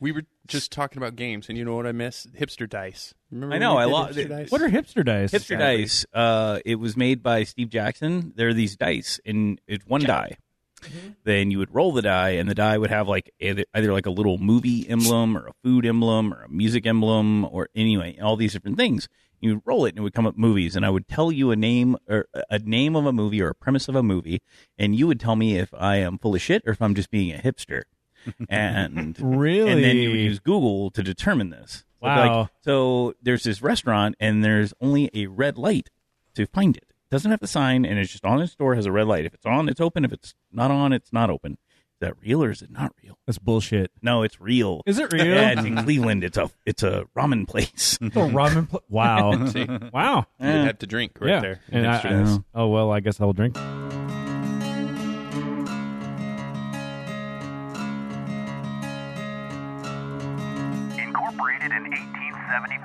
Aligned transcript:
We 0.00 0.12
were 0.12 0.22
just 0.46 0.70
talking 0.70 0.98
about 0.98 1.16
games, 1.16 1.48
and 1.48 1.58
you 1.58 1.64
know 1.64 1.74
what 1.76 1.86
I 1.86 1.92
miss? 1.92 2.26
Hipster 2.38 2.68
dice. 2.68 3.14
Remember 3.30 3.54
I 3.54 3.58
know, 3.58 3.76
I 3.76 3.84
did 3.84 3.92
lo- 3.92 4.06
hipster 4.06 4.28
dice? 4.28 4.50
What 4.50 4.62
are 4.62 4.68
hipster 4.68 5.04
dice? 5.04 5.30
Hipster 5.32 5.34
Exactly. 5.54 5.56
dice. 5.82 6.06
Uh, 6.12 6.60
it 6.64 6.76
was 6.76 6.96
made 6.96 7.22
by 7.22 7.42
Steve 7.44 7.68
Jackson. 7.70 8.32
There 8.36 8.48
are 8.48 8.54
these 8.54 8.76
dice, 8.76 9.18
and 9.26 9.60
it's 9.66 9.84
one 9.86 10.02
die. 10.02 10.36
Then 11.24 11.50
you 11.50 11.58
would 11.58 11.74
roll 11.74 11.92
the 11.92 12.02
die, 12.02 12.30
and 12.30 12.48
the 12.48 12.54
die 12.54 12.78
would 12.78 12.90
have 12.90 13.08
like 13.08 13.30
either, 13.40 13.64
either 13.74 13.92
like 13.92 14.06
a 14.06 14.10
little 14.10 14.38
movie 14.38 14.88
emblem, 14.88 15.36
or 15.36 15.48
a 15.48 15.52
food 15.64 15.84
emblem, 15.84 16.32
or 16.32 16.44
a 16.44 16.48
music 16.48 16.86
emblem, 16.86 17.44
or 17.44 17.68
anyway, 17.74 18.16
all 18.22 18.36
these 18.36 18.52
different 18.52 18.76
things. 18.76 19.08
You 19.40 19.54
would 19.56 19.62
roll 19.64 19.84
it, 19.86 19.90
and 19.90 19.98
it 19.98 20.02
would 20.02 20.14
come 20.14 20.26
up 20.26 20.36
movies, 20.36 20.76
and 20.76 20.86
I 20.86 20.90
would 20.90 21.08
tell 21.08 21.30
you 21.32 21.50
a 21.50 21.56
name 21.56 21.96
or 22.08 22.26
a 22.50 22.58
name 22.60 22.94
of 22.94 23.06
a 23.06 23.12
movie 23.12 23.42
or 23.42 23.48
a 23.48 23.54
premise 23.54 23.88
of 23.88 23.96
a 23.96 24.02
movie, 24.02 24.40
and 24.78 24.94
you 24.96 25.08
would 25.08 25.18
tell 25.20 25.34
me 25.36 25.58
if 25.58 25.74
I 25.74 25.96
am 25.96 26.18
full 26.18 26.34
of 26.36 26.40
shit 26.40 26.62
or 26.66 26.72
if 26.72 26.80
I'm 26.82 26.94
just 26.94 27.10
being 27.10 27.34
a 27.34 27.38
hipster. 27.38 27.82
And 28.48 29.16
Really? 29.20 29.70
and 29.70 29.82
then 29.84 29.96
you 29.96 30.10
would 30.10 30.20
use 30.20 30.38
Google 30.38 30.90
to 30.92 31.02
determine 31.02 31.50
this. 31.50 31.84
So, 32.00 32.06
Wow. 32.06 32.40
like, 32.42 32.48
so 32.62 33.14
there's 33.22 33.42
this 33.42 33.60
restaurant, 33.60 34.14
and 34.20 34.44
there's 34.44 34.72
only 34.80 35.10
a 35.14 35.26
red 35.26 35.58
light 35.58 35.90
to 36.34 36.46
find 36.46 36.76
it. 36.76 36.92
Doesn't 37.10 37.30
have 37.30 37.40
the 37.40 37.46
sign, 37.48 37.84
and 37.84 37.98
it's 37.98 38.12
just 38.12 38.24
on 38.24 38.40
its 38.40 38.54
door 38.54 38.74
has 38.74 38.86
a 38.86 38.92
red 38.92 39.06
light. 39.08 39.24
If 39.24 39.34
it's 39.34 39.46
on, 39.46 39.68
it's 39.68 39.80
open. 39.80 40.04
If 40.04 40.12
it's 40.12 40.34
not 40.52 40.70
on, 40.70 40.92
it's 40.92 41.12
not 41.12 41.28
open. 41.30 41.52
Is 41.54 42.06
that 42.06 42.14
real 42.20 42.44
or 42.44 42.50
is 42.52 42.62
it 42.62 42.70
not 42.70 42.92
real? 43.02 43.18
That's 43.26 43.38
bullshit. 43.38 43.90
No, 44.02 44.22
it's 44.22 44.40
real. 44.40 44.82
Is 44.86 45.00
it 45.00 45.12
real? 45.12 45.24
Yeah, 45.26 45.50
it's 45.50 45.64
in 45.64 45.74
Cleveland. 45.82 46.22
It's 46.22 46.36
a 46.38 46.48
it's 46.64 46.84
a 46.84 47.06
ramen 47.16 47.48
place. 47.48 47.98
It's 48.00 48.14
a 48.16 48.20
ramen. 48.20 48.68
Pl- 48.68 48.84
wow. 48.88 49.90
wow. 49.92 50.26
You 50.38 50.46
had 50.46 50.78
to 50.78 50.86
drink 50.86 51.16
right 51.20 51.30
yeah. 51.30 51.40
there. 51.40 51.60
And 51.72 51.84
I- 51.84 51.98
Hipster 51.98 52.24
dice. 52.26 52.38
oh 52.54 52.68
well, 52.68 52.92
I 52.92 53.00
guess 53.00 53.20
I 53.20 53.24
will 53.24 53.32
drink. 53.32 53.56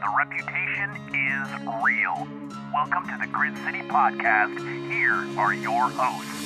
The 0.00 0.08
reputation 0.16 0.96
is 1.14 1.48
real. 1.84 2.26
Welcome 2.72 3.06
to 3.08 3.18
the 3.20 3.26
Grit 3.26 3.54
City 3.58 3.82
Podcast. 3.82 4.58
Here 4.90 5.38
are 5.38 5.52
your 5.52 5.90
hosts. 5.90 6.40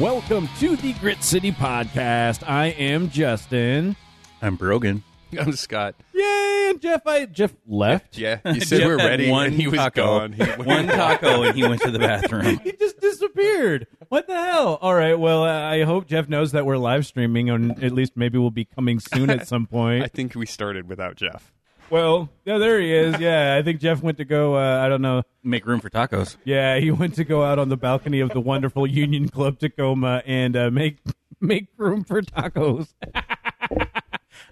Welcome 0.00 0.48
to 0.60 0.76
the 0.76 0.92
Grit 1.00 1.24
City 1.24 1.50
Podcast. 1.50 2.48
I 2.48 2.66
am 2.66 3.10
Justin. 3.10 3.96
I'm 4.40 4.54
Brogan. 4.54 5.02
I'm 5.36 5.52
Scott. 5.54 5.96
Yay! 6.14 6.39
And 6.70 6.80
Jeff, 6.80 7.04
I 7.06 7.26
Jeff 7.26 7.52
left. 7.66 8.16
Yeah, 8.16 8.38
you 8.44 8.60
said 8.60 8.78
Jeff 8.78 8.86
we're 8.86 8.98
had 8.98 9.06
ready, 9.08 9.28
one 9.30 9.46
and 9.48 9.54
he 9.54 9.66
was 9.66 9.76
taco. 9.78 10.04
gone. 10.20 10.32
He 10.32 10.44
One 10.44 10.86
taco, 10.86 11.42
and 11.42 11.56
he 11.56 11.66
went 11.66 11.82
to 11.82 11.90
the 11.90 11.98
bathroom. 11.98 12.60
He 12.64 12.72
just 12.72 13.00
disappeared. 13.00 13.88
What 14.08 14.26
the 14.28 14.34
hell? 14.40 14.78
All 14.80 14.94
right. 14.94 15.18
Well, 15.18 15.42
uh, 15.42 15.48
I 15.68 15.82
hope 15.82 16.06
Jeff 16.06 16.28
knows 16.28 16.52
that 16.52 16.64
we're 16.64 16.76
live 16.76 17.06
streaming, 17.06 17.50
and 17.50 17.82
at 17.82 17.90
least 17.92 18.12
maybe 18.16 18.38
we'll 18.38 18.50
be 18.50 18.64
coming 18.64 19.00
soon 19.00 19.30
at 19.30 19.48
some 19.48 19.66
point. 19.70 20.04
I 20.04 20.06
think 20.08 20.34
we 20.36 20.46
started 20.46 20.88
without 20.88 21.16
Jeff. 21.16 21.52
Well, 21.90 22.28
yeah, 22.44 22.58
there 22.58 22.80
he 22.80 22.92
is. 22.94 23.18
Yeah, 23.18 23.56
I 23.58 23.62
think 23.62 23.80
Jeff 23.80 24.00
went 24.00 24.18
to 24.18 24.24
go. 24.24 24.54
Uh, 24.56 24.78
I 24.84 24.88
don't 24.88 25.02
know. 25.02 25.24
Make 25.42 25.66
room 25.66 25.80
for 25.80 25.90
tacos. 25.90 26.36
Yeah, 26.44 26.78
he 26.78 26.92
went 26.92 27.16
to 27.16 27.24
go 27.24 27.42
out 27.42 27.58
on 27.58 27.68
the 27.68 27.76
balcony 27.76 28.20
of 28.20 28.30
the 28.30 28.40
wonderful 28.40 28.86
Union 28.86 29.28
Club 29.28 29.58
Tacoma 29.58 30.22
and 30.24 30.56
uh, 30.56 30.70
make 30.70 30.98
make 31.40 31.66
room 31.76 32.04
for 32.04 32.22
tacos. 32.22 32.94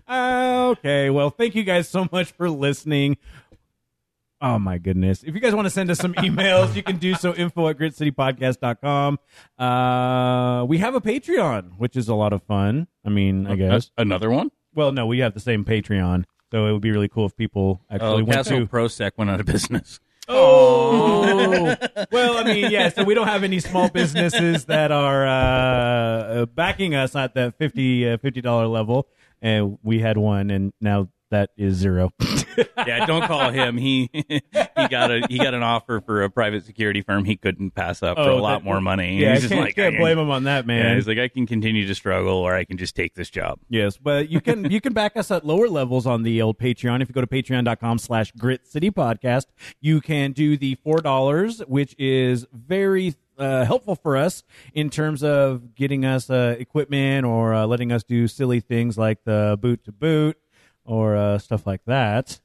okay, 0.09 1.11
well, 1.11 1.31
thank 1.31 1.55
you 1.55 1.65
guys 1.65 1.89
so 1.89 2.09
much 2.13 2.33
for 2.33 2.49
listening. 2.51 3.17
Oh 4.41 4.59
my 4.59 4.79
goodness. 4.79 5.25
If 5.25 5.35
you 5.35 5.41
guys 5.41 5.53
want 5.55 5.67
to 5.67 5.71
send 5.71 5.91
us 5.91 5.99
some 5.99 6.15
emails, 6.15 6.77
you 6.77 6.83
can 6.83 6.99
do 6.99 7.15
so 7.15 7.35
info 7.35 7.69
at 7.69 7.77
gritcitypodcast.com. 7.79 9.19
Uh 9.59 10.65
we 10.67 10.79
have 10.79 10.95
a 10.95 11.01
Patreon, 11.01 11.73
which 11.79 11.97
is 11.97 12.09
a 12.09 12.15
lot 12.15 12.33
of 12.33 12.43
fun. 12.45 12.87
I 13.05 13.09
mean, 13.09 13.47
I 13.49 13.57
guess. 13.57 13.91
Uh, 13.99 14.03
another 14.03 14.31
one. 14.31 14.51
Well, 14.75 14.93
no, 14.93 15.07
we 15.07 15.19
have 15.21 15.35
the 15.35 15.41
same 15.41 15.65
Patreon. 15.65 16.25
So 16.53 16.67
it 16.67 16.73
would 16.73 16.83
be 16.83 16.93
really 16.93 17.09
cool 17.09 17.27
if 17.27 17.37
people 17.37 17.81
actually 17.91 18.23
Oh, 18.23 18.25
went 18.25 18.31
Castle 18.31 18.61
to 18.61 18.67
Prosec 18.67 19.13
went 19.17 19.31
out 19.31 19.41
of 19.41 19.47
business. 19.47 19.99
Oh, 20.31 21.75
well, 22.13 22.37
I 22.37 22.45
mean, 22.45 22.71
yeah. 22.71 22.91
So 22.91 23.03
we 23.03 23.15
don't 23.15 23.29
have 23.29 23.45
any 23.45 23.61
small 23.61 23.89
businesses 23.89 24.67
that 24.67 24.93
are 24.93 25.27
uh, 25.27 26.45
backing 26.45 26.95
us 26.95 27.17
at 27.17 27.33
that 27.33 27.57
50 27.57 28.11
uh, 28.11 28.19
level, 28.69 29.09
and 29.43 29.79
we 29.83 30.01
had 30.01 30.17
one, 30.17 30.51
and 30.51 30.73
now 30.81 31.09
that 31.31 31.51
is 31.59 31.75
zero. 31.75 32.11
yeah, 32.87 33.05
don't 33.05 33.27
call 33.27 33.51
him. 33.51 33.77
He 33.77 34.09
he 34.13 34.89
got 34.89 35.11
a 35.11 35.27
he 35.29 35.37
got 35.39 35.53
an 35.53 35.63
offer 35.63 36.01
for 36.01 36.23
a 36.23 36.31
private 36.31 36.65
security 36.65 37.03
firm 37.03 37.27
he 37.27 37.37
couldn't 37.37 37.73
pass 37.73 38.03
up 38.03 38.17
for 38.17 38.23
Oh, 38.23 38.39
a 38.39 38.41
lot 38.41 38.61
that- 38.61 38.65
more 38.65 38.81
money. 38.81 39.19
yeah, 39.21 39.35
he's 39.35 39.39
I 39.39 39.41
just 39.43 39.53
can't, 39.53 39.65
like, 39.67 39.75
can't 39.77 39.95
I- 39.97 39.99
blame 39.99 40.19
him 40.19 40.31
on 40.31 40.45
that, 40.45 40.67
man. 40.67 40.87
Yeah, 40.87 40.95
he's 40.95 41.07
like, 41.07 41.19
I 41.19 41.29
can 41.29 41.47
continue 41.47 41.87
to 41.87 41.95
struggle, 41.95 42.33
or 42.39 42.55
I 42.55 42.65
can 42.65 42.79
just 42.79 42.97
take 42.97 43.15
this 43.15 43.29
job. 43.29 43.59
Yes, 43.69 43.99
but 43.99 44.31
you 44.31 44.41
can 44.41 44.71
you 44.71 44.81
can 44.81 44.95
back 44.95 45.17
us 45.19 45.31
at 45.31 45.45
lower 45.45 45.69
levels 45.69 46.07
on 46.07 46.23
the 46.23 46.41
old 46.41 46.59
Patreon. 46.59 47.03
If 47.03 47.09
you 47.09 47.13
go 47.13 47.21
to 47.21 47.27
patreon.com 47.27 47.99
slash 47.99 48.33
grit 48.33 48.67
city 48.67 48.91
podcast, 48.91 49.47
you 49.83 50.01
can 50.01 50.33
do 50.33 50.57
the 50.57 50.77
four 50.77 50.99
dollars, 51.03 51.61
which 51.67 51.95
is 51.99 52.47
very 52.53 53.15
uh, 53.39 53.65
helpful 53.65 53.95
for 53.95 54.17
us 54.17 54.43
in 54.75 54.91
terms 54.91 55.23
of 55.23 55.75
getting 55.75 56.05
us 56.05 56.29
uh, 56.31 56.57
equipment 56.59 57.25
or 57.25 57.55
uh, 57.55 57.67
letting 57.67 57.93
us 57.93 58.03
do 58.03 58.27
silly 58.29 58.61
things 58.61 58.99
like 58.99 59.25
the 59.25 59.59
boot 59.61 59.85
to 59.85 59.93
boot 59.93 60.37
or 60.85 61.17
uh, 61.17 61.39
stuff 61.39 61.67
like 61.67 61.85
that. 61.87 62.41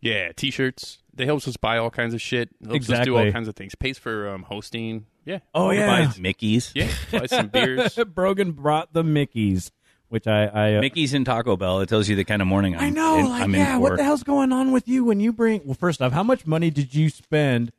Yeah, 0.00 0.32
t-shirts. 0.32 0.98
They 1.14 1.24
helps 1.24 1.48
us 1.48 1.56
buy 1.56 1.78
all 1.78 1.90
kinds 1.90 2.12
of 2.14 2.20
shit. 2.20 2.50
Helps 2.66 2.90
us 2.90 3.04
do 3.04 3.16
all 3.16 3.30
kinds 3.32 3.48
of 3.48 3.56
things. 3.56 3.74
Pays 3.74 3.98
for 3.98 4.28
um, 4.28 4.42
hosting. 4.42 5.06
Yeah. 5.24 5.38
Oh 5.54 5.70
yeah, 5.70 5.86
Buy 6.06 6.12
Mickey's. 6.20 6.72
Yeah. 6.74 6.88
Buy 7.10 7.26
some 7.26 7.48
beers. 7.48 7.98
Brogan 8.14 8.52
brought 8.52 8.92
the 8.92 9.02
Mickey's, 9.02 9.72
which 10.08 10.26
I 10.26 10.44
I 10.44 10.74
uh, 10.74 10.80
Mickey's 10.80 11.14
and 11.14 11.26
Taco 11.26 11.56
Bell. 11.56 11.80
It 11.80 11.88
tells 11.88 12.08
you 12.08 12.14
the 12.14 12.24
kind 12.24 12.40
of 12.42 12.46
morning 12.46 12.76
I'm, 12.76 12.82
I 12.82 12.90
know, 12.90 13.18
in, 13.18 13.28
like, 13.28 13.42
I'm 13.42 13.54
yeah. 13.54 13.74
in 13.76 13.80
What 13.80 13.92
for. 13.92 13.96
the 13.96 14.04
hell's 14.04 14.22
going 14.22 14.52
on 14.52 14.70
with 14.70 14.86
you 14.86 15.04
when 15.04 15.18
you 15.18 15.32
bring? 15.32 15.62
Well, 15.64 15.74
first 15.74 16.00
off, 16.00 16.12
how 16.12 16.22
much 16.22 16.46
money 16.46 16.70
did 16.70 16.94
you 16.94 17.08
spend? 17.08 17.72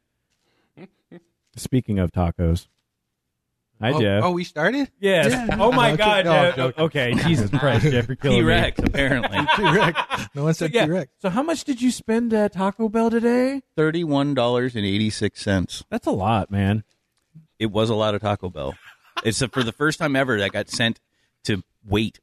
Speaking 1.57 1.97
of 2.00 2.12
tacos, 2.12 2.68
hi 3.81 3.91
oh, 3.91 4.00
Jeff. 4.00 4.23
oh, 4.23 4.31
we 4.31 4.44
started? 4.44 4.91
yes. 5.00 5.31
Yeah. 5.31 5.57
Oh 5.59 5.72
my 5.72 5.91
No, 5.91 5.97
God, 5.97 6.25
no, 6.25 6.31
Jeff. 6.34 6.56
joking. 6.56 6.84
Okay, 6.85 7.13
Jesus 7.25 7.50
Christ, 7.50 7.84
Jeff, 7.84 8.07
you're 8.07 8.16
killing. 8.16 8.38
T-Rex, 8.40 8.79
apparently. 8.79 9.40
T-Rex. 9.56 10.00
No 10.35 10.44
one 10.44 10.53
said 10.53 10.72
Yeah. 10.73 10.85
T-Rex. 10.85 11.12
So, 11.19 11.29
how 11.29 11.41
much 11.41 11.63
did 11.63 11.81
you 11.81 11.90
spend 11.91 12.31
at 12.34 12.53
Taco 12.53 12.90
Bell 12.90 13.09
today? 13.09 13.62
Thirty-one 13.75 14.34
dollars 14.35 14.75
and 14.75 14.85
eighty-six 14.85 15.41
cents. 15.41 15.84
That's 15.90 16.06
a 16.07 16.12
lot, 16.12 16.51
man. 16.51 16.84
It 17.59 17.72
was 17.72 17.89
a 17.89 17.95
lot 17.95 18.13
of 18.13 18.22
Taco 18.22 18.50
Bell. 18.50 18.75
It's 19.24 19.41
for 19.51 19.63
the 19.63 19.72
first 19.72 19.97
time 19.97 20.16
ever 20.16 20.38
that 20.39 20.51
got 20.51 20.69
sent 20.69 21.00
to 21.45 21.63
wait 21.84 22.19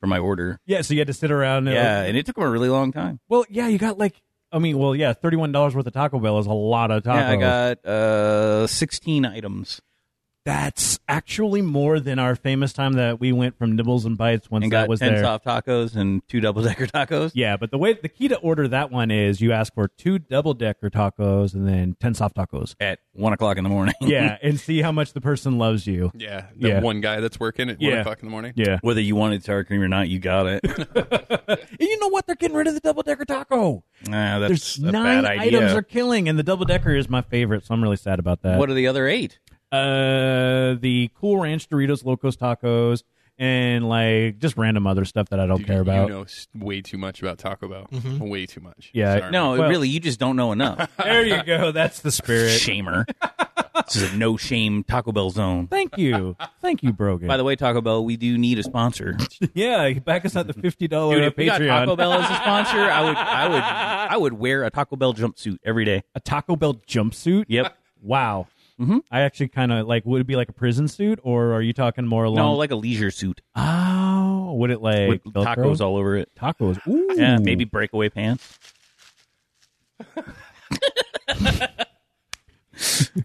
for 0.00 0.08
my 0.08 0.18
order. 0.18 0.58
Yeah. 0.66 0.80
So 0.82 0.94
you 0.94 1.00
had 1.00 1.06
to 1.06 1.12
sit 1.14 1.30
around. 1.30 1.68
and- 1.68 1.76
Yeah, 1.76 2.02
and 2.02 2.16
it 2.16 2.26
took 2.26 2.34
them 2.34 2.44
a 2.44 2.50
really 2.50 2.68
long 2.68 2.90
time. 2.90 3.20
Well, 3.28 3.44
yeah, 3.48 3.68
you 3.68 3.78
got 3.78 3.98
like. 3.98 4.20
I 4.54 4.60
mean, 4.60 4.78
well, 4.78 4.94
yeah, 4.94 5.12
thirty-one 5.12 5.50
dollars 5.50 5.74
worth 5.74 5.86
of 5.86 5.92
Taco 5.92 6.20
Bell 6.20 6.38
is 6.38 6.46
a 6.46 6.52
lot 6.52 6.92
of 6.92 7.02
tacos. 7.02 7.16
Yeah, 7.16 7.30
I 7.30 7.36
got 7.36 7.84
uh, 7.84 8.66
sixteen 8.68 9.26
items 9.26 9.80
That's 10.44 10.98
actually 11.08 11.62
more 11.62 12.00
than 12.00 12.18
our 12.18 12.36
famous 12.36 12.72
time 12.74 12.94
that 12.94 13.18
we 13.18 13.32
went 13.32 13.56
from 13.58 13.76
Nibbles 13.76 14.04
and 14.04 14.16
Bites 14.18 14.50
once 14.50 14.64
and 14.64 14.72
that 14.72 14.82
got 14.82 14.88
was 14.88 15.00
ten 15.00 15.14
there. 15.14 15.22
soft 15.22 15.44
tacos 15.46 15.96
and 15.96 16.26
two 16.28 16.40
double 16.40 16.62
decker 16.62 16.86
tacos. 16.86 17.32
Yeah, 17.34 17.56
but 17.56 17.70
the 17.70 17.78
way 17.78 17.94
the 17.94 18.08
key 18.10 18.28
to 18.28 18.36
order 18.38 18.68
that 18.68 18.90
one 18.90 19.10
is 19.10 19.40
you 19.40 19.52
ask 19.52 19.72
for 19.74 19.88
two 19.88 20.18
double 20.18 20.52
decker 20.54 20.90
tacos 20.90 21.54
and 21.54 21.66
then 21.66 21.96
ten 21.98 22.12
soft 22.14 22.36
tacos. 22.36 22.74
At 22.78 22.98
one 23.12 23.32
o'clock 23.32 23.56
in 23.56 23.64
the 23.64 23.70
morning. 23.70 23.94
Yeah, 24.04 24.36
and 24.42 24.60
see 24.60 24.82
how 24.82 24.92
much 24.92 25.14
the 25.14 25.20
person 25.22 25.56
loves 25.58 25.86
you. 25.86 26.10
Yeah. 26.14 26.46
The 26.56 26.68
Yeah. 26.68 26.80
one 26.80 27.00
guy 27.00 27.20
that's 27.20 27.40
working 27.40 27.70
at 27.70 27.80
Yeah. 27.80 27.90
one 27.90 27.98
o'clock 28.00 28.18
in 28.20 28.26
the 28.26 28.30
morning. 28.30 28.52
Yeah, 28.54 28.78
Whether 28.82 29.00
you 29.00 29.16
wanted 29.16 29.42
sour 29.44 29.64
cream 29.64 29.80
or 29.80 29.88
not, 29.88 30.08
you 30.08 30.18
got 30.18 30.46
it. 30.46 30.60
and 31.48 31.58
you 31.80 31.98
know 32.00 32.08
what? 32.08 32.26
They're 32.26 32.36
getting 32.36 32.56
rid 32.56 32.66
of 32.66 32.74
the 32.74 32.80
double 32.80 33.02
decker 33.02 33.24
taco. 33.24 33.82
nah, 34.06 34.38
that's 34.40 34.76
There's 34.76 34.78
a 34.78 34.92
nine 34.92 35.22
bad 35.22 35.38
idea. 35.38 35.58
items 35.58 35.72
are 35.72 35.82
killing, 35.82 36.28
and 36.28 36.38
the 36.38 36.42
double 36.42 36.66
decker 36.66 36.94
is 36.94 37.08
my 37.08 37.22
favorite, 37.22 37.64
so 37.64 37.72
I'm 37.74 37.82
really 37.82 37.96
sad 37.96 38.18
about 38.18 38.42
that. 38.42 38.58
what 38.58 38.68
are 38.68 38.74
the 38.74 38.86
other 38.86 39.06
eight? 39.08 39.38
Uh, 39.74 40.74
the 40.80 41.10
Cool 41.20 41.38
Ranch 41.40 41.68
Doritos 41.68 42.04
Locos 42.04 42.36
tacos 42.36 43.02
and 43.36 43.88
like 43.88 44.38
just 44.38 44.56
random 44.56 44.86
other 44.86 45.04
stuff 45.04 45.28
that 45.30 45.40
I 45.40 45.46
don't 45.46 45.58
Dude, 45.58 45.66
care 45.66 45.80
about. 45.80 46.08
You 46.08 46.14
know 46.14 46.26
way 46.64 46.80
too 46.82 46.98
much 46.98 47.20
about 47.20 47.38
Taco 47.38 47.66
Bell. 47.68 47.88
Way 48.20 48.46
too 48.46 48.60
much. 48.60 48.90
Yeah. 48.92 49.18
Sorry. 49.18 49.30
No, 49.32 49.56
Well- 49.58 49.68
really, 49.68 49.88
you 49.88 49.98
just 50.00 50.20
don't 50.20 50.36
know 50.36 50.52
enough. 50.52 50.90
There 51.04 51.24
you 51.26 51.42
go. 51.44 51.72
That's 51.72 52.00
the 52.00 52.10
spirit. 52.12 52.52
Shamer. 52.60 53.04
this 53.86 53.96
is 53.96 54.12
a 54.12 54.16
no 54.16 54.36
shame 54.36 54.84
Taco 54.84 55.10
Bell 55.12 55.30
zone. 55.30 55.66
Thank 55.66 55.98
you, 55.98 56.36
thank 56.62 56.82
you, 56.82 56.92
Brogan. 56.92 57.26
By 57.28 57.36
the 57.36 57.44
way, 57.44 57.56
Taco 57.56 57.80
Bell, 57.80 58.04
we 58.04 58.16
do 58.16 58.38
need 58.38 58.58
a 58.58 58.62
sponsor. 58.62 59.16
yeah, 59.54 59.92
back 59.94 60.24
us 60.24 60.34
at 60.36 60.46
the 60.46 60.52
fifty 60.54 60.86
dollar 60.88 61.16
Dude, 61.16 61.24
if 61.24 61.36
we 61.36 61.44
got 61.46 61.60
Patreon. 61.60 61.66
Taco 61.80 61.96
Bell 61.96 62.12
as 62.14 62.30
a 62.30 62.34
sponsor, 62.42 62.78
I 62.78 63.02
would, 63.04 63.16
I 63.16 63.48
would, 63.48 63.62
I 63.62 64.16
would 64.16 64.32
wear 64.34 64.64
a 64.64 64.70
Taco 64.70 64.94
Bell 64.96 65.12
jumpsuit 65.12 65.58
every 65.64 65.84
day. 65.84 66.04
a 66.14 66.20
Taco 66.20 66.54
Bell 66.56 66.74
jumpsuit. 66.74 67.46
Yep. 67.48 67.76
Wow. 68.00 68.46
Mm-hmm. 68.80 68.98
I 69.10 69.20
actually 69.20 69.48
kind 69.48 69.72
of 69.72 69.86
like. 69.86 70.04
Would 70.04 70.20
it 70.20 70.26
be 70.26 70.36
like 70.36 70.48
a 70.48 70.52
prison 70.52 70.88
suit, 70.88 71.20
or 71.22 71.52
are 71.52 71.62
you 71.62 71.72
talking 71.72 72.06
more 72.06 72.24
along? 72.24 72.36
No, 72.36 72.54
like 72.54 72.72
a 72.72 72.76
leisure 72.76 73.10
suit 73.10 73.40
oh, 74.54 74.54
would 74.54 74.70
it 74.70 74.80
like 74.80 75.08
with 75.08 75.24
Velcro? 75.24 75.56
tacos 75.56 75.80
all 75.80 75.96
over 75.96 76.16
it. 76.16 76.30
Tacos. 76.36 76.78
Ooh. 76.86 77.14
Yeah, 77.16 77.38
maybe 77.38 77.64
breakaway 77.64 78.08
pants. 78.08 78.58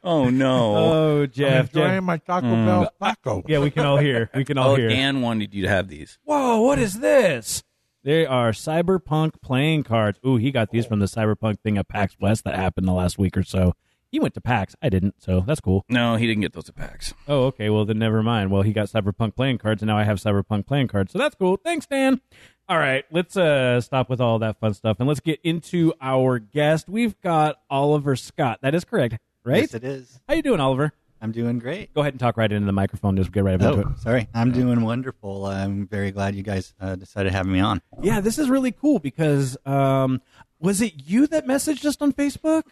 oh 0.04 0.30
no! 0.30 0.76
Oh, 0.76 1.22
I'm 1.24 1.32
Jeff. 1.32 1.68
enjoying 1.68 1.96
Jeff. 1.96 2.04
my 2.04 2.18
Taco 2.18 2.66
Bell 2.66 2.92
taco. 3.02 3.44
Yeah, 3.48 3.60
we 3.60 3.72
can 3.72 3.86
all 3.86 3.98
hear. 3.98 4.30
We 4.34 4.46
can 4.46 4.58
all 4.58 4.72
oh, 4.72 4.76
hear. 4.76 4.90
Dan 4.90 5.22
wanted 5.22 5.54
you 5.54 5.64
to 5.64 5.70
have 5.70 5.88
these. 5.88 6.20
Whoa, 6.24 6.62
what 6.62 6.80
is 6.80 7.00
this? 7.00 7.64
They 8.04 8.26
are 8.26 8.52
Cyberpunk 8.52 9.42
playing 9.42 9.84
cards. 9.84 10.20
Ooh, 10.26 10.38
he 10.38 10.52
got 10.52 10.72
these 10.72 10.86
from 10.86 11.00
the 11.00 11.06
Cyberpunk 11.06 11.60
thing 11.60 11.78
at 11.78 11.90
PAX 11.90 12.16
West 12.20 12.46
that 12.46 12.56
happened 12.56 12.88
the 12.88 12.94
last 12.94 13.18
week 13.18 13.36
or 13.36 13.44
so. 13.44 13.74
He 14.12 14.20
went 14.20 14.34
to 14.34 14.42
PAX. 14.42 14.76
I 14.82 14.90
didn't, 14.90 15.16
so 15.20 15.42
that's 15.42 15.62
cool. 15.62 15.86
No, 15.88 16.16
he 16.16 16.26
didn't 16.26 16.42
get 16.42 16.54
those 16.54 16.68
at 16.68 16.76
PAX. 16.76 17.14
Oh, 17.28 17.46
okay. 17.46 17.70
Well, 17.70 17.86
then 17.86 18.00
never 18.00 18.24
mind. 18.24 18.50
Well, 18.52 18.64
he 18.64 18.74
got 18.74 18.88
Cyberpunk 18.88 19.36
playing 19.36 19.60
cards, 19.60 19.82
and 19.82 19.88
now 19.88 19.98
I 19.98 20.04
have 20.04 20.18
Cyberpunk 20.18 20.66
playing 20.66 20.88
cards, 20.88 21.14
so 21.14 21.20
that's 21.20 21.36
cool. 21.36 21.58
Thanks, 21.64 21.86
Dan. 21.86 22.22
All 22.68 22.78
right, 22.78 23.04
let's 23.12 23.36
uh 23.36 23.82
stop 23.82 24.10
with 24.12 24.22
all 24.22 24.38
that 24.40 24.60
fun 24.60 24.76
stuff 24.76 24.98
and 25.00 25.08
let's 25.08 25.22
get 25.22 25.40
into 25.44 25.92
our 26.00 26.38
guest. 26.38 26.88
We've 26.88 27.20
got 27.22 27.56
Oliver 27.68 28.16
Scott. 28.16 28.60
That 28.62 28.76
is 28.76 28.86
correct, 28.86 29.18
right? 29.44 29.62
Yes, 29.62 29.74
it 29.74 29.84
is. 29.84 30.20
How 30.28 30.36
you 30.36 30.44
doing, 30.44 30.60
Oliver? 30.60 30.94
I'm 31.22 31.32
doing 31.32 31.60
great. 31.60 31.94
Go 31.94 32.02
ahead 32.02 32.14
and 32.14 32.20
talk 32.20 32.38
right 32.38 32.52
into 32.52 32.66
the 32.66 32.72
microphone. 32.72 33.18
Just 33.18 33.32
get 33.32 33.44
right 33.44 33.56
up 33.56 33.62
into 33.62 33.82
it. 33.82 33.88
Oh, 33.90 33.96
sorry. 34.00 34.28
I'm 34.34 34.52
doing 34.52 34.82
wonderful. 34.82 35.48
I'm 35.48 35.88
very 35.88 36.12
glad 36.12 36.36
you 36.36 36.44
guys 36.44 36.74
uh, 36.80 36.96
decided 36.96 37.32
to 37.32 37.36
have 37.36 37.46
me 37.46 37.60
on. 37.60 37.82
Yeah, 38.02 38.22
this 38.22 38.38
is 38.38 38.50
really 38.50 38.72
cool 38.72 39.00
because 39.00 39.58
um, 39.66 40.22
was 40.60 40.80
it 40.80 40.94
you 40.96 41.28
that 41.28 41.46
messaged 41.46 41.84
us 41.86 41.98
on 42.00 42.14
Facebook? 42.14 42.64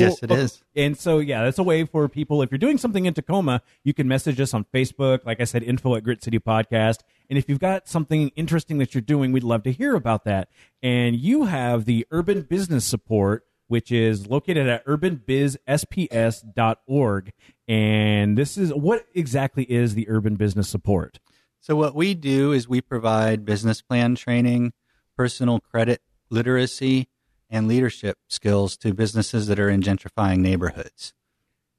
Yes, 0.00 0.22
it 0.22 0.30
is. 0.30 0.62
And 0.74 0.96
so, 0.96 1.18
yeah, 1.18 1.44
that's 1.44 1.58
a 1.58 1.62
way 1.62 1.84
for 1.84 2.08
people. 2.08 2.42
If 2.42 2.50
you're 2.50 2.58
doing 2.58 2.78
something 2.78 3.06
in 3.06 3.14
Tacoma, 3.14 3.62
you 3.84 3.94
can 3.94 4.08
message 4.08 4.40
us 4.40 4.54
on 4.54 4.64
Facebook. 4.72 5.24
Like 5.24 5.40
I 5.40 5.44
said, 5.44 5.62
info 5.62 5.94
at 5.94 6.04
Grit 6.04 6.22
City 6.22 6.38
Podcast. 6.38 6.98
And 7.28 7.38
if 7.38 7.48
you've 7.48 7.58
got 7.58 7.88
something 7.88 8.28
interesting 8.36 8.78
that 8.78 8.94
you're 8.94 9.02
doing, 9.02 9.32
we'd 9.32 9.42
love 9.42 9.62
to 9.64 9.72
hear 9.72 9.94
about 9.94 10.24
that. 10.24 10.48
And 10.82 11.16
you 11.16 11.44
have 11.44 11.84
the 11.84 12.06
Urban 12.10 12.42
Business 12.42 12.84
Support, 12.84 13.44
which 13.68 13.90
is 13.90 14.28
located 14.28 14.68
at 14.68 14.86
urbanbizsps.org. 14.86 17.32
And 17.68 18.38
this 18.38 18.56
is 18.56 18.72
what 18.72 19.06
exactly 19.14 19.64
is 19.64 19.94
the 19.94 20.08
Urban 20.08 20.36
Business 20.36 20.68
Support? 20.68 21.18
So, 21.60 21.74
what 21.74 21.96
we 21.96 22.14
do 22.14 22.52
is 22.52 22.68
we 22.68 22.80
provide 22.80 23.44
business 23.44 23.82
plan 23.82 24.14
training, 24.14 24.72
personal 25.16 25.58
credit 25.58 26.00
literacy, 26.30 27.08
and 27.50 27.68
leadership 27.68 28.16
skills 28.28 28.76
to 28.78 28.94
businesses 28.94 29.46
that 29.46 29.58
are 29.58 29.68
in 29.68 29.80
gentrifying 29.80 30.38
neighborhoods. 30.38 31.12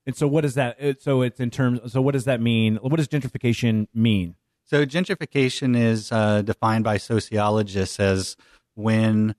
And 0.06 0.16
so, 0.16 0.28
what 0.28 0.42
does 0.42 0.54
that? 0.56 0.82
uh, 0.82 0.94
So, 1.00 1.22
it's 1.22 1.40
in 1.40 1.50
terms. 1.50 1.92
So, 1.92 2.02
what 2.02 2.14
does 2.14 2.26
that 2.26 2.40
mean? 2.40 2.78
What 2.78 2.96
does 2.96 3.08
gentrification 3.08 3.88
mean? 3.94 4.36
So, 4.64 4.86
gentrification 4.86 5.76
is 5.78 6.12
uh, 6.12 6.42
defined 6.42 6.84
by 6.84 6.98
sociologists 6.98 8.00
as 8.00 8.38
when 8.76 9.36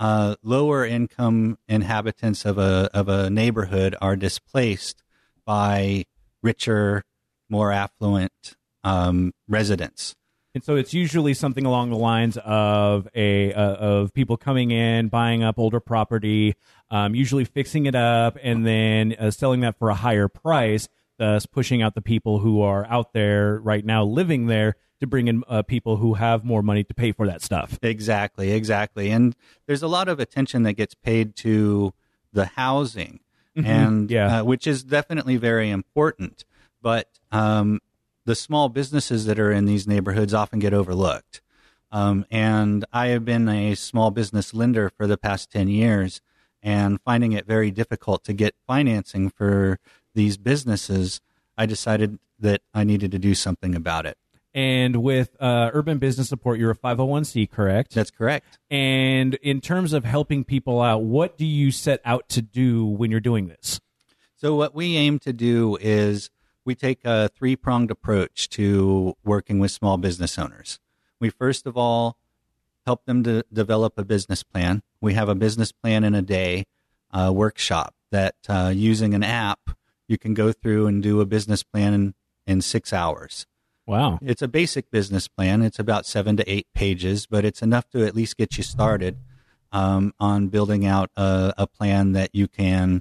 uh, 0.00 0.36
lower 0.42 0.84
income 0.84 1.58
inhabitants 1.68 2.44
of 2.44 2.58
a 2.58 2.90
of 2.92 3.08
a 3.08 3.30
neighborhood 3.30 3.94
are 4.00 4.16
displaced 4.16 5.02
by 5.44 6.04
richer, 6.42 7.04
more 7.48 7.72
affluent 7.72 8.56
um, 8.84 9.32
residents. 9.46 10.14
And 10.58 10.64
so, 10.64 10.74
it's 10.74 10.92
usually 10.92 11.34
something 11.34 11.64
along 11.64 11.90
the 11.90 11.96
lines 11.96 12.36
of 12.44 13.06
a 13.14 13.52
uh, 13.52 13.74
of 13.76 14.12
people 14.12 14.36
coming 14.36 14.72
in, 14.72 15.06
buying 15.06 15.44
up 15.44 15.56
older 15.56 15.78
property, 15.78 16.56
um, 16.90 17.14
usually 17.14 17.44
fixing 17.44 17.86
it 17.86 17.94
up, 17.94 18.36
and 18.42 18.66
then 18.66 19.14
uh, 19.20 19.30
selling 19.30 19.60
that 19.60 19.78
for 19.78 19.88
a 19.88 19.94
higher 19.94 20.26
price, 20.26 20.88
thus 21.16 21.46
pushing 21.46 21.80
out 21.80 21.94
the 21.94 22.02
people 22.02 22.40
who 22.40 22.60
are 22.60 22.84
out 22.86 23.12
there 23.12 23.60
right 23.60 23.84
now 23.84 24.02
living 24.02 24.46
there 24.46 24.74
to 24.98 25.06
bring 25.06 25.28
in 25.28 25.44
uh, 25.46 25.62
people 25.62 25.98
who 25.98 26.14
have 26.14 26.44
more 26.44 26.60
money 26.60 26.82
to 26.82 26.92
pay 26.92 27.12
for 27.12 27.28
that 27.28 27.40
stuff. 27.40 27.78
Exactly, 27.80 28.50
exactly. 28.50 29.12
And 29.12 29.36
there's 29.68 29.84
a 29.84 29.86
lot 29.86 30.08
of 30.08 30.18
attention 30.18 30.64
that 30.64 30.72
gets 30.72 30.94
paid 30.94 31.36
to 31.36 31.94
the 32.32 32.46
housing, 32.46 33.20
and 33.54 34.10
yeah. 34.10 34.40
uh, 34.40 34.44
which 34.44 34.66
is 34.66 34.82
definitely 34.82 35.36
very 35.36 35.70
important. 35.70 36.44
But 36.82 37.08
um, 37.30 37.78
the 38.28 38.34
small 38.34 38.68
businesses 38.68 39.24
that 39.24 39.38
are 39.38 39.50
in 39.50 39.64
these 39.64 39.88
neighborhoods 39.88 40.34
often 40.34 40.58
get 40.58 40.74
overlooked. 40.74 41.40
Um, 41.90 42.26
and 42.30 42.84
I 42.92 43.06
have 43.06 43.24
been 43.24 43.48
a 43.48 43.74
small 43.74 44.10
business 44.10 44.52
lender 44.52 44.90
for 44.90 45.06
the 45.06 45.16
past 45.16 45.50
10 45.50 45.68
years 45.68 46.20
and 46.62 47.00
finding 47.00 47.32
it 47.32 47.46
very 47.46 47.70
difficult 47.70 48.24
to 48.24 48.34
get 48.34 48.54
financing 48.66 49.30
for 49.30 49.78
these 50.14 50.36
businesses. 50.36 51.22
I 51.56 51.64
decided 51.64 52.18
that 52.38 52.60
I 52.74 52.84
needed 52.84 53.12
to 53.12 53.18
do 53.18 53.34
something 53.34 53.74
about 53.74 54.04
it. 54.04 54.18
And 54.52 54.96
with 54.96 55.34
uh, 55.40 55.70
Urban 55.72 55.96
Business 55.96 56.28
Support, 56.28 56.58
you're 56.58 56.72
a 56.72 56.76
501c, 56.76 57.50
correct? 57.50 57.94
That's 57.94 58.10
correct. 58.10 58.58
And 58.70 59.36
in 59.36 59.62
terms 59.62 59.94
of 59.94 60.04
helping 60.04 60.44
people 60.44 60.82
out, 60.82 61.02
what 61.02 61.38
do 61.38 61.46
you 61.46 61.70
set 61.70 62.02
out 62.04 62.28
to 62.28 62.42
do 62.42 62.84
when 62.84 63.10
you're 63.10 63.20
doing 63.20 63.48
this? 63.48 63.80
So 64.36 64.54
what 64.54 64.74
we 64.74 64.98
aim 64.98 65.18
to 65.20 65.32
do 65.32 65.78
is 65.80 66.28
we 66.68 66.74
take 66.74 67.02
a 67.06 67.30
three 67.30 67.56
pronged 67.56 67.90
approach 67.90 68.46
to 68.50 69.16
working 69.24 69.58
with 69.58 69.70
small 69.70 69.96
business 69.96 70.38
owners. 70.38 70.78
We 71.18 71.30
first 71.30 71.66
of 71.66 71.78
all 71.78 72.18
help 72.84 73.06
them 73.06 73.22
to 73.24 73.42
develop 73.50 73.94
a 73.96 74.04
business 74.04 74.42
plan. 74.42 74.82
We 75.00 75.14
have 75.14 75.30
a 75.30 75.34
business 75.34 75.72
plan 75.72 76.04
in 76.04 76.14
a 76.14 76.20
day 76.20 76.66
uh, 77.10 77.32
workshop 77.34 77.94
that 78.10 78.34
uh, 78.50 78.70
using 78.76 79.14
an 79.14 79.22
app 79.22 79.70
you 80.08 80.18
can 80.18 80.34
go 80.34 80.52
through 80.52 80.88
and 80.88 81.02
do 81.02 81.22
a 81.22 81.24
business 81.24 81.62
plan 81.62 81.94
in, 81.94 82.14
in 82.46 82.60
six 82.60 82.92
hours. 82.92 83.46
Wow. 83.86 84.18
It's 84.20 84.42
a 84.42 84.48
basic 84.48 84.90
business 84.90 85.26
plan. 85.26 85.62
It's 85.62 85.78
about 85.78 86.04
seven 86.04 86.36
to 86.36 86.50
eight 86.50 86.66
pages, 86.74 87.24
but 87.24 87.46
it's 87.46 87.62
enough 87.62 87.88
to 87.92 88.04
at 88.04 88.14
least 88.14 88.36
get 88.36 88.58
you 88.58 88.62
started 88.62 89.16
um, 89.72 90.12
on 90.20 90.48
building 90.48 90.84
out 90.84 91.10
a, 91.16 91.54
a 91.56 91.66
plan 91.66 92.12
that 92.12 92.34
you 92.34 92.46
can 92.46 93.00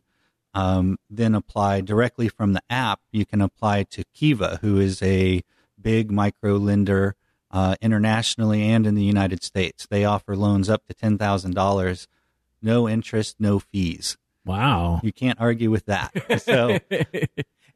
um, 0.57 0.97
then 1.07 1.35
apply 1.35 1.81
directly 1.81 2.27
from 2.27 2.53
the 2.53 2.63
app. 2.67 2.99
You 3.11 3.27
can 3.27 3.41
apply 3.41 3.83
to 3.83 4.03
Kiva, 4.15 4.57
who 4.61 4.79
is 4.79 5.03
a 5.03 5.43
big 5.79 6.11
micro 6.11 6.55
lender 6.55 7.15
uh, 7.51 7.75
internationally 7.79 8.63
and 8.63 8.87
in 8.87 8.95
the 8.95 9.03
United 9.03 9.43
States. 9.43 9.85
They 9.87 10.03
offer 10.03 10.35
loans 10.35 10.67
up 10.67 10.83
to 10.87 10.95
ten 10.95 11.19
thousand 11.19 11.53
dollars, 11.53 12.07
no 12.59 12.89
interest, 12.89 13.35
no 13.39 13.59
fees. 13.59 14.17
Wow. 14.45 14.99
You 15.03 15.13
can't 15.13 15.39
argue 15.39 15.69
with 15.69 15.85
that. 15.85 16.11
So. 16.41 16.79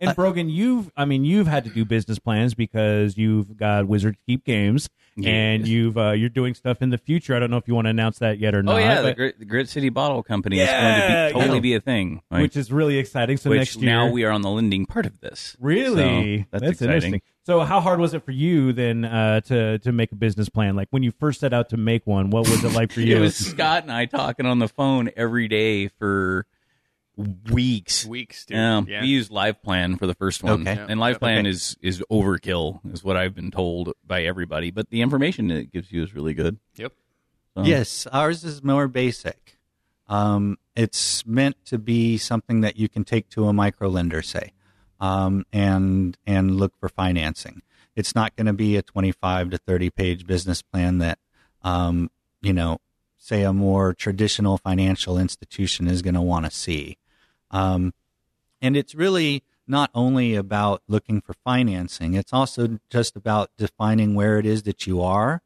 and 0.02 0.16
Brogan, 0.16 0.50
you've 0.50 0.92
I 0.98 1.06
mean 1.06 1.24
you've 1.24 1.48
had 1.48 1.64
to 1.64 1.70
do 1.70 1.86
business 1.86 2.20
plans 2.20 2.54
because 2.54 3.18
you've 3.18 3.56
got 3.56 3.88
Wizard 3.88 4.18
Keep 4.28 4.44
Games 4.46 4.90
and 5.24 5.68
you've 5.68 5.98
uh, 5.98 6.12
you're 6.12 6.30
doing 6.30 6.54
stuff 6.56 6.82
in 6.82 6.90
the 6.90 6.98
future. 6.98 7.36
I 7.36 7.40
don't 7.40 7.52
know 7.52 7.58
if 7.58 7.68
you 7.68 7.76
want 7.76 7.86
to 7.86 7.90
announce 7.90 8.20
that 8.20 8.40
yet 8.40 8.56
or 8.56 8.64
not. 8.64 8.76
Oh 8.76 8.78
yeah, 8.80 9.02
the 9.02 9.14
Grit, 9.14 9.40
the 9.40 9.46
Grit 9.46 9.70
City 9.70 9.90
Bottle 9.90 10.24
Company 10.24 10.58
Yeah, 10.58 10.64
is 10.64 10.70
going 10.72 11.02
to 11.02 11.34
be, 11.34 11.40
totally 11.40 11.58
yeah. 11.58 11.62
be 11.62 11.74
a 11.76 11.82
thing. 11.82 12.22
right? 12.32 12.42
which 12.42 12.56
is 12.58 12.72
really 12.72 12.98
exciting. 12.98 13.38
So 13.38 13.50
Which 13.50 13.60
next 13.60 13.76
year 13.78 13.92
now 13.92 14.10
we 14.10 14.24
are 14.24 14.32
on 14.32 14.42
the 14.42 14.50
lending 14.50 14.86
part 14.86 15.06
of 15.06 15.20
this. 15.20 15.56
Really? 15.60 16.40
So 16.44 16.46
that's, 16.52 16.64
exciting. 16.64 16.96
interesting. 16.96 17.22
So 17.46 17.60
how 17.62 17.82
hard 17.82 18.00
was 18.00 18.14
it 18.14 18.24
for 18.24 18.32
you 18.32 18.72
then 18.72 19.04
uh, 19.04 19.42
to 19.42 19.80
to 19.80 19.92
make 19.92 20.12
a 20.12 20.16
business 20.16 20.48
plan? 20.50 20.76
Like 20.76 20.88
when 20.92 21.04
you 21.04 21.12
first 21.12 21.40
set 21.42 21.54
out 21.54 21.70
to 21.70 21.78
make 21.78 22.08
one, 22.08 22.30
what 22.30 22.48
was 22.50 22.64
it 22.64 22.74
like 22.74 22.92
for 22.92 23.02
you? 23.02 23.18
It 23.18 23.20
was 23.20 23.36
Scott 23.36 23.84
and 23.84 23.92
I 23.92 24.06
talking 24.06 24.46
on 24.46 24.60
the 24.60 24.68
phone 24.70 25.12
every 25.18 25.48
day 25.48 25.88
for 25.90 26.46
weeks. 27.52 28.06
Weeks, 28.06 28.46
dude. 28.46 28.56
Yeah, 28.58 28.82
Yeah. 28.88 29.02
we 29.02 29.08
used 29.08 29.32
Live 29.32 29.62
Plan 29.64 29.98
for 29.98 30.08
the 30.08 30.14
first 30.14 30.44
one, 30.44 30.68
Okay. 30.68 30.86
and 30.90 31.00
Live 31.00 31.20
Plan 31.20 31.40
Okay. 31.40 31.50
is 31.50 31.76
is 31.82 32.04
overkill, 32.12 32.80
is 32.94 33.04
what 33.04 33.18
I've 33.18 33.34
been 33.36 33.52
told 33.52 33.94
by 34.06 34.24
everybody. 34.24 34.72
But 34.72 34.90
the 34.90 35.02
information 35.02 35.50
it 35.52 35.72
gives 35.72 35.92
you 35.92 36.04
is 36.04 36.14
really 36.14 36.34
good. 36.34 36.58
Yep. 36.76 36.94
So- 37.56 37.64
Yes, 37.64 38.08
ours 38.08 38.44
is 38.44 38.64
more 38.64 38.88
basic. 38.88 39.58
Um, 40.08 40.58
it's 40.76 41.26
meant 41.26 41.56
to 41.66 41.78
be 41.78 42.18
something 42.18 42.62
that 42.62 42.78
you 42.78 42.90
can 42.90 43.04
take 43.04 43.30
to 43.30 43.48
a 43.48 43.54
micro 43.54 43.88
lender, 43.90 44.22
say, 44.22 44.52
um, 45.00 45.46
and 45.54 46.18
and 46.28 46.58
look 46.58 46.74
for 46.80 46.90
financing. 46.90 47.62
It's 47.96 48.16
not 48.16 48.36
going 48.36 48.48
to 48.48 48.54
be 48.54 48.76
a 48.78 48.82
twenty-five 48.82 49.50
to 49.52 49.58
thirty 49.58 49.90
page 49.90 50.26
business 50.26 50.62
plan 50.62 50.98
that, 51.00 51.20
um, 51.62 52.10
you 52.42 52.54
know, 52.54 52.80
say 53.18 53.44
a 53.44 53.54
more 53.54 53.94
traditional 53.94 54.58
financial 54.58 55.18
institution 55.18 55.88
is 55.88 56.02
going 56.02 56.14
to 56.16 56.22
want 56.22 56.46
to 56.46 56.52
see. 56.52 56.98
Um, 57.52 57.94
and 58.62 58.76
it's 58.76 58.96
really 58.96 59.44
not 59.68 59.92
only 59.94 60.36
about 60.36 60.82
looking 60.88 61.22
for 61.22 61.34
financing; 61.34 62.16
it's 62.16 62.34
also 62.34 62.80
just 62.90 63.16
about 63.16 63.52
defining 63.58 64.16
where 64.16 64.40
it 64.40 64.46
is 64.46 64.64
that 64.64 64.88
you 64.88 65.02
are 65.02 65.42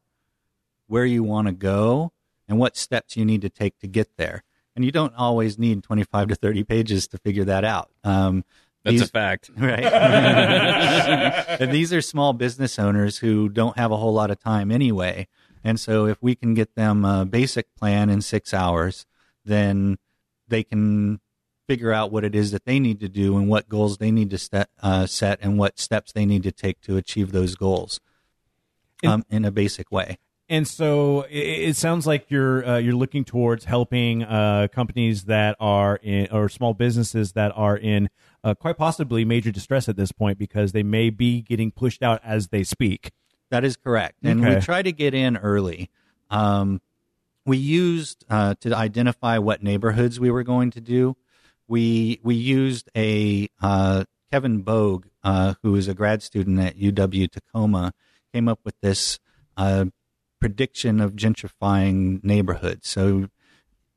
where 0.86 1.04
you 1.04 1.22
want 1.22 1.46
to 1.48 1.52
go 1.52 2.12
and 2.48 2.58
what 2.58 2.76
steps 2.76 3.16
you 3.16 3.24
need 3.24 3.42
to 3.42 3.48
take 3.48 3.78
to 3.80 3.86
get 3.86 4.16
there. 4.16 4.42
And 4.74 4.84
you 4.84 4.92
don't 4.92 5.14
always 5.14 5.58
need 5.58 5.82
25 5.82 6.28
to 6.28 6.34
30 6.34 6.64
pages 6.64 7.08
to 7.08 7.18
figure 7.18 7.44
that 7.44 7.64
out. 7.64 7.90
Um, 8.04 8.44
That's 8.84 9.02
a 9.02 9.06
fact. 9.06 9.50
right? 9.56 9.84
and 11.60 11.72
these 11.72 11.92
are 11.92 12.02
small 12.02 12.32
business 12.32 12.78
owners 12.78 13.18
who 13.18 13.48
don't 13.48 13.76
have 13.78 13.90
a 13.90 13.96
whole 13.96 14.12
lot 14.12 14.30
of 14.30 14.38
time 14.38 14.70
anyway. 14.70 15.28
And 15.64 15.80
so, 15.80 16.06
if 16.06 16.22
we 16.22 16.36
can 16.36 16.54
get 16.54 16.76
them 16.76 17.04
a 17.04 17.24
basic 17.24 17.74
plan 17.74 18.08
in 18.08 18.20
six 18.20 18.54
hours, 18.54 19.04
then 19.44 19.98
they 20.46 20.62
can 20.62 21.20
figure 21.66 21.92
out 21.92 22.12
what 22.12 22.24
it 22.24 22.34
is 22.34 22.50
that 22.52 22.64
they 22.64 22.78
need 22.78 23.00
to 23.00 23.08
do 23.08 23.36
and 23.36 23.48
what 23.48 23.68
goals 23.68 23.98
they 23.98 24.10
need 24.10 24.30
to 24.30 24.38
set, 24.38 24.68
uh, 24.82 25.06
set 25.06 25.38
and 25.42 25.58
what 25.58 25.78
steps 25.78 26.12
they 26.12 26.24
need 26.26 26.42
to 26.42 26.52
take 26.52 26.80
to 26.82 26.96
achieve 26.96 27.32
those 27.32 27.54
goals 27.54 28.00
um, 29.04 29.24
in 29.30 29.44
a 29.44 29.50
basic 29.50 29.90
way. 29.90 30.18
And 30.48 30.66
so 30.66 31.22
it, 31.22 31.70
it 31.70 31.76
sounds 31.76 32.06
like 32.06 32.30
you're 32.30 32.64
uh, 32.64 32.78
you're 32.78 32.94
looking 32.94 33.24
towards 33.24 33.64
helping 33.64 34.22
uh, 34.22 34.68
companies 34.72 35.24
that 35.24 35.56
are 35.58 35.96
in 36.02 36.28
or 36.30 36.48
small 36.48 36.72
businesses 36.72 37.32
that 37.32 37.52
are 37.56 37.76
in 37.76 38.08
uh, 38.44 38.54
quite 38.54 38.76
possibly 38.76 39.24
major 39.24 39.50
distress 39.50 39.88
at 39.88 39.96
this 39.96 40.12
point 40.12 40.38
because 40.38 40.70
they 40.70 40.84
may 40.84 41.10
be 41.10 41.42
getting 41.42 41.72
pushed 41.72 42.02
out 42.02 42.20
as 42.24 42.48
they 42.48 42.62
speak. 42.62 43.10
That 43.50 43.64
is 43.64 43.76
correct. 43.76 44.18
And 44.22 44.44
we 44.44 44.60
try 44.60 44.82
to 44.82 44.92
get 44.92 45.14
in 45.14 45.36
early. 45.36 45.90
Um, 46.30 46.80
we 47.44 47.56
used 47.56 48.24
uh, 48.28 48.54
to 48.60 48.74
identify 48.74 49.38
what 49.38 49.62
neighborhoods 49.62 50.18
we 50.18 50.30
were 50.30 50.42
going 50.42 50.70
to 50.72 50.80
do. 50.80 51.16
We 51.68 52.20
we 52.22 52.34
used 52.34 52.90
a 52.96 53.48
uh, 53.60 54.04
Kevin 54.30 54.62
Bogue, 54.62 55.06
uh, 55.22 55.54
who 55.62 55.74
is 55.74 55.88
a 55.88 55.94
grad 55.94 56.22
student 56.22 56.60
at 56.60 56.78
UW 56.78 57.30
Tacoma, 57.30 57.92
came 58.32 58.48
up 58.48 58.60
with 58.64 58.74
this 58.80 59.18
uh, 59.56 59.86
prediction 60.40 61.00
of 61.00 61.14
gentrifying 61.14 62.22
neighborhoods. 62.22 62.88
So 62.88 63.28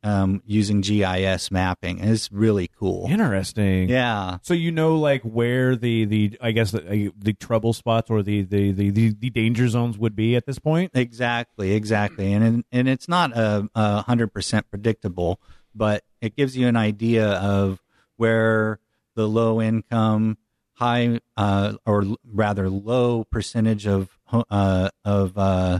um, 0.01 0.41
using 0.45 0.81
GIS 0.81 1.51
mapping, 1.51 1.99
and 1.99 2.09
it's 2.09 2.31
really 2.31 2.69
cool. 2.79 3.07
Interesting. 3.09 3.89
Yeah. 3.89 4.37
So 4.43 4.53
you 4.53 4.71
know, 4.71 4.95
like 4.95 5.21
where 5.23 5.75
the 5.75 6.05
the 6.05 6.37
I 6.41 6.51
guess 6.51 6.71
the, 6.71 7.11
the 7.17 7.33
trouble 7.33 7.73
spots 7.73 8.09
or 8.09 8.23
the, 8.23 8.43
the 8.43 8.71
the, 8.71 8.91
the 8.91 9.29
danger 9.29 9.67
zones 9.67 9.97
would 9.97 10.15
be 10.15 10.35
at 10.35 10.45
this 10.45 10.59
point. 10.59 10.91
Exactly, 10.93 11.73
exactly, 11.73 12.31
and 12.31 12.63
and 12.71 12.87
it's 12.87 13.07
not 13.07 13.31
a 13.35 14.01
hundred 14.03 14.33
percent 14.33 14.69
predictable, 14.69 15.39
but 15.75 16.03
it 16.21 16.35
gives 16.35 16.55
you 16.57 16.67
an 16.67 16.75
idea 16.75 17.27
of 17.31 17.81
where 18.17 18.79
the 19.15 19.27
low 19.27 19.61
income, 19.61 20.37
high, 20.73 21.19
uh, 21.37 21.73
or 21.85 22.05
rather 22.25 22.69
low 22.69 23.23
percentage 23.25 23.85
of 23.87 24.09
uh, 24.49 24.89
of 25.03 25.37
uh, 25.37 25.79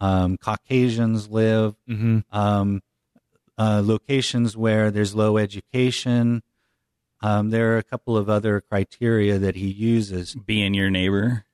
um, 0.00 0.36
Caucasians 0.38 1.28
live, 1.28 1.74
Mm-hmm. 1.88 2.18
um, 2.30 2.82
uh, 3.58 3.82
locations 3.84 4.56
where 4.56 4.90
there's 4.90 5.14
low 5.14 5.36
education. 5.36 6.42
Um, 7.20 7.50
there 7.50 7.74
are 7.74 7.78
a 7.78 7.82
couple 7.82 8.16
of 8.16 8.30
other 8.30 8.62
criteria 8.62 9.38
that 9.38 9.56
he 9.56 9.66
uses. 9.68 10.34
Being 10.34 10.72
your 10.72 10.88
neighbor. 10.88 11.44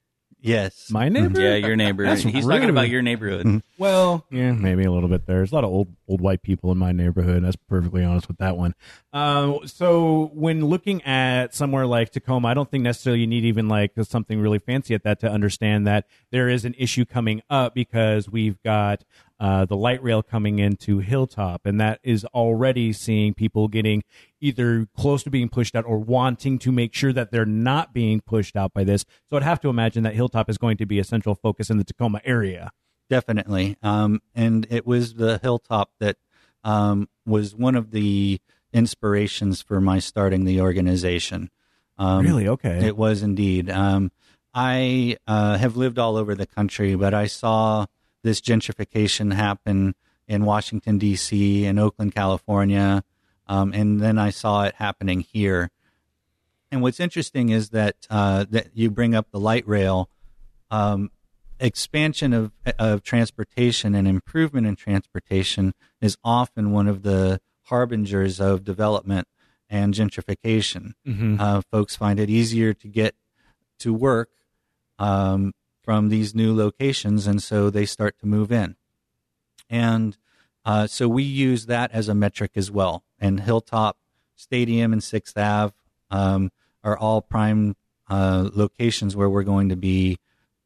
Yes, 0.46 0.90
My 0.90 1.08
neighbor. 1.08 1.40
Yeah, 1.40 1.56
your 1.56 1.74
neighbor. 1.74 2.04
That's 2.04 2.22
He's 2.22 2.46
talking 2.46 2.70
about 2.70 2.88
your 2.88 3.02
neighborhood. 3.02 3.62
Well, 3.78 4.24
yeah, 4.30 4.52
maybe 4.52 4.84
a 4.84 4.92
little 4.92 5.08
bit 5.08 5.26
there. 5.26 5.36
There's 5.36 5.52
a 5.52 5.54
lot 5.54 5.64
of 5.64 5.70
old 5.70 5.88
old 6.08 6.20
white 6.20 6.42
people 6.42 6.70
in 6.72 6.78
my 6.78 6.92
neighborhood. 6.92 7.44
That's 7.44 7.56
perfectly 7.56 8.04
honest 8.04 8.28
with 8.28 8.38
that 8.38 8.56
one. 8.56 8.74
Um, 9.12 9.66
so 9.66 10.30
when 10.34 10.64
looking 10.64 11.02
at 11.02 11.54
somewhere 11.54 11.84
like 11.84 12.10
Tacoma, 12.10 12.48
I 12.48 12.54
don't 12.54 12.70
think 12.70 12.84
necessarily 12.84 13.20
you 13.20 13.26
need 13.26 13.44
even 13.44 13.68
like 13.68 13.92
something 14.02 14.40
really 14.40 14.58
fancy 14.58 14.94
at 14.94 15.02
that 15.02 15.20
to 15.20 15.30
understand 15.30 15.86
that 15.86 16.06
there 16.30 16.48
is 16.48 16.64
an 16.64 16.74
issue 16.78 17.04
coming 17.04 17.42
up 17.50 17.74
because 17.74 18.30
we've 18.30 18.62
got 18.62 19.04
uh, 19.38 19.64
the 19.64 19.76
light 19.76 20.02
rail 20.02 20.22
coming 20.22 20.58
into 20.58 20.98
Hilltop, 20.98 21.66
and 21.66 21.80
that 21.80 22.00
is 22.02 22.24
already 22.26 22.92
seeing 22.92 23.34
people 23.34 23.68
getting 23.68 24.02
either 24.40 24.86
close 24.96 25.22
to 25.24 25.30
being 25.30 25.48
pushed 25.48 25.76
out 25.76 25.84
or 25.86 25.98
wanting 25.98 26.58
to 26.60 26.72
make 26.72 26.94
sure 26.94 27.12
that 27.12 27.30
they're 27.30 27.44
not 27.44 27.92
being 27.92 28.20
pushed 28.20 28.56
out 28.56 28.72
by 28.72 28.84
this. 28.84 29.04
So 29.28 29.36
I'd 29.36 29.42
have 29.42 29.60
to 29.60 29.68
imagine 29.68 30.02
that 30.04 30.14
Hilltop 30.14 30.48
is 30.48 30.58
going 30.58 30.78
to 30.78 30.86
be 30.86 30.98
a 30.98 31.04
central 31.04 31.34
focus 31.34 31.68
in 31.70 31.78
the 31.78 31.84
Tacoma 31.84 32.20
area. 32.24 32.70
definitely. 33.08 33.76
Um, 33.82 34.20
and 34.34 34.66
it 34.70 34.86
was 34.86 35.14
the 35.14 35.38
hilltop 35.42 35.90
that 36.00 36.16
um, 36.64 37.08
was 37.24 37.54
one 37.54 37.76
of 37.76 37.90
the 37.90 38.40
inspirations 38.72 39.62
for 39.62 39.80
my 39.80 39.98
starting 39.98 40.44
the 40.44 40.60
organization. 40.60 41.50
Um, 41.98 42.24
really? 42.24 42.48
Okay. 42.48 42.86
It 42.86 42.96
was 42.96 43.22
indeed. 43.22 43.70
Um, 43.70 44.10
I 44.52 45.16
uh, 45.26 45.58
have 45.58 45.76
lived 45.76 45.98
all 45.98 46.16
over 46.16 46.34
the 46.34 46.46
country, 46.46 46.94
but 46.94 47.14
I 47.14 47.26
saw 47.26 47.86
this 48.26 48.40
gentrification 48.40 49.32
happen 49.32 49.94
in 50.26 50.44
Washington, 50.44 50.98
D.C., 50.98 51.64
and 51.64 51.78
Oakland, 51.78 52.12
California, 52.12 53.04
um, 53.46 53.72
and 53.72 54.00
then 54.00 54.18
I 54.18 54.30
saw 54.30 54.64
it 54.64 54.74
happening 54.74 55.20
here. 55.20 55.70
And 56.72 56.82
what's 56.82 56.98
interesting 56.98 57.50
is 57.50 57.70
that 57.70 57.94
uh, 58.10 58.44
that 58.50 58.70
you 58.74 58.90
bring 58.90 59.14
up 59.14 59.30
the 59.30 59.38
light 59.40 59.66
rail. 59.66 60.10
Um, 60.70 61.10
expansion 61.58 62.32
of 62.32 62.52
of 62.78 63.02
transportation 63.02 63.94
and 63.94 64.06
improvement 64.06 64.66
in 64.66 64.76
transportation 64.76 65.72
is 66.00 66.18
often 66.24 66.72
one 66.72 66.88
of 66.88 67.02
the 67.02 67.40
harbingers 67.62 68.40
of 68.40 68.64
development 68.64 69.26
and 69.70 69.94
gentrification. 69.94 70.94
Mhm. 71.06 71.40
Uh, 71.40 71.62
folks 71.70 71.96
find 71.96 72.18
it 72.20 72.28
easier 72.28 72.74
to 72.74 72.88
get 72.88 73.14
to 73.78 73.94
work 73.94 74.30
um, 74.98 75.54
from 75.86 76.08
these 76.08 76.34
new 76.34 76.52
locations, 76.54 77.28
and 77.28 77.40
so 77.40 77.70
they 77.70 77.86
start 77.86 78.18
to 78.18 78.26
move 78.26 78.50
in. 78.50 78.74
And 79.70 80.16
uh, 80.64 80.88
so 80.88 81.08
we 81.08 81.22
use 81.22 81.66
that 81.66 81.92
as 81.92 82.08
a 82.08 82.14
metric 82.14 82.50
as 82.56 82.72
well. 82.72 83.04
And 83.20 83.38
Hilltop 83.40 83.96
Stadium 84.34 84.92
and 84.92 85.02
Sixth 85.02 85.38
Ave 85.38 85.72
um, 86.10 86.50
are 86.82 86.98
all 86.98 87.22
prime 87.22 87.76
uh, 88.10 88.50
locations 88.52 89.14
where 89.14 89.30
we're 89.30 89.44
going 89.44 89.68
to 89.68 89.76
be 89.76 90.18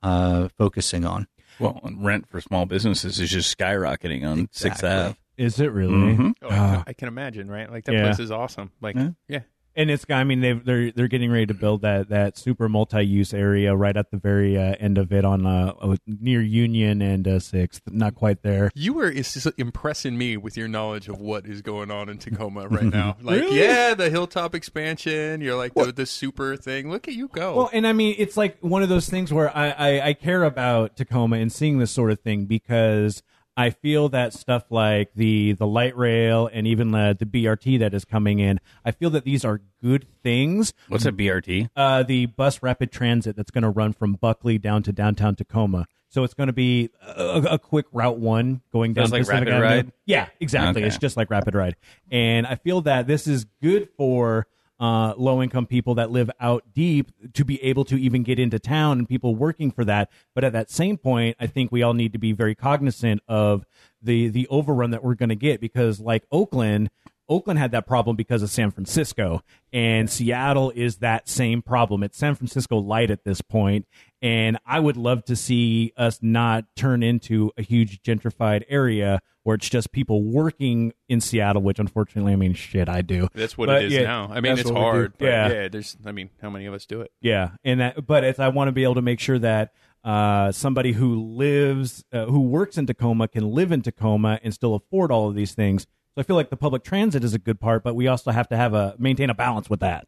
uh, 0.03 0.49
focusing 0.57 1.05
on. 1.05 1.27
Well, 1.59 1.79
and 1.85 2.03
rent 2.03 2.27
for 2.27 2.41
small 2.41 2.65
businesses 2.65 3.21
is 3.21 3.29
just 3.31 3.57
skyrocketing 3.59 4.27
on 4.27 4.49
Sixth 4.53 4.83
Ave. 4.83 5.17
Is 5.37 5.61
it 5.61 5.71
really? 5.73 5.93
Mhm. 6.17 6.33
Oh, 6.43 6.49
I, 6.49 6.57
Ah. 6.57 6.73
can, 6.77 6.85
I 6.87 6.93
can 6.95 7.09
imagine, 7.09 7.51
right? 7.51 7.71
Like 7.71 7.85
that 7.85 7.93
Yeah. 7.95 8.05
place 8.05 8.19
is 8.21 8.31
awesome. 8.31 8.71
Like, 8.81 8.97
Yeah. 8.97 9.11
yeah. 9.29 9.41
And 9.77 9.91
it's 9.91 10.05
I 10.11 10.25
mean 10.25 10.41
they 10.41 10.53
they're 10.53 10.91
they're 10.91 11.09
getting 11.09 11.31
ready 11.31 11.47
to 11.47 11.55
build 11.55 11.83
that 11.83 12.09
that 12.09 12.37
super 12.37 12.69
multi-use 12.69 13.33
area 13.33 13.75
right 13.75 13.97
at 13.97 14.11
the 14.11 14.17
very 14.17 14.59
uh, 14.59 14.75
end 14.81 14.99
of 14.99 15.13
it 15.13 15.25
on 15.25 15.47
uh, 15.47 15.73
uh, 15.81 15.97
near 16.07 16.43
Union 16.43 17.01
and 17.01 17.27
uh, 17.27 17.39
Sixth. 17.39 17.81
Not 17.89 18.15
quite 18.15 18.43
there. 18.43 18.71
You 18.75 18.95
were 18.95 19.13
impressing 19.57 20.19
me 20.19 20.37
with 20.37 20.57
your 20.57 20.67
knowledge 20.69 21.09
of 21.09 21.21
what 21.21 21.47
is 21.47 21.63
going 21.63 21.91
on 21.91 22.09
in 22.09 22.19
Tacoma 22.19 22.67
right 22.69 22.83
now. 22.93 23.17
Like, 23.23 23.41
Really? 23.41 23.61
yeah, 23.61 23.95
the 23.95 24.11
hilltop 24.11 24.55
expansion. 24.55 25.41
You're 25.41 25.57
like 25.57 25.75
the, 25.75 25.93
the 25.93 26.07
super 26.07 26.57
thing. 26.57 26.91
Look 26.91 27.07
at 27.07 27.15
you 27.15 27.29
go. 27.29 27.57
Well, 27.57 27.71
and 27.73 27.87
I 27.87 27.93
mean, 27.93 28.17
it's 28.19 28.37
like 28.37 28.59
one 28.61 28.83
of 28.83 28.89
those 28.89 29.09
things 29.09 29.33
where 29.33 29.57
I, 29.57 29.71
I, 29.71 30.09
I 30.09 30.13
care 30.15 30.43
about 30.43 30.97
Tacoma 30.97 31.37
and 31.37 31.53
seeing 31.53 31.79
this 31.79 31.91
sort 31.93 32.11
of 32.11 32.21
thing 32.21 32.47
because 32.47 33.23
I 33.57 33.71
feel 33.71 34.09
that 34.11 34.33
stuff 34.33 34.65
like 34.71 35.13
the 35.15 35.53
the 35.53 35.67
light 35.67 35.97
rail 35.97 36.49
and 36.53 36.67
even 36.67 36.93
the, 36.93 37.17
the 37.19 37.27
BRT 37.27 37.79
that 37.81 37.93
is 37.95 38.05
coming 38.05 38.39
in, 38.39 38.61
I 38.85 38.91
feel 38.93 39.11
that 39.11 39.25
these 39.25 39.45
are 39.45 39.61
good 39.83 40.07
things. 40.23 40.73
What's 40.89 41.05
a 41.05 41.13
BRT? 41.13 41.71
Uh, 41.77 42.03
the 42.03 42.27
bus 42.27 42.63
rapid 42.63 42.93
transit 42.93 43.37
that's 43.37 43.51
going 43.51 43.63
to 43.63 43.71
run 43.71 43.93
from 43.93 44.15
Buckley 44.15 44.59
down 44.59 44.83
to 44.85 44.93
downtown 44.93 45.37
Tacoma. 45.37 45.87
So 46.09 46.25
it's 46.25 46.35
going 46.35 46.49
to 46.49 46.53
be 46.53 46.91
a, 47.07 47.43
a 47.53 47.59
quick 47.59 47.87
Route 47.93 48.19
One 48.19 48.63
going 48.73 48.95
down 48.95 49.05
it's 49.05 49.13
like 49.13 49.23
Pacific 49.23 49.49
Rapid 49.49 49.53
Avenue. 49.53 49.77
Ride? 49.77 49.93
Yeah, 50.07 50.27
exactly. 50.41 50.83
Okay. 50.83 50.89
It's 50.89 50.99
just 50.99 51.17
like 51.17 51.31
Rapid 51.31 51.55
Ride, 51.55 51.77
and 52.11 52.47
I 52.47 52.57
feel 52.57 52.81
that 52.83 53.07
this 53.07 53.27
is 53.27 53.47
good 53.63 53.89
for 53.97 54.47
uh, 54.81 55.13
low 55.17 55.43
income 55.43 55.67
people 55.67 55.95
that 55.97 56.11
live 56.11 56.31
out 56.41 56.65
deep 56.75 57.13
to 57.35 57.45
be 57.45 57.63
able 57.63 57.85
to 57.85 57.97
even 58.01 58.23
get 58.23 58.39
into 58.39 58.59
town 58.59 58.99
and 58.99 59.09
people 59.09 59.35
working 59.35 59.71
for 59.71 59.85
that. 59.85 60.11
But 60.35 60.43
at 60.43 60.55
that 60.55 60.71
same 60.71 60.97
point, 60.97 61.37
I 61.39 61.47
think 61.47 61.71
we 61.71 61.83
all 61.83 61.95
need 61.95 62.15
to 62.15 62.19
be 62.19 62.33
very 62.33 62.55
cognizant 62.55 63.23
of 63.29 63.67
the 64.03 64.29
the 64.29 64.49
overrun 64.49 64.91
that 64.91 65.05
we're 65.05 65.15
going 65.15 65.29
to 65.29 65.37
get 65.37 65.61
because, 65.61 66.01
like 66.01 66.25
Oakland, 66.33 66.91
Oakland 67.31 67.59
had 67.61 67.71
that 67.71 67.87
problem 67.87 68.17
because 68.17 68.43
of 68.43 68.51
San 68.51 68.71
Francisco, 68.73 69.41
and 69.73 70.11
Seattle 70.11 70.73
is 70.75 70.97
that 70.97 71.29
same 71.29 71.63
problem. 71.63 72.03
It's 72.03 72.19
San 72.19 72.35
Francisco 72.35 72.77
light 72.79 73.11
at 73.11 73.25
this 73.25 73.41
point, 73.41 73.87
and 74.21 74.59
I 74.67 74.81
would 74.81 74.97
love 74.97 75.25
to 75.27 75.37
see 75.37 75.93
us 75.97 76.19
not 76.21 76.65
turn 76.75 77.03
into 77.05 77.53
a 77.57 77.63
huge 77.63 78.03
gentrified 78.03 78.65
area 78.69 79.21
where 79.45 79.55
it's 79.55 79.69
just 79.71 79.93
people 79.93 80.23
working 80.25 80.93
in 81.09 81.21
Seattle, 81.21 81.63
which 81.63 81.79
unfortunately, 81.79 82.33
I 82.33 82.37
mean, 82.37 82.53
shit, 82.53 82.89
I 82.89 83.01
do. 83.01 83.29
that's 83.33 83.57
what 83.57 83.69
But, 83.69 83.85
it 83.85 83.87
is 83.87 83.93
yeah, 83.95 84.03
now. 84.03 84.29
I 84.31 84.41
mean, 84.41 84.53
it's 84.53 84.65
what 84.65 84.75
we 84.75 84.81
do. 84.81 84.85
hard. 84.85 85.13
But 85.19 85.25
Yeah. 85.27 85.49
yeah. 85.53 85.69
There's. 85.69 85.97
I 86.05 86.13
mean, 86.13 86.31
how 86.43 86.51
many 86.51 86.67
of 86.67 86.75
us 86.75 86.85
do 86.85 87.01
it? 87.01 87.13
Yeah, 87.23 87.53
and 87.65 87.81
that, 87.81 88.07
but 88.07 88.25
it's 88.25 88.39
I 88.41 88.49
want 88.49 88.69
to 88.69 88.73
be 88.73 88.83
able 88.83 88.97
to 88.97 89.03
make 89.03 89.21
sure 89.21 89.39
that 89.39 89.73
uh, 90.03 90.51
somebody 90.51 90.93
who 90.93 91.15
lives, 91.37 92.05
uh, 92.13 92.25
who 92.27 92.41
works 92.41 92.77
in 92.77 92.87
Tacoma, 92.87 93.29
can 93.29 93.49
live 93.51 93.71
in 93.71 93.83
Tacoma 93.83 94.41
and 94.43 94.53
still 94.53 94.75
afford 94.75 95.13
all 95.13 95.29
of 95.29 95.35
these 95.37 95.55
things. 95.55 95.87
So 96.15 96.21
I 96.21 96.23
feel 96.25 96.37
like 96.37 96.51
the 96.51 96.57
public 96.57 96.83
transit 96.83 97.23
is 97.23 97.35
a 97.35 97.39
good 97.39 97.61
part, 97.61 97.85
but 97.85 97.95
we 97.95 98.09
also 98.09 98.31
have 98.31 98.49
to 98.49 98.57
have 98.57 98.75
a 98.75 98.95
maintain 98.99 99.31
a 99.31 99.35
balance 99.35 99.71
with 99.71 99.81
that. 99.81 100.07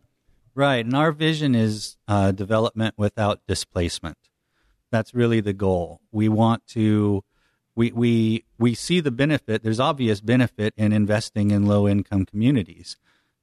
Right, 0.55 0.85
and 0.85 0.95
our 0.95 1.13
vision 1.13 1.55
is 1.55 1.97
uh, 2.09 2.33
development 2.33 2.95
without 2.99 3.41
displacement. 3.47 4.19
That's 4.91 5.15
really 5.15 5.41
the 5.41 5.55
goal. 5.55 6.01
We 6.11 6.29
want 6.29 6.67
to, 6.69 7.25
we 7.75 7.93
we 7.93 8.45
we 8.59 8.75
see 8.75 9.01
the 9.01 9.11
benefit. 9.11 9.63
There's 9.63 9.81
obvious 9.81 10.21
benefit 10.21 10.75
in 10.77 10.93
investing 10.93 11.51
in 11.51 11.67
low 11.67 11.89
income 11.89 12.27
communities. 12.27 12.97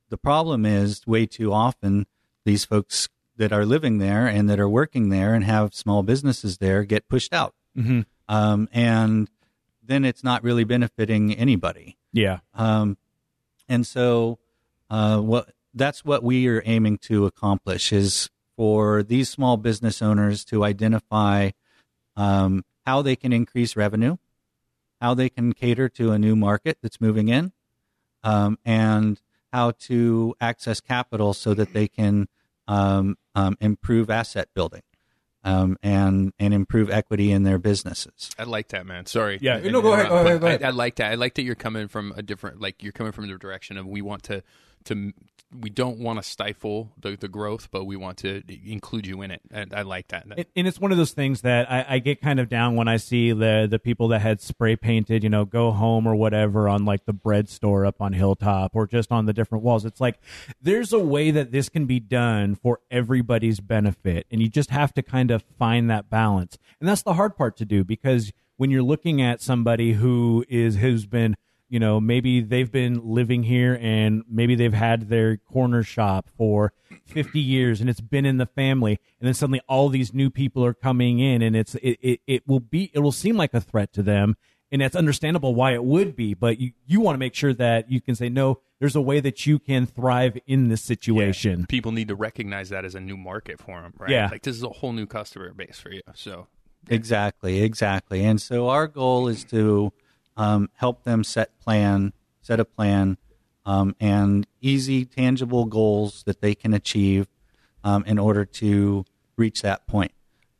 The 0.10 0.18
problem 0.18 0.66
is, 0.66 1.08
way 1.08 1.25
too 1.25 1.54
often, 1.54 2.06
these 2.46 2.66
folks 2.66 3.10
that 3.38 3.51
are 3.54 3.66
living 3.66 4.00
there 4.00 4.28
and 4.28 4.50
that 4.50 4.60
are 4.60 4.70
working 4.70 5.10
there 5.10 5.34
and 5.34 5.46
have 5.46 5.74
small 5.74 6.04
businesses 6.04 6.58
there 6.58 6.84
get 6.84 7.08
pushed 7.08 7.34
out. 7.34 7.56
Mhm. 7.75 8.06
Um, 8.28 8.68
and 8.72 9.30
then 9.82 10.04
it's 10.04 10.24
not 10.24 10.44
really 10.44 10.63
benefiting 10.66 11.34
anybody. 11.34 11.98
Yeah. 12.12 12.39
Um, 12.54 12.98
and 13.68 13.86
so, 13.86 14.39
uh, 14.89 15.20
what 15.20 15.51
that's 15.74 16.04
what 16.04 16.24
we 16.24 16.48
are 16.48 16.63
aiming 16.66 16.98
to 16.98 17.25
accomplish 17.25 17.94
is 17.94 18.30
for 18.58 19.04
these 19.04 19.30
small 19.30 19.58
business 19.58 20.01
owners 20.01 20.44
to 20.46 20.63
identify 20.63 21.51
um, 22.16 22.66
how 22.86 23.01
they 23.01 23.16
can 23.16 23.32
increase 23.32 23.75
revenue, 23.75 24.18
how 25.00 25.13
they 25.13 25.30
can 25.30 25.54
cater 25.54 25.88
to 25.89 26.12
a 26.12 26.20
new 26.20 26.36
market 26.36 26.78
that's 26.82 27.00
moving 27.00 27.30
in, 27.30 27.51
um, 28.24 28.58
and 28.66 29.22
how 29.54 29.72
to 29.72 30.36
access 30.42 30.82
capital 30.82 31.34
so 31.34 31.54
that 31.54 31.74
they 31.74 31.88
can 31.88 32.28
um, 32.68 33.18
um, 33.36 33.56
improve 33.62 34.10
asset 34.10 34.50
building 34.54 34.82
um, 35.43 35.77
and 35.81 36.34
and 36.39 36.53
improve 36.53 36.89
equity 36.89 37.31
in 37.31 37.43
their 37.43 37.58
businesses. 37.58 38.31
I 38.38 38.43
like 38.43 38.69
that, 38.69 38.86
man. 38.86 39.05
Sorry. 39.05 39.39
Yeah. 39.41 39.60
to 39.60 39.72
No, 39.72 39.81
go 39.81 39.93
ahead, 39.93 40.10
go 40.10 40.17
ahead, 40.17 40.41
go 40.41 40.48
ahead. 40.48 40.63
I, 40.63 40.67
I 40.67 40.72
like 40.72 40.96
that. 40.96 41.12
I 41.12 41.15
like 41.15 41.36
that 41.36 41.43
you're 41.43 41.55
coming 41.55 41.88
from 41.88 42.13
a 42.15 42.22
different, 42.22 42.60
like 42.62 42.84
you're 42.84 42.91
coming 42.91 43.12
from 43.12 43.27
the 43.27 43.38
direction 43.38 43.77
of 43.77 43.86
we 43.86 44.01
want 44.01 44.24
to, 44.24 44.43
to, 44.86 45.13
we 45.57 45.69
don't 45.69 45.98
want 45.98 46.21
to 46.21 46.24
stifle 46.27 46.91
the, 47.00 47.15
the 47.15 47.27
growth, 47.27 47.69
but 47.71 47.86
we 47.86 47.95
want 47.95 48.17
to 48.19 48.43
include 48.65 49.07
you 49.07 49.21
in 49.24 49.31
it. 49.31 49.41
And 49.51 49.74
I 49.74 49.81
like 49.81 50.09
that. 50.09 50.25
And, 50.25 50.45
and 50.55 50.67
it's 50.67 50.79
one 50.79 50.91
of 50.91 50.98
those 50.98 51.12
things 51.12 51.41
that 51.41 51.69
I, 51.71 51.86
I 51.95 52.00
get 52.00 52.21
kind 52.21 52.39
of 52.39 52.50
down 52.50 52.75
when 52.75 52.88
I 52.88 52.98
see 52.98 53.31
the 53.31 53.67
the 53.69 53.79
people 53.79 54.09
that 54.09 54.21
had 54.21 54.41
spray 54.41 54.75
painted, 54.75 55.24
you 55.24 55.29
know, 55.29 55.45
go 55.45 55.71
home 55.71 56.05
or 56.05 56.15
whatever 56.15 56.69
on 56.69 56.86
like 56.86 57.05
the 57.05 57.13
bread 57.13 57.50
store 57.50 57.86
up 57.86 58.00
on 58.00 58.13
Hilltop 58.13 58.75
or 58.75 58.86
just 58.86 59.12
on 59.12 59.25
the 59.25 59.33
different 59.33 59.63
walls. 59.63 59.86
It's 59.86 60.01
like 60.01 60.19
there's 60.62 60.93
a 60.93 61.00
way 61.00 61.31
that 61.31 61.51
this 61.51 61.67
can 61.69 61.86
be 61.86 62.00
done 62.00 62.53
for 62.55 62.79
everybody's 62.91 63.59
benefit, 63.59 64.27
and 64.29 64.41
you 64.41 64.50
just 64.50 64.69
have 64.69 64.93
to 64.93 65.01
kind 65.01 65.31
of 65.31 65.43
find 65.57 65.89
that 65.89 66.09
balance. 66.09 66.57
And 66.79 66.88
that's 66.88 67.01
the 67.01 67.13
hard 67.13 67.36
part 67.36 67.57
to 67.57 67.65
do 67.65 67.83
because 67.83 68.31
when 68.57 68.69
you're 68.69 68.83
looking 68.83 69.21
at 69.21 69.41
somebody 69.41 69.93
who 69.93 70.45
is 70.48 70.75
who's 70.75 71.05
been 71.07 71.36
you 71.70 71.80
know 71.80 72.00
maybe 72.00 72.42
they've 72.42 72.72
been 72.72 73.02
living 73.04 73.44
here 73.44 73.78
and 73.82 74.24
maybe 74.30 74.56
they've 74.56 74.74
had 74.74 75.10
their 75.10 75.38
corner 75.38 75.84
shop 75.84 76.30
for 76.38 76.74
50 77.06 77.40
years 77.40 77.80
and 77.82 77.90
it's 77.90 78.02
been 78.02 78.26
in 78.26 78.38
the 78.38 78.46
family 78.46 79.00
and 79.20 79.28
then 79.28 79.34
suddenly 79.34 79.62
all 79.68 79.90
these 79.90 80.14
new 80.14 80.30
people 80.30 80.66
are 80.66 80.74
coming 80.74 81.20
in 81.20 81.42
and 81.42 81.56
it's 81.56 81.76
it, 81.76 81.98
it, 82.02 82.22
it 82.28 82.48
will 82.48 82.60
be 82.60 82.92
it 82.94 83.00
will 83.00 83.12
seem 83.12 83.38
like 83.38 83.54
a 83.54 83.62
threat 83.62 83.94
to 83.94 84.04
them 84.04 84.36
and 84.72 84.82
that's 84.82 84.96
understandable 84.96 85.56
why 85.56 85.74
it 85.74 85.84
would 85.84 86.16
be 86.16 86.34
but 86.34 86.60
you, 86.60 86.72
you 86.86 87.00
want 87.00 87.16
to 87.16 87.20
make 87.20 87.36
sure 87.36 87.54
that 87.54 87.90
you 87.92 88.02
can 88.02 88.16
say 88.16 88.30
no 88.30 88.60
there's 88.80 88.96
a 88.96 89.02
way 89.02 89.20
that 89.20 89.46
you 89.46 89.60
can 89.60 89.86
thrive 89.86 90.38
in 90.48 90.70
this 90.70 90.82
situation 90.82 91.66
People 91.68 91.92
need 91.92 92.08
to 92.08 92.16
recognize 92.16 92.70
that 92.70 92.86
as 92.86 92.96
a 92.96 93.00
new 93.00 93.18
market 93.18 93.60
for 93.60 93.82
them, 93.82 93.94
right? 93.98 94.10
Yeah. 94.10 94.30
Like 94.32 94.42
this 94.44 94.56
is 94.56 94.64
a 94.64 94.70
whole 94.70 94.94
new 94.94 95.06
customer 95.06 95.54
base 95.54 95.80
for 95.80 95.92
you. 95.92 96.02
So 96.14 96.48
Exactly, 96.88 97.62
exactly. 97.62 98.24
And 98.24 98.42
so 98.42 98.70
our 98.70 98.88
goal 98.88 99.28
is 99.28 99.44
to 99.46 99.92
um, 100.39 100.69
help 100.75 101.03
them 101.03 101.24
set 101.24 101.60
plan, 101.60 102.13
set 102.41 102.60
a 102.62 102.65
plan, 102.65 103.17
um, 103.65 103.93
and 104.00 104.48
easy, 104.62 105.03
tangible 105.03 105.65
goals 105.65 106.24
that 106.24 106.39
they 106.41 106.55
can 106.55 106.74
achieve 106.74 107.27
um, 107.84 108.05
in 108.05 108.17
order 108.17 108.46
to 108.46 109.05
reach 109.36 109.62
that 109.62 109.86
point. 109.86 110.13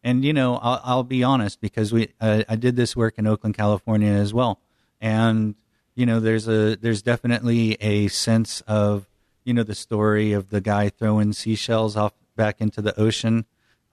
And 0.04 0.24
you 0.26 0.34
know, 0.34 0.58
I'll, 0.58 0.82
I'll 0.84 1.04
be 1.04 1.24
honest 1.24 1.62
because 1.62 1.94
we 1.94 2.10
uh, 2.20 2.44
I 2.48 2.58
did 2.58 2.76
this 2.76 2.96
work 2.96 3.18
in 3.18 3.26
Oakland, 3.26 3.56
California 3.56 4.12
as 4.12 4.34
well, 4.34 4.60
and 5.00 5.56
you 5.96 6.06
know, 6.06 6.20
there's 6.20 6.48
a 6.48 6.76
there's 6.76 7.02
definitely 7.02 7.78
a 7.80 8.10
sense 8.10 8.62
of 8.62 9.08
you 9.46 9.54
know 9.54 9.64
the 9.64 9.76
story 9.76 10.34
of 10.34 10.50
the 10.50 10.62
guy 10.62 10.90
throwing 10.90 11.32
seashells 11.32 11.96
off 11.96 12.14
back 12.36 12.60
into 12.60 12.82
the 12.82 12.98
ocean 13.00 13.46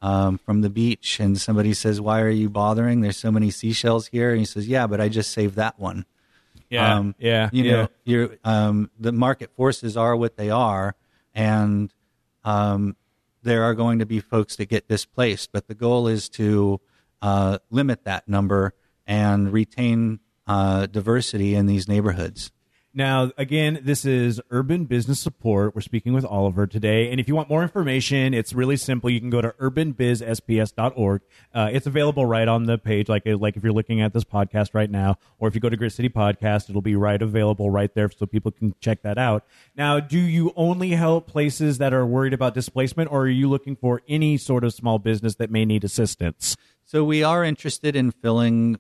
um, 0.07 0.39
from 0.39 0.61
the 0.61 0.71
beach, 0.71 1.19
and 1.21 1.41
somebody 1.41 1.75
says, 1.75 2.01
"Why 2.01 2.21
are 2.21 2.31
you 2.43 2.49
bothering? 2.49 3.01
There's 3.01 3.17
so 3.17 3.33
many 3.33 3.51
seashells 3.51 4.07
here." 4.07 4.31
And 4.31 4.39
he 4.39 4.45
says, 4.45 4.69
"Yeah, 4.69 4.87
but 4.87 5.01
I 5.01 5.09
just 5.09 5.31
saved 5.33 5.57
that 5.57 5.79
one." 5.79 6.05
yeah 6.69 6.97
Um, 6.97 7.15
yeah 7.19 7.49
you 7.53 7.65
yeah. 7.65 7.73
know, 7.73 7.89
you're, 8.05 8.31
um, 8.45 8.91
the 8.99 9.13
market 9.13 9.51
forces 9.57 9.97
are 9.97 10.17
what 10.17 10.37
they 10.37 10.51
are, 10.51 10.95
and 11.35 11.93
um, 12.45 12.97
there 13.43 13.63
are 13.65 13.75
going 13.75 13.99
to 13.99 14.07
be 14.07 14.21
folks 14.21 14.57
that 14.57 14.69
get 14.69 14.89
displaced. 14.89 15.51
But 15.53 15.67
the 15.69 15.75
goal 15.75 16.09
is 16.09 16.29
to 16.31 16.81
uh, 17.23 17.59
limit 17.71 18.05
that 18.05 18.29
number 18.29 18.75
and 19.07 19.53
retain 19.53 20.21
uh, 20.47 20.87
diversity 20.87 21.55
in 21.55 21.67
these 21.67 21.89
neighborhoods. 21.89 22.53
Now, 22.97 23.31
again, 23.37 23.81
this 23.83 24.07
is 24.07 24.41
Urban 24.51 24.87
Business 24.87 25.21
Support. 25.21 25.75
We're 25.75 25.83
speaking 25.83 26.15
with 26.15 26.25
Oliver 26.25 26.67
today. 26.67 27.11
And 27.11 27.21
if 27.21 27.29
you 27.29 27.35
want 27.35 27.51
more 27.51 27.63
information, 27.63 28.33
it's 28.33 28.55
really 28.55 28.79
simple. 28.79 29.11
You 29.11 29.21
can 29.21 29.29
go 29.29 29.43
to 29.43 29.51
urbanbizsps.org. 29.61 31.21
Uh, 31.55 31.69
it's 31.71 31.87
available 31.87 32.25
right 32.25 32.49
on 32.49 32.65
the 32.65 32.79
page, 32.79 33.11
like, 33.11 33.25
like 33.27 33.55
if 33.55 33.63
you're 33.63 33.75
looking 33.75 34.01
at 34.01 34.15
this 34.15 34.25
podcast 34.25 34.71
right 34.73 34.91
now, 34.91 35.17
or 35.39 35.47
if 35.47 35.55
you 35.55 35.61
go 35.61 35.69
to 35.69 35.77
Grit 35.77 35.93
City 35.93 36.09
Podcast, 36.09 36.71
it'll 36.71 36.81
be 36.81 36.97
right 36.97 37.21
available 37.21 37.69
right 37.69 37.95
there 37.95 38.11
so 38.11 38.25
people 38.25 38.51
can 38.51 38.75
check 38.81 39.03
that 39.03 39.19
out. 39.19 39.45
Now, 39.77 40.01
do 40.01 40.19
you 40.19 40.55
only 40.57 40.93
help 40.93 41.27
places 41.27 41.77
that 41.77 41.93
are 41.93 42.07
worried 42.07 42.33
about 42.33 42.55
displacement, 42.55 43.13
or 43.13 43.25
are 43.25 43.29
you 43.29 43.51
looking 43.51 43.77
for 43.77 44.01
any 44.09 44.39
sort 44.39 44.65
of 44.65 44.73
small 44.73 44.99
business 44.99 45.35
that 45.35 45.51
may 45.51 45.67
need 45.67 45.85
assistance? 45.85 46.57
So 46.87 47.05
we 47.05 47.23
are 47.23 47.45
interested 47.45 47.95
in 47.95 48.11
filling 48.11 48.79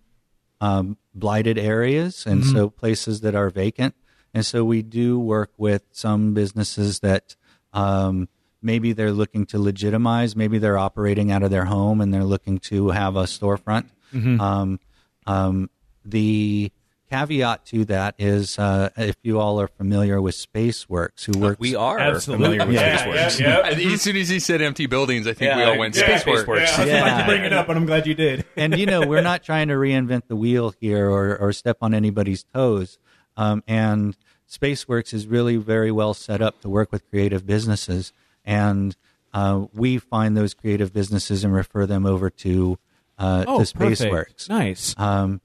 um, 0.62 0.96
blighted 1.14 1.58
areas, 1.58 2.24
and 2.24 2.46
so 2.46 2.70
places 2.70 3.20
that 3.20 3.34
are 3.34 3.50
vacant. 3.50 3.94
And 4.36 4.44
so 4.44 4.64
we 4.66 4.82
do 4.82 5.18
work 5.18 5.50
with 5.56 5.82
some 5.92 6.34
businesses 6.34 7.00
that 7.00 7.34
um, 7.72 8.28
maybe 8.60 8.92
they're 8.92 9.10
looking 9.12 9.46
to 9.46 9.58
legitimize, 9.58 10.36
maybe 10.36 10.58
they're 10.58 10.76
operating 10.76 11.32
out 11.32 11.42
of 11.42 11.50
their 11.50 11.64
home 11.64 12.02
and 12.02 12.12
they're 12.12 12.22
looking 12.22 12.58
to 12.58 12.90
have 12.90 13.16
a 13.16 13.22
storefront. 13.22 13.86
Um, 14.14 14.78
um, 15.26 15.70
the 16.04 16.70
caveat 17.10 17.64
to 17.66 17.84
that 17.86 18.14
is 18.18 18.58
uh, 18.58 18.90
if 18.98 19.16
you 19.22 19.38
all 19.40 19.58
are 19.60 19.68
familiar 19.68 20.20
with 20.20 20.34
Spaceworks, 20.34 21.24
who 21.24 21.38
works 21.38 21.58
We 21.60 21.74
are 21.74 21.98
Absolutely. 21.98 22.44
familiar 22.58 22.66
with 22.66 22.74
Yeah, 22.76 23.06
Spaceworks. 23.06 23.40
yeah, 23.40 23.92
as 23.94 24.02
soon 24.02 24.16
as 24.16 24.28
he 24.28 24.38
said 24.38 24.60
empty 24.60 24.84
buildings, 24.86 25.26
I 25.26 25.32
think 25.32 25.54
we 25.56 25.62
all 25.62 25.78
went 25.78 25.96
yeah, 25.96 26.18
Spaceworks. 26.20 26.44
Spaceworks. 26.44 26.78
I 26.78 26.80
was 26.84 26.88
Yeah. 26.92 27.06
about 27.06 27.20
to 27.20 27.24
bring 27.26 27.44
it 27.44 27.52
up, 27.54 27.68
and 27.70 27.78
I'm 27.78 27.86
glad 27.86 28.06
you 28.06 28.14
did. 28.14 28.44
and 28.56 28.76
you 28.78 28.84
know 28.86 29.06
we're 29.06 29.22
not 29.22 29.42
trying 29.44 29.68
to 29.68 29.74
reinvent 29.74 30.28
the 30.28 30.36
wheel 30.36 30.74
here 30.80 31.08
or, 31.10 31.36
or 31.38 31.52
step 31.54 31.78
on 31.80 31.94
anybody's 31.94 32.42
toes 32.54 32.98
um, 33.36 33.62
and 33.66 34.16
spaceworks 34.48 35.12
is 35.12 35.26
really 35.26 35.56
very 35.56 35.90
well 35.90 36.14
set 36.14 36.40
up 36.40 36.60
to 36.60 36.68
work 36.68 36.92
with 36.92 37.08
creative 37.10 37.46
businesses 37.46 38.12
and 38.44 38.96
uh, 39.34 39.66
we 39.74 39.98
find 39.98 40.36
those 40.36 40.54
creative 40.54 40.92
businesses 40.92 41.44
and 41.44 41.52
refer 41.52 41.84
them 41.86 42.06
over 42.06 42.30
to 42.30 42.78
uh, 43.18 43.44
Oh, 43.46 43.62
to 43.64 43.74
perfect. 43.74 44.00
spaceworks 44.00 44.48
Nice. 44.48 44.94
um, 44.98 45.40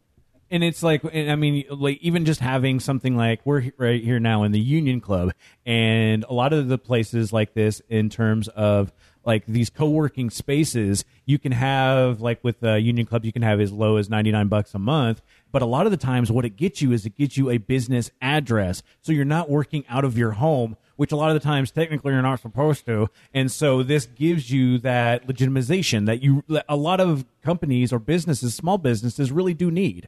and 0.51 0.63
it's 0.63 0.83
like 0.83 1.01
i 1.15 1.35
mean 1.35 1.63
like 1.69 1.97
even 2.01 2.25
just 2.25 2.41
having 2.41 2.79
something 2.81 3.15
like 3.15 3.39
we're 3.45 3.71
right 3.77 4.03
here 4.03 4.19
now 4.19 4.43
in 4.43 4.51
the 4.51 4.59
union 4.59 4.99
club 4.99 5.31
and 5.65 6.25
a 6.25 6.33
lot 6.33 6.51
of 6.53 6.67
the 6.67 6.77
places 6.77 7.31
like 7.31 7.53
this 7.53 7.81
in 7.89 8.09
terms 8.09 8.49
of 8.49 8.91
like 9.23 9.45
these 9.45 9.69
co-working 9.69 10.29
spaces 10.29 11.05
you 11.25 11.37
can 11.37 11.51
have 11.51 12.21
like 12.21 12.43
with 12.43 12.63
uh, 12.63 12.73
union 12.73 13.05
clubs 13.05 13.25
you 13.25 13.31
can 13.31 13.41
have 13.41 13.59
as 13.59 13.71
low 13.71 13.97
as 13.97 14.09
99 14.09 14.47
bucks 14.47 14.73
a 14.73 14.79
month. 14.79 15.21
But 15.51 15.61
a 15.61 15.65
lot 15.65 15.85
of 15.85 15.91
the 15.91 15.97
times 15.97 16.31
what 16.31 16.45
it 16.45 16.55
gets 16.55 16.81
you 16.81 16.91
is 16.91 17.05
it 17.05 17.15
gets 17.15 17.37
you 17.37 17.49
a 17.49 17.57
business 17.57 18.09
address. 18.21 18.83
So 19.01 19.11
you're 19.11 19.25
not 19.25 19.49
working 19.49 19.83
out 19.89 20.05
of 20.05 20.17
your 20.17 20.31
home 20.31 20.77
which 21.01 21.11
a 21.11 21.15
lot 21.15 21.31
of 21.31 21.33
the 21.33 21.39
times 21.39 21.71
technically 21.71 22.13
you're 22.13 22.21
not 22.21 22.39
supposed 22.39 22.85
to. 22.85 23.09
And 23.33 23.51
so 23.51 23.81
this 23.81 24.05
gives 24.05 24.51
you 24.51 24.77
that 24.79 25.25
legitimization 25.25 26.05
that 26.05 26.21
you 26.21 26.43
a 26.69 26.75
lot 26.75 26.99
of 26.99 27.25
companies 27.41 27.91
or 27.91 27.97
businesses 27.97 28.53
small 28.53 28.77
businesses 28.77 29.31
really 29.31 29.55
do 29.55 29.71
need. 29.71 30.07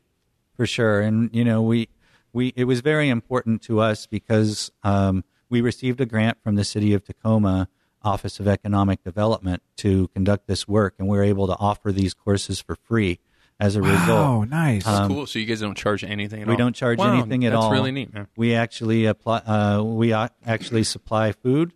For 0.56 0.68
sure. 0.68 1.02
And 1.02 1.32
you 1.34 1.44
know, 1.44 1.64
we 1.64 1.90
we 2.32 2.54
it 2.56 2.66
was 2.66 2.82
very 2.82 3.10
important 3.10 3.64
to 3.64 3.80
us 3.80 4.06
because 4.06 4.72
um, 4.84 5.24
we 5.50 5.62
received 5.62 6.00
a 6.00 6.06
grant 6.06 6.38
from 6.44 6.54
the 6.54 6.64
city 6.64 6.94
of 6.94 7.04
Tacoma 7.04 7.70
Office 8.04 8.40
of 8.40 8.48
Economic 8.48 9.04
Development 9.04 9.62
to 9.78 10.08
conduct 10.10 10.48
this 10.48 10.68
work, 10.68 10.96
and 11.00 11.08
we 11.08 11.18
are 11.18 11.24
able 11.24 11.48
to 11.48 11.56
offer 11.60 11.92
these 11.92 12.14
courses 12.14 12.60
for 12.62 12.76
free 12.76 13.20
as 13.60 13.76
a 13.76 13.80
Oh, 13.80 13.84
result. 13.84 14.10
Oh, 14.10 14.44
nice. 14.44 14.84
cool. 14.84 15.26
So 15.28 15.40
you 15.40 15.46
guys 15.46 15.62
don't 15.62 15.78
charge 15.78 16.04
anything 16.04 16.42
at 16.42 16.48
We 16.48 16.54
all? 16.54 16.58
don't 16.58 16.76
charge 16.76 16.98
Wow, 17.00 17.14
anything 17.14 17.46
at 17.46 17.52
that's 17.52 17.64
all. 17.64 17.70
That's 17.70 17.80
really 17.80 17.92
neat, 17.92 18.14
man. 18.14 18.28
We 18.36 18.56
actually 18.56 19.06
apply. 19.06 19.38
Uh, 19.40 19.84
we 19.84 20.12
actually 20.12 20.84
supply 20.84 21.32
food, 21.32 21.72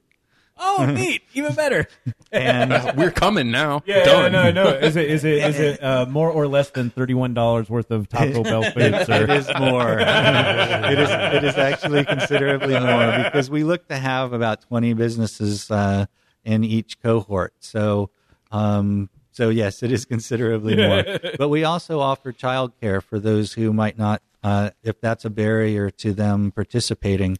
oh, 0.60 0.86
neat. 0.96 1.22
Even 1.34 1.54
better. 1.56 1.88
and 2.32 2.72
We're 2.98 3.12
coming 3.12 3.52
now. 3.52 3.84
Yeah, 3.86 4.04
Done. 4.04 4.32
no, 4.32 4.52
no. 4.52 4.68
Is 4.70 4.96
it 4.96 5.10
is 5.10 5.24
it 5.24 5.38
is 5.38 5.60
it 5.60 5.84
uh, 5.84 6.06
more 6.08 6.30
or 6.32 6.48
less 6.48 6.70
than 6.72 6.90
thirty 6.90 7.14
one 7.14 7.34
dollars 7.34 7.70
worth 7.70 7.92
of 7.92 8.08
Taco 8.10 8.44
Bell 8.44 8.64
food, 8.64 8.94
it 8.94 9.06
sir? 9.08 9.30
is 9.32 9.50
more. 9.60 9.98
it 10.00 11.00
is. 11.00 11.10
It 11.10 11.44
is 11.44 11.58
actually 11.58 12.06
considerably 12.06 12.80
more 12.80 13.24
because 13.24 13.50
we 13.50 13.64
look 13.64 13.88
to 13.88 13.98
have 13.98 14.34
about 14.34 14.62
twenty 14.62 14.94
businesses 14.94 15.70
uh, 15.72 16.06
in 16.44 16.64
each 16.64 17.00
cohort. 17.02 17.54
So, 17.60 18.10
um, 18.52 19.10
so 19.32 19.50
yes, 19.50 19.84
it 19.84 19.92
is 19.92 20.06
considerably 20.06 20.76
more. 20.76 21.04
But 21.38 21.50
we 21.50 21.64
also 21.64 22.00
offer 22.00 22.32
childcare 22.34 23.02
for 23.04 23.20
those 23.20 23.54
who 23.54 23.72
might 23.74 23.98
not, 23.98 24.22
uh, 24.44 24.72
if 24.84 25.00
that's 25.02 25.26
a 25.26 25.30
barrier 25.30 25.90
to 25.92 26.14
them 26.14 26.52
participating. 26.52 27.38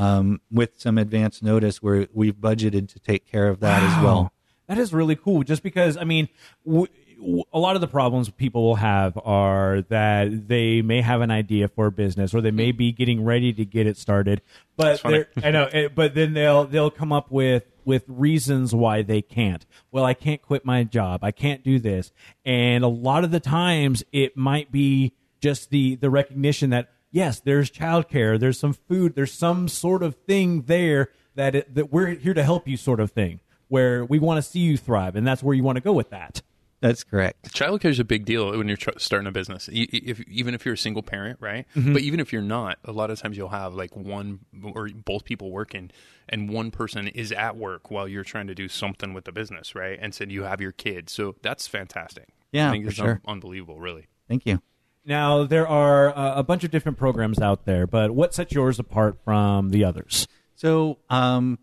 Um, 0.00 0.40
with 0.50 0.80
some 0.80 0.96
advance 0.96 1.42
notice, 1.42 1.82
where 1.82 2.08
we've 2.12 2.36
budgeted 2.36 2.88
to 2.92 2.98
take 2.98 3.26
care 3.30 3.48
of 3.48 3.60
that 3.60 3.82
as 3.82 4.02
well. 4.02 4.32
That 4.66 4.78
is 4.78 4.94
really 4.94 5.16
cool. 5.16 5.42
Just 5.42 5.62
because, 5.62 5.96
I 5.96 6.04
mean, 6.04 6.28
w- 6.64 6.86
w- 7.18 7.42
a 7.52 7.58
lot 7.58 7.74
of 7.74 7.80
the 7.80 7.88
problems 7.88 8.30
people 8.30 8.62
will 8.62 8.76
have 8.76 9.18
are 9.24 9.82
that 9.88 10.48
they 10.48 10.80
may 10.80 11.00
have 11.02 11.20
an 11.20 11.30
idea 11.30 11.68
for 11.68 11.86
a 11.86 11.92
business 11.92 12.32
or 12.32 12.40
they 12.40 12.50
may 12.50 12.72
be 12.72 12.92
getting 12.92 13.24
ready 13.24 13.52
to 13.52 13.64
get 13.64 13.86
it 13.86 13.98
started, 13.98 14.40
but 14.76 15.00
I 15.44 15.50
know, 15.50 15.66
eh, 15.66 15.88
but 15.94 16.14
then 16.14 16.32
they'll 16.32 16.64
they'll 16.64 16.90
come 16.90 17.12
up 17.12 17.30
with 17.30 17.64
with 17.84 18.04
reasons 18.06 18.74
why 18.74 19.02
they 19.02 19.20
can't. 19.20 19.66
Well, 19.90 20.04
I 20.04 20.14
can't 20.14 20.40
quit 20.40 20.64
my 20.64 20.84
job. 20.84 21.24
I 21.24 21.32
can't 21.32 21.62
do 21.62 21.78
this, 21.78 22.12
and 22.44 22.84
a 22.84 22.88
lot 22.88 23.24
of 23.24 23.32
the 23.32 23.40
times 23.40 24.02
it 24.12 24.36
might 24.36 24.70
be 24.72 25.12
just 25.40 25.70
the 25.70 25.96
the 25.96 26.08
recognition 26.10 26.70
that 26.70 26.88
yes, 27.10 27.40
there's 27.40 27.70
childcare, 27.70 28.38
there's 28.38 28.58
some 28.58 28.72
food, 28.72 29.14
there's 29.14 29.32
some 29.32 29.68
sort 29.68 30.02
of 30.02 30.14
thing 30.26 30.62
there 30.62 31.10
that 31.34 31.54
it, 31.54 31.74
that 31.74 31.92
we're 31.92 32.08
here 32.14 32.34
to 32.34 32.42
help 32.42 32.66
you, 32.68 32.76
sort 32.76 33.00
of 33.00 33.10
thing, 33.12 33.40
where 33.68 34.04
we 34.04 34.18
want 34.18 34.38
to 34.38 34.42
see 34.42 34.60
you 34.60 34.76
thrive, 34.76 35.16
and 35.16 35.26
that's 35.26 35.42
where 35.42 35.54
you 35.54 35.62
want 35.62 35.76
to 35.76 35.82
go 35.82 35.92
with 35.92 36.10
that. 36.10 36.42
That's 36.82 37.04
correct. 37.04 37.52
Childcare 37.52 37.90
is 37.90 37.98
a 37.98 38.04
big 38.04 38.24
deal 38.24 38.56
when 38.56 38.66
you're 38.66 38.78
tr- 38.78 38.96
starting 38.96 39.26
a 39.26 39.30
business. 39.32 39.68
E- 39.70 39.82
If 39.92 40.20
even 40.26 40.54
if 40.54 40.64
you're 40.64 40.72
a 40.74 40.78
single 40.78 41.02
parent, 41.02 41.38
right? 41.38 41.66
Mm-hmm. 41.76 41.92
But 41.92 42.00
even 42.00 42.20
if 42.20 42.32
you're 42.32 42.40
not, 42.40 42.78
a 42.86 42.92
lot 42.92 43.10
of 43.10 43.20
times 43.20 43.36
you'll 43.36 43.50
have 43.50 43.74
like 43.74 43.94
one 43.94 44.40
or 44.62 44.88
both 44.88 45.24
people 45.24 45.50
working, 45.50 45.90
and 46.26 46.48
one 46.48 46.70
person 46.70 47.06
is 47.08 47.32
at 47.32 47.58
work 47.58 47.90
while 47.90 48.08
you're 48.08 48.24
trying 48.24 48.46
to 48.46 48.54
do 48.54 48.66
something 48.66 49.12
with 49.12 49.26
the 49.26 49.32
business, 49.32 49.74
right? 49.74 49.98
And 50.00 50.14
so 50.14 50.24
you 50.24 50.44
have 50.44 50.62
your 50.62 50.72
kids. 50.72 51.12
So 51.12 51.36
that's 51.42 51.68
fantastic. 51.68 52.28
Yeah, 52.50 52.68
I 52.70 52.72
think 52.72 52.84
for 52.84 52.88
it's 52.88 52.96
sure. 52.98 53.10
un- 53.10 53.20
unbelievable, 53.26 53.78
really. 53.78 54.06
Thank 54.26 54.46
you. 54.46 54.62
Now 55.04 55.44
there 55.44 55.66
are 55.66 56.16
uh, 56.16 56.34
a 56.36 56.42
bunch 56.42 56.64
of 56.64 56.70
different 56.70 56.98
programs 56.98 57.40
out 57.40 57.64
there, 57.64 57.86
but 57.86 58.10
what 58.10 58.34
sets 58.34 58.52
yours 58.52 58.78
apart 58.78 59.18
from 59.24 59.70
the 59.70 59.84
others? 59.84 60.28
So 60.54 60.98
um, 61.08 61.58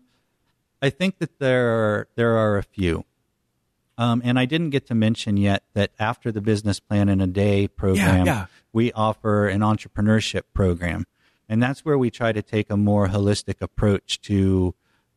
I 0.82 0.90
think 0.90 1.18
that 1.18 1.38
there 1.38 1.68
are, 1.68 2.08
there 2.16 2.36
are 2.36 2.58
a 2.58 2.62
few. 2.62 3.04
Um, 3.96 4.22
and 4.24 4.38
I 4.38 4.44
didn't 4.44 4.70
get 4.70 4.86
to 4.86 4.94
mention 4.94 5.36
yet 5.36 5.64
that 5.74 5.90
after 5.98 6.30
the 6.30 6.40
business 6.40 6.78
plan 6.78 7.08
in 7.08 7.20
a 7.20 7.26
day 7.26 7.66
program, 7.66 8.26
yeah. 8.26 8.46
we 8.72 8.92
offer 8.92 9.48
an 9.48 9.60
entrepreneurship 9.60 10.42
program. 10.54 11.04
And 11.48 11.62
that's 11.62 11.84
where 11.84 11.98
we 11.98 12.10
try 12.10 12.32
to 12.32 12.42
take 12.42 12.70
a 12.70 12.76
more 12.76 13.08
holistic 13.08 13.56
approach 13.60 14.20
to 14.22 14.74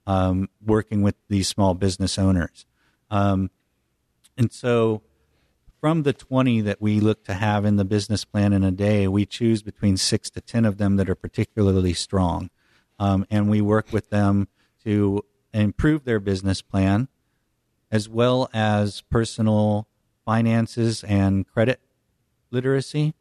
um, 0.07 0.49
working 0.65 1.03
with 1.03 1.15
these 1.27 1.47
small 1.47 1.75
business 1.75 2.17
owners. 2.17 2.65
Um, 3.11 3.51
and 4.35 4.51
so 4.51 5.03
from 5.81 6.03
the 6.03 6.13
20 6.13 6.61
that 6.61 6.79
we 6.79 6.99
look 6.99 7.25
to 7.25 7.33
have 7.33 7.65
in 7.65 7.75
the 7.75 7.83
business 7.83 8.23
plan 8.23 8.53
in 8.53 8.63
a 8.63 8.71
day, 8.71 9.07
we 9.07 9.25
choose 9.25 9.63
between 9.63 9.97
six 9.97 10.29
to 10.29 10.39
10 10.39 10.63
of 10.63 10.77
them 10.77 10.95
that 10.97 11.09
are 11.09 11.15
particularly 11.15 11.93
strong. 11.93 12.51
Um, 12.99 13.25
and 13.31 13.49
we 13.49 13.61
work 13.61 13.91
with 13.91 14.11
them 14.11 14.47
to 14.83 15.25
improve 15.53 16.05
their 16.05 16.19
business 16.19 16.61
plan 16.61 17.07
as 17.91 18.07
well 18.07 18.47
as 18.53 19.01
personal 19.09 19.87
finances 20.23 21.03
and 21.03 21.47
credit 21.47 21.81
literacy 22.51 23.15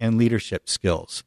and 0.00 0.18
leadership 0.18 0.68
skills. 0.68 1.22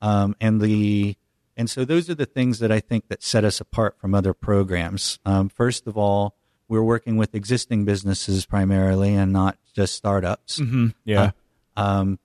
Um, 0.00 0.36
and 0.40 0.60
the 0.60 1.16
and 1.56 1.68
so 1.68 1.84
those 1.84 2.08
are 2.08 2.14
the 2.14 2.24
things 2.24 2.60
that 2.60 2.72
I 2.72 2.80
think 2.80 3.08
that 3.08 3.22
set 3.22 3.44
us 3.44 3.60
apart 3.60 3.98
from 3.98 4.14
other 4.14 4.32
programs. 4.32 5.18
Um, 5.26 5.50
first 5.50 5.86
of 5.86 5.98
all, 5.98 6.36
we're 6.70 6.82
working 6.84 7.16
with 7.16 7.34
existing 7.34 7.84
businesses 7.84 8.46
primarily 8.46 9.12
and 9.14 9.32
not 9.32 9.58
just 9.74 9.96
startups. 9.96 10.60
Yeah, 11.04 11.32
Um, 11.76 12.18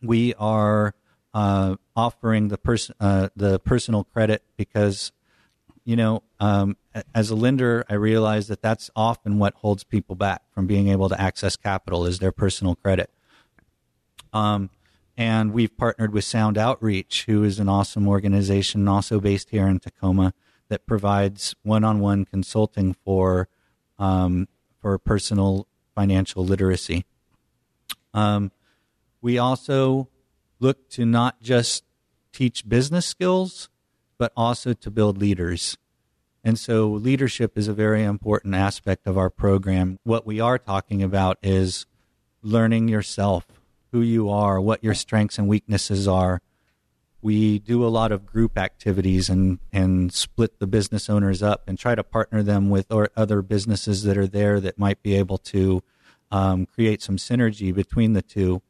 we 0.00 0.32
are 0.34 0.94
uh, 1.34 1.74
offering 1.96 2.48
the 2.48 2.56
person 2.56 2.94
uh, 3.00 3.28
the 3.34 3.58
personal 3.58 4.04
credit 4.04 4.42
because 4.56 5.10
you 5.84 5.96
know 5.96 6.22
um, 6.38 6.76
as 7.14 7.30
a 7.30 7.34
lender 7.34 7.84
I 7.90 7.94
realize 7.94 8.46
that 8.46 8.62
that's 8.62 8.90
often 8.94 9.38
what 9.40 9.54
holds 9.54 9.82
people 9.82 10.14
back 10.14 10.42
from 10.54 10.66
being 10.68 10.86
able 10.88 11.08
to 11.08 11.20
access 11.20 11.56
capital 11.56 12.06
is 12.06 12.20
their 12.20 12.32
personal 12.32 12.76
credit. 12.76 13.10
Um, 14.32 14.70
and 15.16 15.52
we've 15.52 15.76
partnered 15.76 16.12
with 16.12 16.24
Sound 16.24 16.56
Outreach, 16.56 17.24
who 17.26 17.42
is 17.42 17.58
an 17.58 17.68
awesome 17.68 18.06
organization, 18.06 18.86
also 18.86 19.18
based 19.18 19.50
here 19.50 19.66
in 19.66 19.80
Tacoma, 19.80 20.32
that 20.68 20.86
provides 20.86 21.56
one-on-one 21.64 22.24
consulting 22.26 22.94
for 23.04 23.48
um, 24.00 24.48
for 24.80 24.98
personal 24.98 25.68
financial 25.94 26.44
literacy. 26.44 27.04
Um, 28.12 28.50
we 29.20 29.38
also 29.38 30.08
look 30.58 30.88
to 30.90 31.04
not 31.04 31.40
just 31.40 31.84
teach 32.32 32.68
business 32.68 33.06
skills, 33.06 33.68
but 34.18 34.32
also 34.36 34.72
to 34.72 34.90
build 34.90 35.18
leaders. 35.18 35.76
And 36.42 36.58
so 36.58 36.88
leadership 36.88 37.58
is 37.58 37.68
a 37.68 37.74
very 37.74 38.02
important 38.02 38.54
aspect 38.54 39.06
of 39.06 39.18
our 39.18 39.30
program. 39.30 39.98
What 40.04 40.26
we 40.26 40.40
are 40.40 40.58
talking 40.58 41.02
about 41.02 41.38
is 41.42 41.86
learning 42.42 42.88
yourself, 42.88 43.46
who 43.92 44.00
you 44.00 44.30
are, 44.30 44.60
what 44.60 44.82
your 44.82 44.94
strengths 44.94 45.38
and 45.38 45.46
weaknesses 45.46 46.08
are. 46.08 46.40
We 47.22 47.58
do 47.58 47.84
a 47.84 47.88
lot 47.88 48.12
of 48.12 48.24
group 48.24 48.56
activities 48.56 49.28
and, 49.28 49.58
and 49.72 50.12
split 50.12 50.58
the 50.58 50.66
business 50.66 51.10
owners 51.10 51.42
up 51.42 51.64
and 51.66 51.78
try 51.78 51.94
to 51.94 52.02
partner 52.02 52.42
them 52.42 52.70
with 52.70 52.90
or 52.90 53.10
other 53.16 53.42
businesses 53.42 54.04
that 54.04 54.16
are 54.16 54.26
there 54.26 54.58
that 54.60 54.78
might 54.78 55.02
be 55.02 55.14
able 55.16 55.38
to 55.38 55.82
um, 56.30 56.66
create 56.66 57.02
some 57.02 57.16
synergy 57.16 57.74
between 57.74 58.14
the 58.14 58.22
two. 58.22 58.62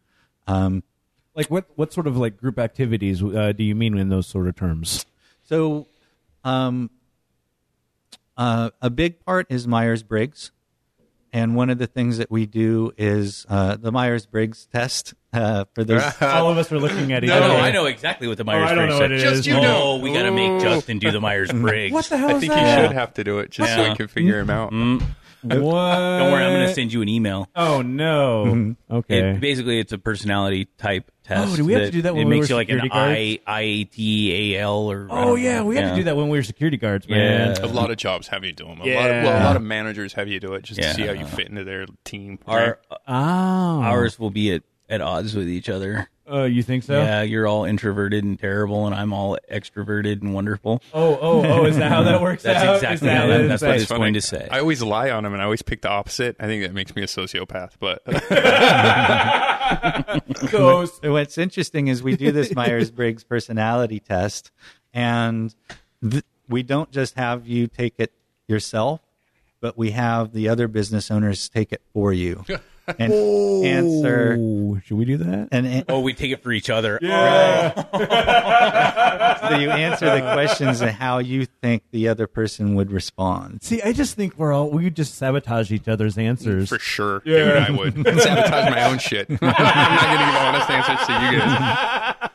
Um, 0.46 0.82
like 1.34 1.48
what 1.48 1.66
what 1.76 1.92
sort 1.92 2.06
of 2.06 2.16
like 2.16 2.36
group 2.36 2.58
activities 2.58 3.22
uh, 3.22 3.52
do 3.52 3.62
you 3.62 3.74
mean 3.74 3.96
in 3.96 4.08
those 4.08 4.26
sort 4.26 4.48
of 4.48 4.56
terms? 4.56 5.06
So, 5.44 5.86
um, 6.44 6.90
uh, 8.36 8.70
a 8.80 8.90
big 8.90 9.24
part 9.24 9.46
is 9.48 9.66
Myers 9.66 10.02
Briggs. 10.02 10.50
And 11.32 11.54
one 11.54 11.70
of 11.70 11.78
the 11.78 11.86
things 11.86 12.18
that 12.18 12.30
we 12.30 12.46
do 12.46 12.92
is 12.96 13.46
uh, 13.48 13.76
the 13.76 13.92
Myers 13.92 14.26
Briggs 14.26 14.66
test. 14.66 15.14
Uh, 15.32 15.64
for 15.74 15.84
those, 15.84 16.02
All 16.22 16.50
of 16.50 16.58
us 16.58 16.72
are 16.72 16.78
looking 16.78 17.12
at 17.12 17.22
each 17.24 17.30
I 17.30 17.38
other. 17.38 17.48
know, 17.48 17.56
I 17.60 17.70
know 17.70 17.86
exactly 17.86 18.26
what 18.28 18.36
the 18.36 18.44
Myers 18.44 18.70
I 18.70 18.74
don't 18.74 18.86
Briggs 18.86 18.94
know 18.98 19.00
what 19.00 19.12
it 19.12 19.20
said. 19.20 19.32
is. 19.34 19.46
you 19.46 19.54
oh, 19.54 19.62
don't. 19.62 20.00
we 20.02 20.12
got 20.12 20.22
to 20.24 20.32
make 20.32 20.60
Justin 20.60 20.98
do 20.98 21.10
the 21.12 21.20
Myers 21.20 21.52
Briggs. 21.52 21.92
What 21.94 22.06
the 22.06 22.16
hell 22.18 22.30
I 22.30 22.32
is 22.34 22.40
think 22.40 22.52
that? 22.52 22.78
you 22.80 22.86
should 22.88 22.96
have 22.96 23.14
to 23.14 23.24
do 23.24 23.38
it 23.38 23.50
just 23.50 23.72
so 23.72 23.82
Yeah. 23.82 23.92
I 23.92 23.94
can 23.96 24.08
figure 24.08 24.40
him 24.40 24.50
out. 24.50 24.72
What? 25.42 25.52
don't 25.52 25.62
worry, 25.62 26.44
I'm 26.44 26.52
going 26.52 26.66
to 26.68 26.74
send 26.74 26.92
you 26.92 27.00
an 27.00 27.08
email. 27.08 27.48
Oh 27.56 27.80
no. 27.80 28.74
Okay. 28.90 29.30
It, 29.30 29.40
basically, 29.40 29.78
it's 29.78 29.92
a 29.92 29.98
personality 29.98 30.66
type 30.76 31.10
test. 31.24 31.52
Oh, 31.52 31.56
do 31.56 31.64
we 31.64 31.72
have 31.72 31.84
to 31.84 31.90
do 31.90 32.02
that 32.02 32.12
when 32.14 32.22
it 32.22 32.24
we 32.26 32.34
makes 32.34 32.48
were 32.48 32.54
you 32.54 32.56
like 32.56 32.68
an 32.68 32.80
security 32.80 33.40
I 33.46 33.62
IATAL 33.62 34.68
or 34.84 35.08
I 35.10 35.22
oh 35.22 35.24
don't 35.28 35.40
yeah, 35.40 35.58
know. 35.60 35.64
we 35.66 35.76
had 35.76 35.90
to 35.90 35.96
do 35.96 36.02
that 36.04 36.16
when 36.16 36.28
we 36.28 36.36
were 36.38 36.42
security 36.42 36.76
guards, 36.76 37.08
man. 37.08 37.56
Yeah. 37.56 37.64
A 37.64 37.68
lot 37.68 37.90
of 37.90 37.96
jobs 37.96 38.28
have 38.28 38.44
you 38.44 38.52
do 38.52 38.64
them. 38.64 38.80
A, 38.80 38.80
lot, 38.80 38.82
of, 38.82 38.86
Yeah. 38.88 39.24
well, 39.24 39.42
a 39.42 39.44
lot 39.44 39.56
of 39.56 39.62
managers 39.62 40.12
have 40.14 40.28
you 40.28 40.40
do 40.40 40.52
it 40.54 40.62
just 40.62 40.78
Yeah. 40.80 40.88
to 40.88 40.94
see 40.94 41.06
how 41.06 41.12
you 41.12 41.24
fit 41.24 41.48
into 41.48 41.64
their 41.64 41.86
team. 42.04 42.38
Our 42.46 42.78
Oh, 43.08 43.12
ours 43.82 44.18
will 44.18 44.30
be 44.30 44.52
at, 44.52 44.62
at 44.90 45.00
odds 45.00 45.34
with 45.34 45.48
each 45.48 45.68
other. 45.70 46.10
Uh, 46.30 46.42
you 46.44 46.62
think 46.62 46.84
so? 46.84 47.00
Yeah, 47.00 47.22
you're 47.22 47.46
all 47.46 47.64
introverted 47.64 48.22
and 48.22 48.38
terrible, 48.38 48.86
and 48.86 48.94
I'm 48.94 49.12
all 49.12 49.36
extroverted 49.50 50.20
and 50.20 50.32
wonderful. 50.34 50.80
Oh, 50.94 51.18
oh, 51.20 51.44
oh! 51.44 51.64
Is 51.64 51.76
that 51.78 51.90
how 51.90 52.02
that 52.04 52.20
works 52.22 52.42
That's 52.44 52.62
out? 52.64 52.74
exactly 52.76 53.08
that 53.08 53.16
how 53.16 53.22
what 53.26 53.28
that- 53.28 53.40
it 53.40 53.48
that's 53.48 53.62
what 53.62 53.70
It's 53.72 53.82
it's 53.82 53.88
funny. 53.90 54.00
going 54.00 54.14
to 54.14 54.20
say. 54.20 54.46
I 54.48 54.60
always 54.60 54.80
lie 54.82 55.10
on 55.10 55.24
them, 55.24 55.32
and 55.32 55.42
I 55.42 55.44
always 55.46 55.62
pick 55.62 55.82
the 55.82 55.88
opposite. 55.88 56.36
I 56.38 56.46
think 56.46 56.62
that 56.62 56.72
makes 56.72 56.94
me 56.94 57.02
a 57.02 57.06
sociopath. 57.06 57.72
But 57.80 58.02
So, 60.50 60.84
So 60.86 61.12
what's 61.12 61.38
interesting 61.38 61.88
is 61.88 62.02
we 62.02 62.16
do 62.16 62.30
this 62.32 62.54
Myers 62.54 62.90
Briggs 62.90 63.24
personality 63.24 64.00
test, 64.00 64.50
and 64.94 65.54
th- 66.08 66.24
we 66.48 66.62
don't 66.62 66.90
just 66.90 67.14
have 67.14 67.46
you 67.46 67.66
take 67.66 67.94
it 67.98 68.12
yourself, 68.48 69.00
but 69.60 69.76
we 69.78 69.90
have 69.92 70.32
the 70.32 70.48
other 70.48 70.68
business 70.68 71.10
owners 71.10 71.48
take 71.48 71.72
it 71.72 71.82
for 71.92 72.12
you 72.12 72.44
and 72.98 73.12
answer. 73.12 74.36
Oh, 74.38 74.80
should 74.84 74.96
we 74.96 75.04
do 75.04 75.18
that? 75.18 75.48
And 75.52 75.66
an- 75.66 75.84
oh, 75.88 76.00
we 76.00 76.14
take 76.14 76.32
it 76.32 76.42
for 76.42 76.52
each 76.52 76.70
other. 76.70 76.98
so 77.02 77.08
you 79.58 79.70
answer 79.70 80.06
the 80.14 80.20
questions 80.32 80.80
and 80.80 80.90
how 80.90 81.18
you 81.18 81.46
think 81.62 81.82
the 81.90 82.08
other 82.08 82.26
person 82.26 82.74
would 82.74 82.90
respond. 82.90 83.62
See, 83.62 83.82
I 83.82 83.92
just 83.92 84.14
think 84.14 84.36
we're 84.36 84.52
all 84.52 84.70
we 84.70 84.84
would 84.84 84.96
just 84.96 85.14
sabotage 85.14 85.70
each 85.72 85.88
other's 85.88 86.18
answers. 86.18 86.68
for 86.68 86.78
sure, 86.78 87.20
dude, 87.20 87.56
I 87.56 87.70
would 87.70 87.94
sabotage 88.04 88.70
my 88.70 88.84
own 88.84 88.98
shit. 88.98 89.28
I'm 89.30 89.36
not 89.40 89.56
going 89.56 90.18
to 90.18 90.24
give 90.24 90.34
honest 90.36 90.70
answers 90.70 91.06
to 91.06 91.12
you 91.12 91.38
guys. 91.38 92.30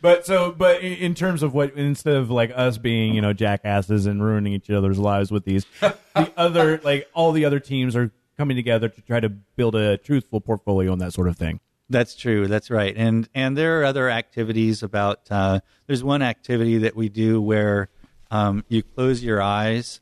But 0.00 0.26
so, 0.26 0.52
but 0.52 0.80
in 0.82 1.14
terms 1.14 1.42
of 1.42 1.54
what, 1.54 1.74
instead 1.74 2.14
of 2.14 2.30
like 2.30 2.52
us 2.54 2.78
being, 2.78 3.14
you 3.14 3.20
know, 3.20 3.32
jackasses 3.32 4.06
and 4.06 4.22
ruining 4.22 4.52
each 4.52 4.70
other's 4.70 4.98
lives 4.98 5.32
with 5.32 5.44
these, 5.44 5.66
the 5.80 6.32
other, 6.36 6.80
like 6.84 7.08
all 7.14 7.32
the 7.32 7.44
other 7.44 7.58
teams 7.58 7.96
are 7.96 8.12
coming 8.38 8.56
together 8.56 8.88
to 8.88 9.00
try 9.02 9.20
to 9.20 9.28
build 9.28 9.74
a 9.74 9.98
truthful 9.98 10.40
portfolio 10.40 10.92
and 10.92 11.00
that 11.02 11.12
sort 11.12 11.28
of 11.28 11.36
thing. 11.36 11.60
That's 11.90 12.14
true. 12.14 12.48
That's 12.48 12.70
right. 12.70 12.94
And 12.96 13.28
and 13.34 13.56
there 13.56 13.80
are 13.80 13.84
other 13.84 14.08
activities 14.08 14.82
about. 14.82 15.20
Uh, 15.30 15.60
there's 15.86 16.04
one 16.04 16.22
activity 16.22 16.78
that 16.78 16.94
we 16.94 17.08
do 17.08 17.40
where 17.40 17.88
um, 18.30 18.64
you 18.68 18.82
close 18.82 19.24
your 19.24 19.42
eyes 19.42 20.00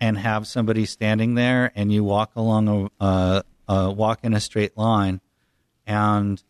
and 0.00 0.18
have 0.18 0.46
somebody 0.46 0.84
standing 0.84 1.34
there, 1.34 1.72
and 1.74 1.92
you 1.92 2.04
walk 2.04 2.36
along 2.36 2.90
a 3.00 3.42
walk 3.68 4.20
in 4.22 4.34
a 4.34 4.40
straight 4.40 4.76
line, 4.76 5.20
and 5.86 6.42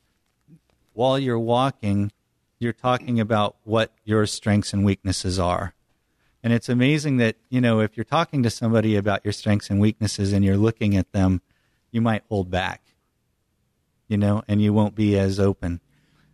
while 0.93 1.19
you're 1.19 1.39
walking, 1.39 2.11
you're 2.59 2.73
talking 2.73 3.21
about 3.21 3.57
what 3.65 3.93
your 4.05 4.27
strengths 4.27 4.73
and 4.73 4.85
weaknesses 4.85 5.39
are, 5.39 5.75
And 6.43 6.53
it's 6.53 6.69
amazing 6.69 7.17
that, 7.17 7.37
you 7.51 7.61
know, 7.61 7.81
if 7.81 7.97
you're 7.97 8.05
talking 8.05 8.43
to 8.45 8.51
somebody 8.51 8.95
about 8.97 9.25
your 9.25 9.33
strengths 9.33 9.71
and 9.71 9.81
weaknesses 9.81 10.33
and 10.33 10.45
you're 10.45 10.57
looking 10.57 10.97
at 10.97 11.11
them, 11.13 11.43
you 11.91 12.01
might 12.01 12.23
hold 12.29 12.51
back, 12.51 12.83
you 14.09 14.17
know, 14.17 14.43
and 14.49 14.63
you 14.63 14.73
won't 14.73 14.95
be 14.95 15.19
as 15.19 15.41
open. 15.41 15.81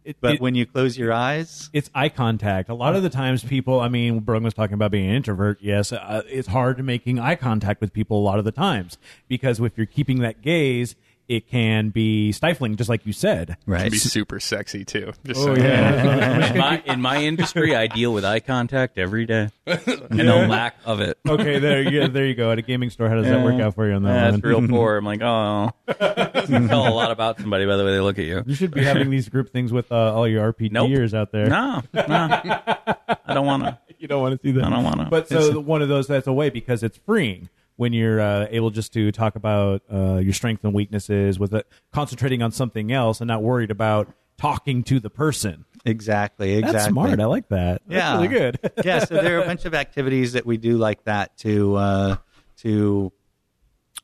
It- 0.05 0.17
But 0.21 0.35
it- 0.35 0.40
when 0.43 0.55
you 0.55 0.67
close 0.67 0.99
your 0.99 1.12
eyes, 1.12 1.71
it's 1.73 1.88
eye 1.95 2.11
contact. 2.11 2.69
A 2.69 2.75
lot 2.75 2.95
of 2.95 3.03
the 3.03 3.09
times, 3.09 3.43
people. 3.43 3.81
I 3.81 3.88
mean, 3.88 4.21
Brogan 4.21 4.45
was 4.45 4.53
talking 4.53 4.75
about 4.75 4.90
being 4.90 5.09
an 5.09 5.14
introvert. 5.17 5.59
Yes, 5.62 5.90
uh, 5.93 6.23
it's 6.29 6.49
hard 6.49 6.85
making 6.85 7.19
eye 7.19 7.37
contact 7.37 7.81
with 7.81 7.95
people 7.95 8.19
a 8.19 8.25
lot 8.25 8.38
of 8.38 8.45
the 8.45 8.53
times 8.53 8.99
because 9.29 9.59
if 9.61 9.73
you're 9.79 9.87
keeping 9.87 10.19
that 10.21 10.43
gaze, 10.43 10.95
it 11.29 11.49
can 11.49 11.89
be 11.91 12.33
stifling, 12.33 12.77
just 12.77 12.91
like 12.91 13.07
you 13.07 13.13
said. 13.13 13.57
right? 13.67 13.83
Can 13.83 13.91
be 13.93 13.99
super 13.99 14.39
sexy 14.41 14.85
too. 14.85 15.13
Just 15.25 15.41
Oh 15.41 15.55
saying. 15.55 15.67
yeah. 15.67 16.51
in 16.53 16.59
my 16.59 16.83
in 16.87 17.01
my 17.01 17.23
industry, 17.23 17.75
I 17.75 17.87
deal 17.87 18.13
with 18.13 18.25
eye 18.25 18.41
contact 18.41 18.99
every 18.99 19.25
day 19.27 19.49
and 19.67 19.81
the 20.19 20.47
lack 20.49 20.77
of 20.85 21.01
it. 21.01 21.19
okay, 21.29 21.59
there 21.59 21.83
you 21.83 21.91
go. 22.03 22.07
There 22.09 22.27
you 22.27 22.35
go. 22.35 22.51
At 22.51 22.59
a 22.59 22.63
gaming 22.63 22.91
store, 22.91 23.09
how 23.09 23.15
does 23.17 23.27
that 23.27 23.45
work 23.45 23.61
out 23.61 23.75
for 23.75 23.89
you 23.89 23.95
on 23.95 24.03
that 24.03 24.09
Yeah, 24.15 24.23
one? 24.25 24.31
That's 24.33 24.45
real 24.45 24.69
poor. 24.69 24.97
I'm 24.97 25.05
like, 25.05 25.23
oh, 25.23 25.71
you 25.89 26.69
tell 26.69 26.89
a 26.89 26.95
lot 26.95 27.11
about 27.11 27.39
somebody 27.41 27.65
by 27.67 27.77
the 27.77 27.85
way 27.85 27.93
they 27.93 28.01
look 28.01 28.19
at 28.19 28.25
you. 28.27 28.43
You 28.47 28.55
should 28.55 28.73
be 28.73 28.85
having 28.85 29.11
these 29.11 29.29
group 29.29 29.51
things 29.53 29.73
with 29.73 29.91
uh, 29.93 30.15
all 30.15 30.29
your 30.29 30.53
RPGers 30.53 31.15
out 31.15 31.33
there. 31.33 31.47
No, 31.49 31.83
no, 31.95 32.03
I 32.05 33.35
don't 33.35 33.47
want 33.47 33.63
to. 33.65 33.79
You 33.99 34.09
don't 34.09 34.21
want 34.21 34.39
to 34.41 34.47
see 34.47 34.53
that. 34.53 34.65
I 34.65 34.71
don't 34.71 34.85
wanna. 34.85 35.07
But 35.11 35.29
so 35.29 35.59
one 35.61 35.81
of 35.81 35.89
those 35.89 36.07
that's 36.07 36.27
a 36.27 36.33
way 36.33 36.51
because 36.51 36.83
it's 36.83 36.99
freeing 36.99 37.49
when 37.77 37.93
you're 37.93 38.21
uh, 38.21 38.47
able 38.51 38.71
just 38.71 38.93
to 38.93 39.11
talk 39.13 39.37
about 39.37 39.83
uh, 39.93 40.17
your 40.17 40.33
strengths 40.33 40.65
and 40.65 40.73
weaknesses 40.73 41.39
with 41.39 41.55
it, 41.55 41.67
concentrating 41.93 42.43
on 42.43 42.53
something 42.53 42.93
else 42.93 43.21
and 43.21 43.29
not 43.29 43.43
worried 43.43 43.71
about 43.71 44.09
talking 44.39 44.83
to 44.85 45.01
the 45.01 45.11
person. 45.11 45.65
Exactly, 45.85 46.55
exactly. 46.55 46.73
That's 46.79 46.89
smart. 46.89 47.21
I 47.21 47.25
like 47.27 47.49
that. 47.49 47.83
That's 47.87 47.95
Yeah. 47.95 48.15
really 48.15 48.29
good. 48.29 48.59
yeah, 48.85 49.01
so 49.05 49.15
there 49.17 49.39
are 49.39 49.43
a 49.43 49.47
bunch 49.47 49.65
of 49.65 49.75
activities 49.75 50.33
that 50.33 50.47
we 50.47 50.57
do 50.57 50.77
like 50.79 51.05
that 51.05 51.37
to 51.39 51.77
uh, 51.77 52.17
to. 52.59 53.13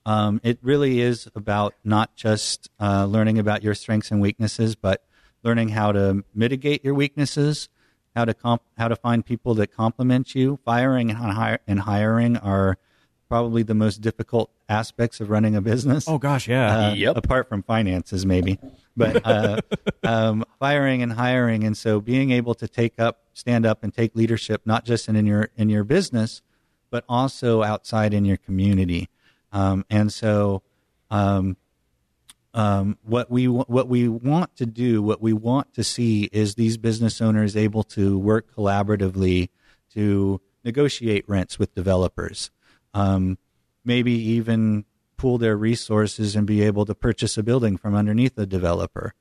Um, 0.07 0.41
it 0.43 0.59
really 0.63 1.01
is 1.01 1.29
about 1.35 1.75
not 1.85 2.17
just 2.17 2.71
uh, 2.81 3.05
learning 3.05 3.39
about 3.39 3.63
your 3.63 3.75
strengths 3.75 4.11
and 4.11 4.21
weaknesses, 4.21 4.75
but 4.75 5.05
learning 5.43 5.69
how 5.71 5.93
to 5.93 6.25
mitigate 6.35 6.83
your 6.85 6.95
weaknesses, 6.95 7.69
how 8.17 8.25
to 8.25 8.33
comp- 8.35 8.63
how 8.79 8.89
to 8.89 8.97
find 8.97 9.25
people 9.25 9.55
that 9.55 9.69
complement 9.75 10.35
you. 10.35 10.59
Firing 10.65 11.11
and, 11.11 11.19
hire- 11.19 11.61
and 11.67 11.81
hiring 11.81 12.37
are 12.39 12.79
probably 13.31 13.63
the 13.63 13.75
most 13.75 14.03
difficult 14.03 14.51
aspects 14.69 15.21
of 15.21 15.31
running 15.31 15.55
a 15.55 15.63
business. 15.63 16.07
oh 16.07 16.19
gosh, 16.19 16.49
yeah. 16.49 16.89
Uh, 16.89 16.95
Yep. 16.95 17.17
Apart 17.17 17.49
from 17.49 17.63
finances, 17.63 18.27
maybe, 18.27 18.59
but 18.97 19.25
uh, 19.25 19.61
um, 20.03 20.45
firing 20.59 21.03
and 21.03 21.13
hiring, 21.13 21.65
and 21.65 21.77
so 21.79 22.01
being 22.01 22.33
able 22.33 22.55
to 22.57 22.69
take 22.69 22.99
up, 22.99 23.23
stand 23.33 23.65
up, 23.65 23.83
and 23.83 23.95
take 23.95 24.15
leadership, 24.15 24.63
not 24.67 24.85
just 24.85 25.09
in, 25.09 25.17
in 25.17 25.25
your 25.25 25.49
in 25.57 25.71
your 25.71 25.85
business, 25.85 26.43
but 26.91 27.05
also 27.09 27.63
outside 27.63 28.13
in 28.13 28.25
your 28.25 28.37
community. 28.37 29.09
Um, 29.53 29.85
and 29.89 30.13
so, 30.13 30.63
um, 31.11 31.57
um, 32.53 32.99
what 33.03 33.31
we 33.31 33.47
what 33.47 33.89
we 33.89 34.09
want 34.09 34.57
to 34.57 34.67
do, 34.67 35.03
what 35.03 35.23
we 35.23 35.33
want 35.33 35.73
to 35.75 35.85
see, 35.85 36.29
is 36.33 36.57
these 36.57 36.77
business 36.77 37.21
owners 37.21 37.57
able 37.57 37.85
to 37.85 38.19
work 38.19 38.53
collaboratively 38.55 39.51
to 39.95 40.41
negotiate 40.65 41.25
rents 41.29 41.59
with 41.59 41.75
developers, 41.75 42.51
um, 42.95 43.39
maybe 43.85 44.13
even 44.13 44.85
pool 45.17 45.39
their 45.39 45.57
resources 45.57 46.35
and 46.37 46.47
be 46.47 46.63
able 46.63 46.85
to 46.87 46.95
purchase 46.95 47.37
a 47.37 47.43
building 47.43 47.77
from 47.77 47.95
underneath 47.95 48.35
the 48.37 48.47
developer. 48.47 49.13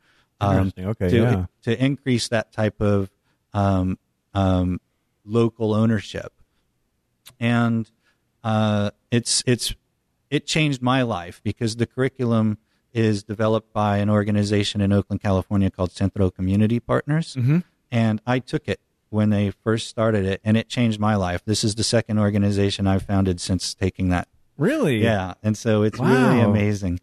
Um, 0.41 0.71
Okay, 0.77 1.09
to, 1.09 1.15
yeah. 1.17 1.45
to 1.63 1.83
increase 1.83 2.29
that 2.29 2.53
type 2.53 2.79
of 2.81 3.11
um, 3.53 3.97
um, 4.33 4.79
local 5.25 5.73
ownership, 5.73 6.31
and 7.39 7.89
uh, 8.43 8.91
it's 9.11 9.43
it's 9.45 9.73
it 10.29 10.45
changed 10.45 10.81
my 10.81 11.01
life 11.01 11.41
because 11.43 11.75
the 11.75 11.85
curriculum 11.85 12.57
is 12.93 13.23
developed 13.23 13.73
by 13.73 13.97
an 13.97 14.09
organization 14.09 14.81
in 14.81 14.91
Oakland, 14.93 15.21
California 15.21 15.69
called 15.69 15.91
Centro 15.91 16.29
Community 16.31 16.79
Partners, 16.79 17.35
Mm-hmm. 17.35 17.59
and 17.91 18.21
I 18.25 18.39
took 18.39 18.67
it 18.67 18.79
when 19.09 19.29
they 19.29 19.51
first 19.51 19.87
started 19.87 20.25
it, 20.25 20.41
and 20.43 20.57
it 20.57 20.69
changed 20.69 20.99
my 20.99 21.15
life. 21.15 21.43
This 21.45 21.63
is 21.63 21.75
the 21.75 21.83
second 21.83 22.19
organization 22.19 22.87
I've 22.87 23.03
founded 23.03 23.41
since 23.41 23.73
taking 23.73 24.09
that. 24.09 24.27
Really? 24.57 25.03
Yeah, 25.03 25.35
and 25.41 25.57
so 25.57 25.83
it's 25.83 25.99
really 25.99 26.41
amazing. 26.41 26.99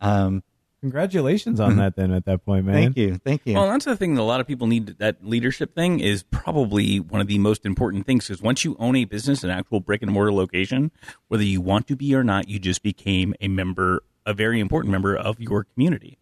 Um, 0.00 0.42
Congratulations 0.82 1.60
on 1.60 1.76
that. 1.76 1.94
Then 1.94 2.10
at 2.12 2.24
that 2.24 2.44
point, 2.44 2.66
man. 2.66 2.74
thank 2.74 2.96
you, 2.96 3.16
thank 3.16 3.42
you. 3.44 3.54
Well, 3.54 3.68
that's 3.68 3.84
the 3.84 3.96
thing 3.96 4.16
that 4.16 4.20
a 4.20 4.24
lot 4.24 4.40
of 4.40 4.48
people 4.48 4.66
need. 4.66 4.98
That 4.98 5.24
leadership 5.24 5.76
thing 5.76 6.00
is 6.00 6.24
probably 6.24 6.98
one 6.98 7.20
of 7.20 7.28
the 7.28 7.38
most 7.38 7.64
important 7.64 8.04
things 8.04 8.26
because 8.26 8.42
once 8.42 8.64
you 8.64 8.74
own 8.80 8.96
a 8.96 9.04
business, 9.04 9.44
an 9.44 9.50
actual 9.50 9.78
brick 9.78 10.02
and 10.02 10.10
mortar 10.10 10.32
location, 10.32 10.90
whether 11.28 11.44
you 11.44 11.60
want 11.60 11.86
to 11.86 11.94
be 11.94 12.12
or 12.16 12.24
not, 12.24 12.48
you 12.48 12.58
just 12.58 12.82
became 12.82 13.32
a 13.40 13.46
member, 13.46 14.02
a 14.26 14.34
very 14.34 14.58
important 14.58 14.90
member 14.90 15.14
of 15.14 15.38
your 15.38 15.62
community. 15.62 16.18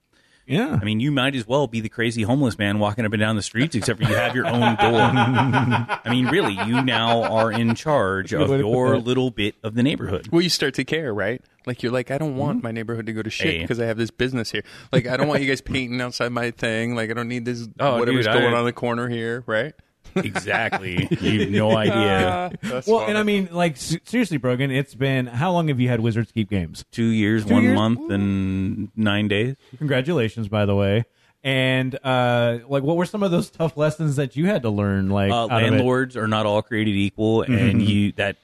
Yeah. 0.50 0.78
I 0.80 0.84
mean, 0.84 0.98
you 1.00 1.12
might 1.12 1.34
as 1.36 1.46
well 1.46 1.66
be 1.66 1.80
the 1.80 1.88
crazy 1.88 2.22
homeless 2.22 2.58
man 2.58 2.78
walking 2.78 3.04
up 3.06 3.12
and 3.12 3.20
down 3.20 3.36
the 3.36 3.42
streets, 3.42 3.74
except 3.76 4.02
for 4.02 4.08
you 4.08 4.14
have 4.16 4.34
your 4.34 4.46
own 4.46 4.60
door. 4.60 5.00
I 5.00 6.00
mean, 6.10 6.26
really, 6.26 6.54
you 6.66 6.82
now 6.82 7.22
are 7.22 7.52
in 7.52 7.74
charge 7.74 8.32
of 8.32 8.48
way 8.50 8.56
to 8.58 8.62
put 8.64 8.68
your 8.70 8.98
little 8.98 9.30
bit 9.30 9.54
of 9.62 9.74
the 9.74 9.82
neighborhood. 9.82 10.28
Well, 10.32 10.42
you 10.42 10.48
start 10.48 10.74
to 10.74 10.84
care, 10.84 11.14
right? 11.14 11.40
Like 11.66 11.82
you're 11.82 11.92
like, 11.92 12.10
I 12.10 12.18
don't 12.18 12.36
want 12.36 12.62
my 12.62 12.72
neighborhood 12.72 13.06
to 13.06 13.12
go 13.12 13.22
to 13.22 13.30
shit 13.30 13.46
Hey. 13.46 13.60
because 13.62 13.78
I 13.78 13.84
have 13.86 13.96
this 13.98 14.10
business 14.10 14.50
here. 14.50 14.62
Like 14.92 15.06
I 15.06 15.16
don't 15.16 15.28
want 15.28 15.40
you 15.42 15.48
guys 15.48 15.60
painting 15.60 16.00
outside 16.00 16.30
my 16.32 16.50
thing. 16.50 16.94
Like 16.96 17.10
I 17.10 17.14
don't 17.14 17.28
need 17.28 17.44
this 17.44 17.68
Oh, 17.80 17.98
whatever's 17.98 18.26
dude, 18.26 18.34
I- 18.34 18.40
going 18.40 18.54
on 18.54 18.60
in 18.60 18.64
the 18.66 18.72
corner 18.72 19.08
here, 19.08 19.44
right? 19.46 19.74
Exactly. 20.16 21.08
you 21.20 21.40
have 21.40 21.50
no 21.50 21.76
idea. 21.76 22.52
That's 22.62 22.86
well, 22.86 23.00
funny. 23.00 23.10
and 23.10 23.18
I 23.18 23.22
mean, 23.22 23.48
like 23.52 23.72
s- 23.72 23.96
seriously, 24.04 24.36
Brogan, 24.36 24.70
it's 24.70 24.94
been 24.94 25.26
how 25.26 25.52
long 25.52 25.68
have 25.68 25.80
you 25.80 25.88
had 25.88 26.00
Wizards 26.00 26.32
Keep 26.32 26.50
games? 26.50 26.84
Two 26.90 27.04
years, 27.04 27.44
one 27.44 27.62
years? 27.64 27.74
month, 27.74 28.10
and 28.10 28.90
nine 28.96 29.28
days. 29.28 29.56
Congratulations, 29.78 30.48
by 30.48 30.66
the 30.66 30.74
way. 30.74 31.04
And 31.42 31.98
uh, 32.04 32.58
like, 32.68 32.82
what 32.82 32.96
were 32.96 33.06
some 33.06 33.22
of 33.22 33.30
those 33.30 33.50
tough 33.50 33.76
lessons 33.76 34.16
that 34.16 34.36
you 34.36 34.46
had 34.46 34.62
to 34.62 34.70
learn? 34.70 35.08
Like, 35.08 35.30
uh, 35.32 35.44
out 35.44 35.50
of 35.50 35.58
it? 35.62 35.70
landlords 35.70 36.16
are 36.16 36.28
not 36.28 36.44
all 36.44 36.60
created 36.60 36.94
equal, 36.96 37.42
and 37.42 37.80
you 37.80 38.12
that 38.12 38.36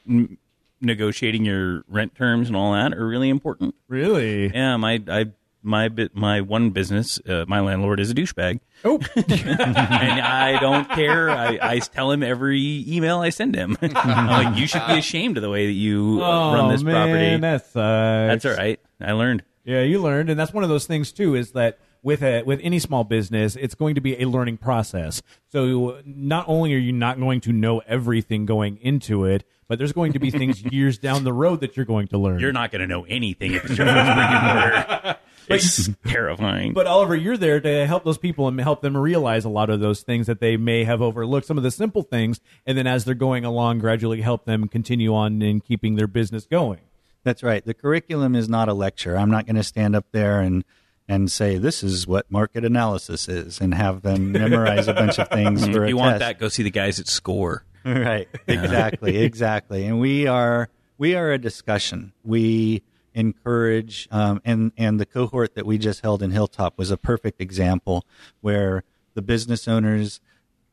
negotiating 0.80 1.44
your 1.44 1.84
rent 1.88 2.14
terms 2.14 2.48
and 2.48 2.56
all 2.56 2.72
that 2.72 2.92
are 2.94 3.06
really 3.06 3.28
important. 3.28 3.74
really? 3.88 4.48
Yeah, 4.52 4.76
my 4.76 5.02
I 5.08 5.26
my 5.66 5.88
bit 5.88 6.14
my 6.14 6.40
one 6.40 6.70
business, 6.70 7.20
uh, 7.28 7.44
my 7.46 7.60
landlord 7.60 8.00
is 8.00 8.10
a 8.10 8.14
douchebag, 8.14 8.60
Oh, 8.84 9.00
and 9.16 10.20
I 10.20 10.58
don't 10.60 10.88
care. 10.90 11.30
I, 11.30 11.58
I 11.60 11.78
tell 11.80 12.10
him 12.10 12.22
every 12.22 12.84
email 12.86 13.18
I 13.18 13.30
send 13.30 13.54
him. 13.54 13.76
I'm 13.82 14.26
like, 14.26 14.58
you 14.58 14.66
should 14.66 14.86
be 14.86 14.98
ashamed 14.98 15.36
of 15.36 15.42
the 15.42 15.50
way 15.50 15.66
that 15.66 15.72
you 15.72 16.22
uh, 16.22 16.54
run 16.54 16.70
this 16.70 16.82
oh, 16.82 16.84
man, 16.84 16.94
property. 16.94 17.36
That 17.40 17.62
sucks. 17.62 17.74
That's 17.74 18.44
all 18.46 18.54
right. 18.54 18.80
I 19.00 19.12
learned. 19.12 19.42
Yeah, 19.64 19.82
you 19.82 20.00
learned, 20.00 20.30
and 20.30 20.38
that's 20.38 20.52
one 20.52 20.62
of 20.62 20.70
those 20.70 20.86
things 20.86 21.10
too. 21.10 21.34
Is 21.34 21.52
that 21.52 21.78
with 22.02 22.22
a 22.22 22.42
with 22.44 22.60
any 22.62 22.78
small 22.78 23.02
business, 23.02 23.56
it's 23.56 23.74
going 23.74 23.96
to 23.96 24.00
be 24.00 24.20
a 24.22 24.28
learning 24.28 24.58
process. 24.58 25.22
So 25.48 26.00
not 26.04 26.44
only 26.48 26.72
are 26.74 26.78
you 26.78 26.92
not 26.92 27.18
going 27.18 27.40
to 27.42 27.52
know 27.52 27.80
everything 27.80 28.46
going 28.46 28.78
into 28.80 29.24
it, 29.24 29.44
but 29.68 29.78
there's 29.78 29.92
going 29.92 30.12
to 30.12 30.18
be 30.18 30.30
things 30.30 30.62
years 30.72 30.98
down 30.98 31.24
the 31.24 31.32
road 31.32 31.60
that 31.60 31.76
you're 31.76 31.86
going 31.86 32.08
to 32.08 32.18
learn. 32.18 32.40
You're 32.40 32.52
not 32.52 32.70
going 32.70 32.80
to 32.80 32.86
know 32.86 33.04
anything 33.04 33.52
if 33.52 33.64
it's 33.64 33.78
your 33.78 33.86
first 33.86 34.06
brick 34.06 34.26
and 34.30 34.60
mortar. 34.60 35.16
It's 35.48 35.88
terrifying. 36.06 36.72
But 36.72 36.86
Oliver, 36.86 37.14
you're 37.14 37.36
there 37.36 37.60
to 37.60 37.86
help 37.86 38.04
those 38.04 38.18
people 38.18 38.48
and 38.48 38.60
help 38.60 38.80
them 38.80 38.96
realize 38.96 39.44
a 39.44 39.48
lot 39.48 39.70
of 39.70 39.78
those 39.78 40.02
things 40.02 40.26
that 40.26 40.40
they 40.40 40.56
may 40.56 40.82
have 40.84 41.00
overlooked, 41.00 41.46
some 41.46 41.56
of 41.56 41.62
the 41.62 41.70
simple 41.70 42.02
things, 42.02 42.40
and 42.66 42.76
then 42.76 42.86
as 42.86 43.04
they're 43.04 43.14
going 43.14 43.44
along, 43.44 43.78
gradually 43.78 44.22
help 44.22 44.44
them 44.44 44.66
continue 44.68 45.14
on 45.14 45.40
in 45.42 45.60
keeping 45.60 45.94
their 45.94 46.08
business 46.08 46.46
going. 46.46 46.80
That's 47.22 47.42
right. 47.42 47.64
The 47.64 47.74
curriculum 47.74 48.34
is 48.34 48.48
not 48.48 48.68
a 48.68 48.72
lecture. 48.72 49.16
I'm 49.16 49.30
not 49.30 49.46
going 49.46 49.56
to 49.56 49.64
stand 49.64 49.94
up 49.96 50.06
there 50.12 50.40
and 50.40 50.64
and 51.08 51.30
say 51.30 51.56
this 51.56 51.84
is 51.84 52.04
what 52.04 52.28
market 52.30 52.64
analysis 52.64 53.28
is 53.28 53.60
and 53.60 53.72
have 53.72 54.02
them 54.02 54.32
memorize 54.32 54.88
a 54.88 54.92
bunch 54.94 55.20
of 55.20 55.28
things 55.28 55.64
for 55.68 55.84
if 55.84 55.86
a 55.86 55.88
you 55.90 55.96
want 55.96 56.14
test. 56.14 56.20
that, 56.20 56.38
go 56.40 56.48
see 56.48 56.64
the 56.64 56.70
guys 56.70 56.98
at 56.98 57.06
Score. 57.06 57.64
right 58.04 58.28
exactly 58.48 59.18
exactly 59.18 59.86
and 59.86 60.00
we 60.00 60.26
are 60.26 60.68
we 60.98 61.14
are 61.14 61.30
a 61.30 61.38
discussion 61.38 62.12
we 62.24 62.82
encourage 63.14 64.08
um, 64.10 64.40
and 64.44 64.72
and 64.76 65.00
the 65.00 65.06
cohort 65.06 65.54
that 65.54 65.64
we 65.66 65.78
just 65.78 66.00
held 66.02 66.22
in 66.22 66.30
hilltop 66.30 66.76
was 66.78 66.90
a 66.90 66.96
perfect 66.96 67.40
example 67.40 68.04
where 68.40 68.84
the 69.14 69.22
business 69.22 69.66
owners 69.68 70.20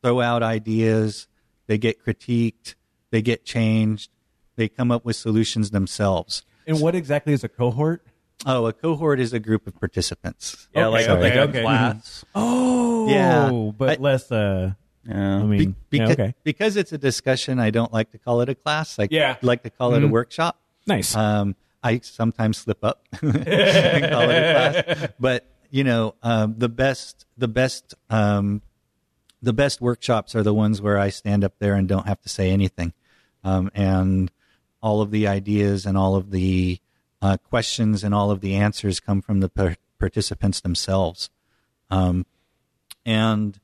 throw 0.02 0.20
out 0.20 0.42
ideas 0.42 1.26
they 1.66 1.78
get 1.78 2.04
critiqued 2.04 2.74
they 3.10 3.22
get 3.22 3.44
changed 3.44 4.10
they 4.56 4.68
come 4.68 4.90
up 4.92 5.04
with 5.04 5.16
solutions 5.16 5.70
themselves 5.70 6.42
And 6.66 6.80
what 6.80 6.94
exactly 6.94 7.32
is 7.32 7.42
a 7.44 7.48
cohort? 7.48 8.02
oh 8.46 8.66
a 8.66 8.72
cohort 8.72 9.20
is 9.20 9.32
a 9.32 9.38
group 9.38 9.66
of 9.66 9.78
participants 9.78 10.68
Yeah, 10.74 10.86
like, 10.88 11.08
okay, 11.08 11.38
like 11.40 11.54
a 11.56 11.60
class. 11.62 12.24
Oh, 12.34 13.08
Yeah. 13.08 13.50
but 13.76 13.98
I- 13.98 14.02
less. 14.02 14.30
Uh, 14.30 14.72
Yeah. 15.08 15.36
I 15.38 15.40
Be- 15.42 15.46
mean, 15.46 15.60
yeah, 15.68 15.74
because, 15.90 16.10
okay, 16.12 16.34
because 16.44 16.76
it's 16.76 16.92
a 16.92 16.98
discussion 16.98 17.58
i 17.58 17.70
don't 17.70 17.92
like 17.92 18.10
to 18.12 18.18
call 18.18 18.40
it 18.40 18.48
a 18.48 18.54
class 18.54 18.98
i 18.98 19.06
Yeah. 19.10 19.36
like 19.42 19.62
to 19.64 19.70
call 19.70 19.94
it 19.94 20.02
a 20.02 20.08
workshop 20.08 20.58
nice. 20.86 21.14
Um, 21.16 21.56
I 21.82 21.98
sometimes 22.00 22.56
slip 22.58 22.82
up 22.82 23.06
and 23.22 23.32
call 24.12 24.30
it 24.30 24.36
a 24.36 24.84
class, 24.84 25.08
but 25.20 25.46
you 25.70 25.82
know, 25.84 26.14
um, 26.22 26.54
the 26.56 26.68
best, 26.68 27.26
the 27.36 27.48
best, 27.48 27.94
um, 28.08 28.62
the 29.42 29.52
best 29.52 29.80
workshops 29.80 30.34
are 30.34 30.42
the 30.42 30.54
ones 30.54 30.80
where 30.80 30.98
I 30.98 31.10
stand 31.10 31.42
up 31.44 31.54
there 31.58 31.74
and 31.74 31.86
don't 31.88 32.06
have 32.06 32.20
to 32.22 32.28
say 32.28 32.50
anything. 32.50 32.92
um, 33.42 33.70
and 33.74 34.30
all 34.80 35.00
of 35.02 35.10
the 35.10 35.26
ideas 35.26 35.84
and 35.86 35.96
all 35.98 36.14
of 36.14 36.30
the 36.30 36.78
uh, 37.20 37.36
questions 37.38 38.04
and 38.04 38.14
all 38.14 38.30
of 38.30 38.40
the 38.40 38.54
answers 38.54 39.00
come 39.00 39.20
from 39.20 39.40
the 39.40 39.48
par- 39.48 39.76
participants 39.98 40.60
themselves. 40.60 41.28
Um, 41.90 42.24
and 43.04 43.58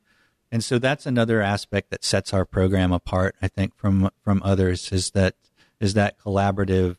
and 0.53 0.65
so 0.65 0.79
that's 0.79 1.07
another 1.07 1.41
aspect 1.41 1.91
that 1.91 2.05
sets 2.05 2.35
our 2.35 2.45
program 2.45 2.93
apart. 2.93 3.37
I 3.41 3.49
think 3.49 3.77
from 3.77 4.11
from 4.23 4.43
others 4.45 4.91
is 4.93 5.11
that 5.13 5.35
is 5.79 5.95
that 5.95 6.19
collaborative 6.19 6.97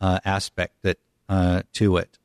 uh, 0.00 0.20
aspect 0.24 0.76
that 0.82 0.98
uh, 1.28 1.62
to 1.74 1.96
it. 1.96 2.18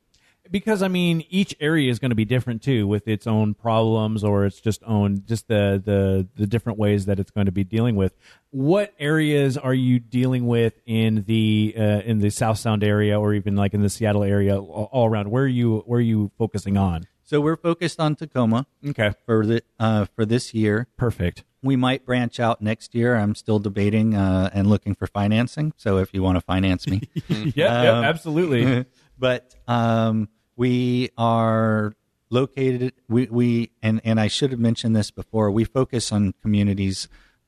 because 0.51 0.81
I 0.83 0.87
mean 0.87 1.23
each 1.29 1.55
area 1.59 1.89
is 1.89 1.99
going 1.99 2.11
to 2.11 2.15
be 2.15 2.25
different 2.25 2.61
too 2.61 2.87
with 2.87 3.07
its 3.07 3.25
own 3.27 3.53
problems 3.53 4.23
or 4.23 4.45
it's 4.45 4.61
just 4.61 4.83
own 4.83 5.23
just 5.25 5.47
the 5.47 5.81
the 5.83 6.27
the 6.35 6.47
different 6.47 6.77
ways 6.79 7.05
that 7.05 7.19
it's 7.19 7.31
going 7.31 7.45
to 7.45 7.51
be 7.51 7.63
dealing 7.63 7.95
with. 7.95 8.13
What 8.51 8.93
areas 8.99 9.57
are 9.57 9.73
you 9.73 9.99
dealing 9.99 10.47
with 10.47 10.73
in 10.85 11.23
the 11.27 11.73
uh, 11.77 12.01
in 12.05 12.19
the 12.19 12.29
South 12.29 12.57
Sound 12.59 12.83
area 12.83 13.19
or 13.19 13.33
even 13.33 13.55
like 13.55 13.73
in 13.73 13.81
the 13.81 13.89
Seattle 13.89 14.23
area 14.23 14.59
all, 14.59 15.05
around? 15.07 15.31
Where 15.31 15.43
are 15.43 15.47
you 15.47 15.83
where 15.85 15.99
are 15.99 16.01
you 16.01 16.31
focusing 16.37 16.77
on? 16.77 17.07
So 17.27 17.41
we're 17.41 17.55
focused 17.57 17.99
on 17.99 18.15
Tacoma 18.15 18.67
Okay, 18.87 19.11
for 19.25 19.45
the 19.45 19.63
uh, 19.79 20.05
for 20.15 20.25
this 20.25 20.53
year. 20.53 20.87
perfect. 20.95 21.43
We 21.63 21.75
might 21.75 22.05
branch 22.05 22.39
out 22.39 22.61
next 22.61 22.93
year. 22.93 23.15
I'm 23.15 23.33
still 23.33 23.57
debating 23.57 24.13
uh, 24.13 24.51
and 24.53 24.67
looking 24.67 24.93
for 24.93 25.07
financing. 25.07 25.73
So 25.77 25.97
if 25.97 26.13
you 26.13 26.21
want 26.21 26.35
to 26.37 26.41
finance 26.41 26.85
me, 26.87 27.01
yeah, 27.27 27.51
yeah, 27.55 27.91
Um, 27.97 28.03
absolutely. 28.03 28.85
but 29.17 29.55
um, 29.67 30.29
we 30.55 31.09
are 31.17 31.95
located. 32.29 32.93
We, 33.09 33.25
we 33.31 33.71
and 33.81 33.99
and 34.03 34.19
I 34.19 34.27
should 34.27 34.51
have 34.51 34.59
mentioned 34.59 34.95
this 34.95 35.09
before. 35.09 35.49
We 35.49 35.63
focus 35.63 36.11
on 36.11 36.33
communities, 36.43 37.07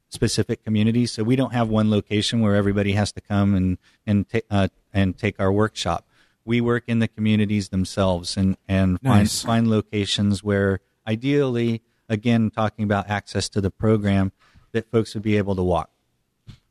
specific 0.09 0.63
communities. 0.63 1.11
So 1.11 1.23
we 1.23 1.35
don't 1.35 1.53
have 1.53 1.69
one 1.69 1.91
location 1.91 2.41
where 2.41 2.55
everybody 2.55 2.93
has 2.93 3.11
to 3.11 3.21
come 3.21 3.53
and 3.53 3.77
and 4.07 4.27
ta- 4.27 4.39
uh, 4.49 4.67
and 4.91 5.15
take 5.15 5.39
our 5.39 5.51
workshop. 5.51 6.06
We 6.47 6.62
work 6.62 6.86
in 6.88 6.99
the 6.99 7.10
communities 7.10 7.69
themselves 7.69 8.38
and 8.38 8.55
and 8.67 8.97
Nice. 9.03 9.43
find 9.43 9.65
find 9.65 9.69
locations 9.69 10.43
where 10.43 10.79
ideally, 11.05 11.81
again, 12.07 12.49
talking 12.49 12.83
about 12.86 13.10
access 13.10 13.49
to 13.49 13.62
the 13.62 13.69
program, 13.69 14.31
that 14.71 14.89
folks 14.89 15.13
would 15.13 15.23
be 15.23 15.36
able 15.38 15.55
to 15.57 15.63
walk. 15.63 15.91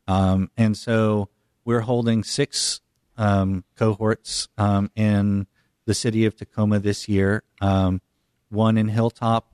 Um, 0.09 0.51
and 0.57 0.77
so 0.77 1.29
we're 1.65 1.81
holding 1.81 2.25
six 2.25 2.81
um, 3.19 3.65
cohorts 3.77 4.49
um, 4.57 4.91
in 4.97 5.47
the 5.85 5.95
city 5.95 6.25
of 6.25 6.35
Tacoma 6.37 6.79
this 6.79 7.09
year. 7.09 7.43
Um, 7.61 8.01
one 8.49 8.79
in 8.79 8.89
Hilltop, 8.89 9.53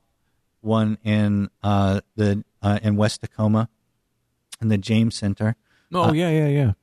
one 0.61 0.97
in 1.03 1.49
uh, 1.61 1.99
the 2.15 2.45
uh, 2.61 2.79
in 2.81 2.95
West 2.95 3.19
Tacoma, 3.21 3.67
in 4.61 4.69
the 4.69 4.77
James 4.77 5.15
Center. 5.15 5.57
Oh 5.93 6.13
yeah, 6.13 6.29
yeah, 6.29 6.47
yeah. 6.47 6.73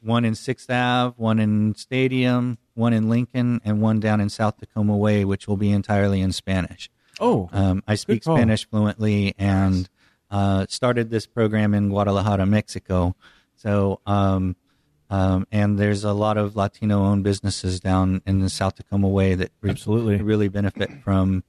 One 0.00 0.24
in 0.24 0.34
Sixth 0.34 0.70
Ave, 0.70 1.14
one 1.16 1.38
in 1.38 1.74
Stadium, 1.74 2.58
one 2.74 2.92
in 2.92 3.08
Lincoln, 3.08 3.60
and 3.64 3.80
one 3.82 3.98
down 4.00 4.20
in 4.20 4.28
South 4.28 4.58
Tacoma 4.58 4.96
Way, 4.96 5.24
which 5.24 5.48
will 5.48 5.56
be 5.56 5.70
entirely 5.70 6.20
in 6.20 6.32
Spanish. 6.32 6.88
Oh, 7.20 7.48
Um, 7.52 7.82
I 7.86 7.96
speak 7.96 8.22
call. 8.24 8.36
Spanish 8.36 8.68
fluently 8.68 9.34
and 9.38 9.88
uh, 10.30 10.66
started 10.68 11.10
this 11.10 11.26
program 11.26 11.74
in 11.74 11.88
Guadalajara, 11.88 12.46
Mexico. 12.46 13.16
So, 13.56 14.00
um, 14.06 14.54
um, 15.10 15.46
and 15.50 15.78
there's 15.78 16.04
a 16.04 16.12
lot 16.12 16.36
of 16.36 16.54
Latino-owned 16.54 17.24
businesses 17.24 17.80
down 17.80 18.22
in 18.26 18.38
the 18.40 18.50
South 18.50 18.76
Tacoma 18.76 19.08
Way 19.08 19.34
that 19.34 19.50
re- 19.62 19.70
Absolutely. 19.70 20.22
really 20.22 20.48
benefit 20.48 20.90
from 21.02 21.42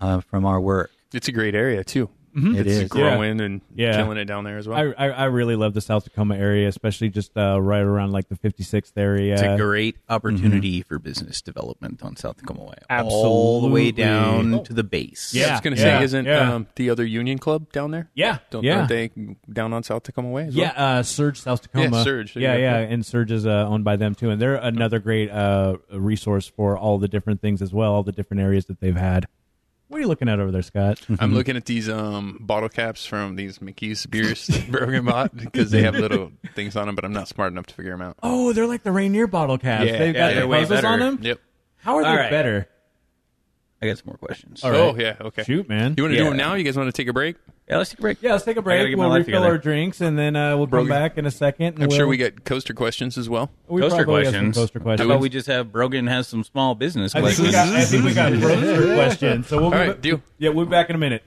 uh, 0.00 0.20
from 0.20 0.44
our 0.44 0.60
work. 0.60 0.90
It's 1.12 1.26
a 1.28 1.32
great 1.32 1.54
area 1.54 1.82
too. 1.84 2.10
It 2.34 2.66
It's 2.66 2.70
is. 2.70 2.88
growing 2.88 3.40
and 3.40 3.60
Yeah. 3.74 3.96
killing 3.96 4.16
it 4.18 4.24
down 4.24 4.44
there 4.44 4.56
as 4.58 4.66
well. 4.66 4.78
I, 4.96 5.06
I 5.06 5.10
I 5.10 5.24
really 5.26 5.54
love 5.56 5.74
the 5.74 5.80
South 5.82 6.04
Tacoma 6.04 6.36
area, 6.36 6.66
especially 6.68 7.10
just 7.10 7.36
uh, 7.36 7.60
right 7.60 7.82
around 7.82 8.12
like 8.12 8.28
the 8.28 8.36
56th 8.36 8.92
area. 8.96 9.34
It's 9.34 9.42
a 9.42 9.56
great 9.56 9.96
opportunity 10.08 10.82
for 10.82 10.98
business 10.98 11.42
development 11.42 12.02
on 12.02 12.16
South 12.16 12.38
Tacoma 12.38 12.64
Way. 12.64 12.74
All 12.90 13.60
the 13.60 13.68
way 13.68 13.90
down 13.90 14.64
to 14.64 14.72
the 14.72 14.82
base. 14.84 15.34
Yeah. 15.34 15.48
I 15.48 15.50
was 15.52 15.60
going 15.60 15.76
to 15.76 15.82
yeah, 15.82 15.98
say, 15.98 16.04
isn't 16.04 16.24
yeah. 16.26 16.54
um, 16.54 16.66
the 16.76 16.90
other 16.90 17.04
Union 17.04 17.38
Club 17.38 17.70
down 17.72 17.90
there? 17.90 18.08
yeah, 18.14 18.38
Don't, 18.50 18.64
yeah. 18.64 18.76
Aren't 18.78 18.88
they 18.88 19.10
down 19.52 19.72
on 19.72 19.82
South 19.82 20.02
Tacoma 20.04 20.30
Way 20.30 20.46
as 20.46 20.54
Yeah, 20.54 20.72
well? 20.76 20.98
uh, 20.98 21.02
Surge 21.02 21.40
South 21.40 21.62
Tacoma. 21.62 21.98
Yeah, 21.98 22.02
Surge. 22.04 22.36
Yeah, 22.36 22.56
Yeah. 22.56 22.80
yeah, 22.80 22.88
and 22.92 23.04
Surge 23.04 23.30
is 23.32 23.46
uh, 23.46 23.66
owned 23.68 23.84
by 23.84 23.96
them 23.96 24.14
too, 24.14 24.30
and 24.30 24.40
they're 24.40 24.54
another 24.56 24.98
great 24.98 25.30
uh, 25.30 25.76
resource 25.92 26.46
for 26.46 26.78
all 26.78 26.98
the 26.98 27.08
different 27.08 27.40
things 27.42 27.60
as 27.60 27.72
well, 27.74 27.92
all 27.92 28.02
the 28.02 28.12
different 28.12 28.40
areas 28.42 28.66
that 28.66 28.80
they've 28.80 28.96
had. 28.96 29.26
What 29.92 29.98
are 29.98 30.00
you 30.00 30.08
looking 30.08 30.30
at 30.30 30.40
over 30.40 30.50
there, 30.50 30.62
Scott? 30.62 31.02
I'm 31.18 31.34
looking 31.34 31.54
at 31.54 31.66
these 31.66 31.86
um, 31.86 32.38
bottle 32.40 32.70
caps 32.70 33.04
from 33.04 33.36
these 33.36 33.60
Mickey's 33.60 34.06
beers 34.06 34.46
that 34.46 34.70
Brogan 34.70 35.04
bought 35.04 35.36
because 35.36 35.70
they 35.70 35.82
have 35.82 35.94
little 35.94 36.32
things 36.54 36.76
on 36.76 36.86
them, 36.86 36.94
but 36.94 37.04
I'm 37.04 37.12
not 37.12 37.28
smart 37.28 37.52
enough 37.52 37.66
to 37.66 37.74
figure 37.74 37.90
them 37.92 38.00
out. 38.00 38.16
oh, 38.22 38.54
they're 38.54 38.66
like 38.66 38.84
the 38.84 38.90
Rainier 38.90 39.26
bottle 39.26 39.58
caps. 39.58 39.84
Yeah, 39.84 39.98
they've 39.98 40.14
yeah, 40.14 40.20
got 40.28 40.32
they're 40.32 40.40
the 40.40 40.48
way 40.48 40.60
puzzles 40.60 40.78
better. 40.80 40.88
on 40.88 40.98
them. 40.98 41.18
Yep. 41.20 41.40
How 41.76 41.96
are 41.96 42.04
they 42.04 42.08
All 42.08 42.16
right. 42.16 42.30
better? 42.30 42.68
I 43.82 43.86
got 43.86 43.98
some 43.98 44.06
more 44.06 44.16
questions. 44.16 44.62
All 44.62 44.70
right. 44.70 44.78
Oh, 44.80 44.94
yeah. 44.96 45.16
Okay. 45.20 45.42
Shoot, 45.42 45.68
man. 45.68 45.94
You 45.96 46.04
want 46.04 46.12
to 46.12 46.18
do 46.18 46.22
Yeah. 46.24 46.28
them 46.30 46.36
now? 46.36 46.54
You 46.54 46.62
guys 46.62 46.76
want 46.76 46.86
to 46.86 46.92
take 46.92 47.08
a 47.08 47.12
break? 47.12 47.34
Yeah, 47.68 47.78
let's 47.78 47.90
take 47.90 47.98
a 47.98 48.02
break. 48.02 48.18
Yeah, 48.22 48.32
let's 48.32 48.44
take 48.44 48.52
a 48.52 48.54
gotta 48.56 48.64
break. 48.64 48.88
get 48.90 48.96
my 48.98 49.04
We'll 49.04 49.10
life 49.10 49.18
refill 49.26 49.40
together. 49.40 49.52
our 49.52 49.58
drinks, 49.58 50.00
and 50.00 50.18
then 50.18 50.36
uh, 50.36 50.56
we'll 50.56 50.66
come 50.66 50.70
Brogan. 50.70 50.88
back 50.90 51.18
in 51.18 51.26
a 51.26 51.30
second. 51.30 51.74
and 51.74 51.84
I'm 51.84 51.90
sure 51.90 52.00
we'll- 52.00 52.10
we 52.10 52.16
get 52.16 52.44
coaster 52.44 52.74
questions 52.74 53.18
as 53.18 53.28
well. 53.28 53.50
we 53.68 53.80
Coaster 53.80 54.04
probably 54.04 54.24
have 54.24 54.34
some 54.34 54.40
questions. 54.44 54.56
Coaster 54.56 54.78
How 54.78 54.82
questions. 54.84 55.10
about 55.10 55.20
we 55.20 55.28
just 55.28 55.46
have 55.48 55.72
Brogan 55.72 56.06
has 56.06 56.28
some 56.28 56.44
small 56.44 56.74
business 56.74 57.14
I 57.14 57.20
think 57.22 57.36
questions? 57.36 57.48
we 57.48 57.52
got. 57.52 57.68
I 57.68 57.84
think 57.84 58.04
we 58.04 58.14
got 58.14 58.32
roaster 58.42 58.94
questions. 58.94 59.46
So 59.48 59.60
we'll 59.60 59.70
be 59.70 59.76
All 59.76 59.86
right, 59.88 60.00
deal. 60.00 60.22
Yeah, 60.38 60.50
we'll 60.50 60.66
be 60.66 60.70
back 60.70 60.90
in 60.90 60.96
a 60.96 60.98
minute. 60.98 61.22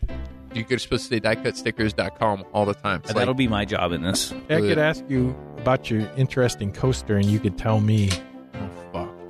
You're 0.54 0.80
supposed 0.80 1.10
to 1.10 1.16
say 1.16 1.20
diecutstickers.com 1.20 2.46
all 2.54 2.66
the 2.66 2.74
time. 2.76 3.02
It's 3.04 3.14
That'll 3.14 3.30
like, 3.30 3.38
be 3.38 3.48
my 3.50 3.66
job 3.66 3.92
in 3.92 4.02
this. 4.04 4.32
I 4.50 4.62
could 4.62 4.78
ask 4.78 5.04
you 5.10 5.36
about 5.58 5.90
your 5.90 6.10
interesting 6.16 6.72
coaster, 6.72 7.18
and 7.18 7.26
you 7.26 7.40
could 7.40 7.58
tell 7.58 7.82
me. 7.82 8.10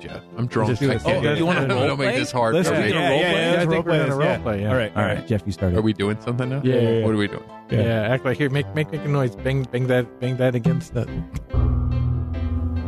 Jeff. 0.08 0.22
I'm 0.36 0.46
drunk. 0.46 0.70
Just 0.70 0.80
do 0.80 0.90
I 0.90 0.94
it. 0.94 1.02
can't. 1.02 1.26
Oh, 1.26 1.32
you 1.34 1.46
wanna 1.46 1.66
don't 1.68 1.88
role 1.88 1.96
make 1.96 2.10
play? 2.10 2.18
this 2.18 2.30
hard 2.32 2.54
Let's 2.54 2.68
for 2.68 2.74
do 2.74 2.80
me. 2.82 2.88
Yeah, 2.90 3.10
yeah, 3.14 3.52
Yeah, 3.52 3.54
I 3.54 3.58
think 3.60 3.70
role 3.70 3.78
we're 3.78 3.82
play 3.84 3.98
gonna 3.98 4.16
role 4.16 4.38
play, 4.38 4.60
yeah. 4.62 4.68
All 4.70 4.76
right, 4.76 4.92
all 4.96 5.02
All 5.02 5.08
right. 5.08 5.18
right. 5.18 5.26
Jeff, 5.26 5.42
you 5.46 5.52
started. 5.52 5.78
Are 5.78 5.82
we 5.82 5.92
doing 5.92 6.20
something 6.20 6.48
now? 6.48 6.60
Yeah, 6.64 6.74
yeah, 6.76 6.88
yeah. 6.90 7.04
What 7.04 7.14
are 7.14 7.16
we 7.18 7.28
doing? 7.28 7.42
Yeah. 7.70 8.08
act 8.10 8.24
like 8.24 8.38
here. 8.38 8.50
Make 8.50 8.72
make 8.74 8.90
make 8.92 9.04
a 9.04 9.08
noise. 9.08 9.34
Bang 9.36 9.64
bang 9.64 9.86
that 9.88 10.20
bang 10.20 10.36
that 10.36 10.54
against 10.54 10.94
the. 10.94 11.06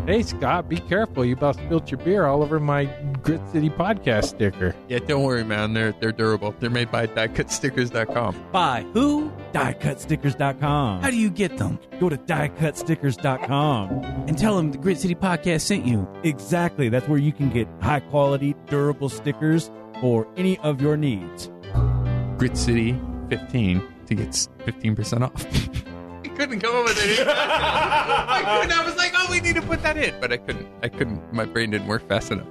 Hey 0.07 0.23
Scott, 0.23 0.69
be 0.71 0.77
careful! 0.79 1.23
You 1.25 1.35
about 1.35 1.57
spilled 1.57 1.91
your 1.91 1.99
beer 1.99 2.25
all 2.27 2.43
over 2.43 2.59
my 2.59 2.87
Grit 3.29 3.51
City 3.53 3.69
podcast 3.69 4.25
sticker. 4.25 4.75
Yeah, 4.89 5.01
don't 5.01 5.23
worry, 5.23 5.45
man. 5.45 5.75
They're 5.75 5.93
they're 5.93 6.13
durable. 6.13 6.55
They're 6.59 6.71
made 6.71 6.91
by 6.91 7.07
diecutstickers.com. 7.07 8.47
By 8.53 8.87
who? 8.95 9.31
diecutstickers.com. 9.53 11.03
How 11.03 11.11
do 11.11 11.17
you 11.17 11.29
get 11.29 11.59
them? 11.59 11.79
go 12.01 12.09
to 12.09 12.17
diecutstickers.com. 12.17 13.91
And 14.29 14.39
tell 14.39 14.57
them 14.57 14.73
the 14.73 14.79
Grit 14.79 14.99
City 14.99 15.15
Podcast 15.15 15.61
sent 15.61 15.85
you. 15.85 16.09
Exactly. 16.23 16.89
That's 16.89 17.07
where 17.07 17.19
you 17.19 17.33
can 17.33 17.51
get 17.51 17.69
high 17.83 18.01
quality, 18.01 18.55
durable 18.67 19.11
stickers 19.11 19.71
for 20.01 20.27
any 20.39 20.59
of 20.61 20.81
your 20.81 20.97
needs. 20.97 21.51
Grit 22.39 22.57
City 22.57 22.99
15 23.29 23.83
to 24.07 24.15
get 24.15 24.29
15% 24.31 25.23
off. 25.23 25.45
I 26.25 26.29
couldn't 26.29 26.61
come 26.61 26.77
up 26.77 26.85
with 26.85 26.99
it. 27.05 27.29
I 27.29 28.61
couldn't. 28.63 28.79
I 28.79 28.85
was 28.87 28.97
like, 28.97 29.13
oh, 29.15 29.27
we 29.31 29.41
need 29.41 29.57
to 29.57 29.63
put 29.63 29.83
that 29.83 29.99
in, 29.99 30.19
but 30.19 30.33
I 30.33 30.39
couldn't. 30.39 30.67
I 30.83 30.89
couldn't. 30.89 31.31
My 31.31 31.45
brain 31.45 31.71
didn't 31.73 31.89
work 31.89 32.09
fast 32.09 32.31
enough. 32.31 32.47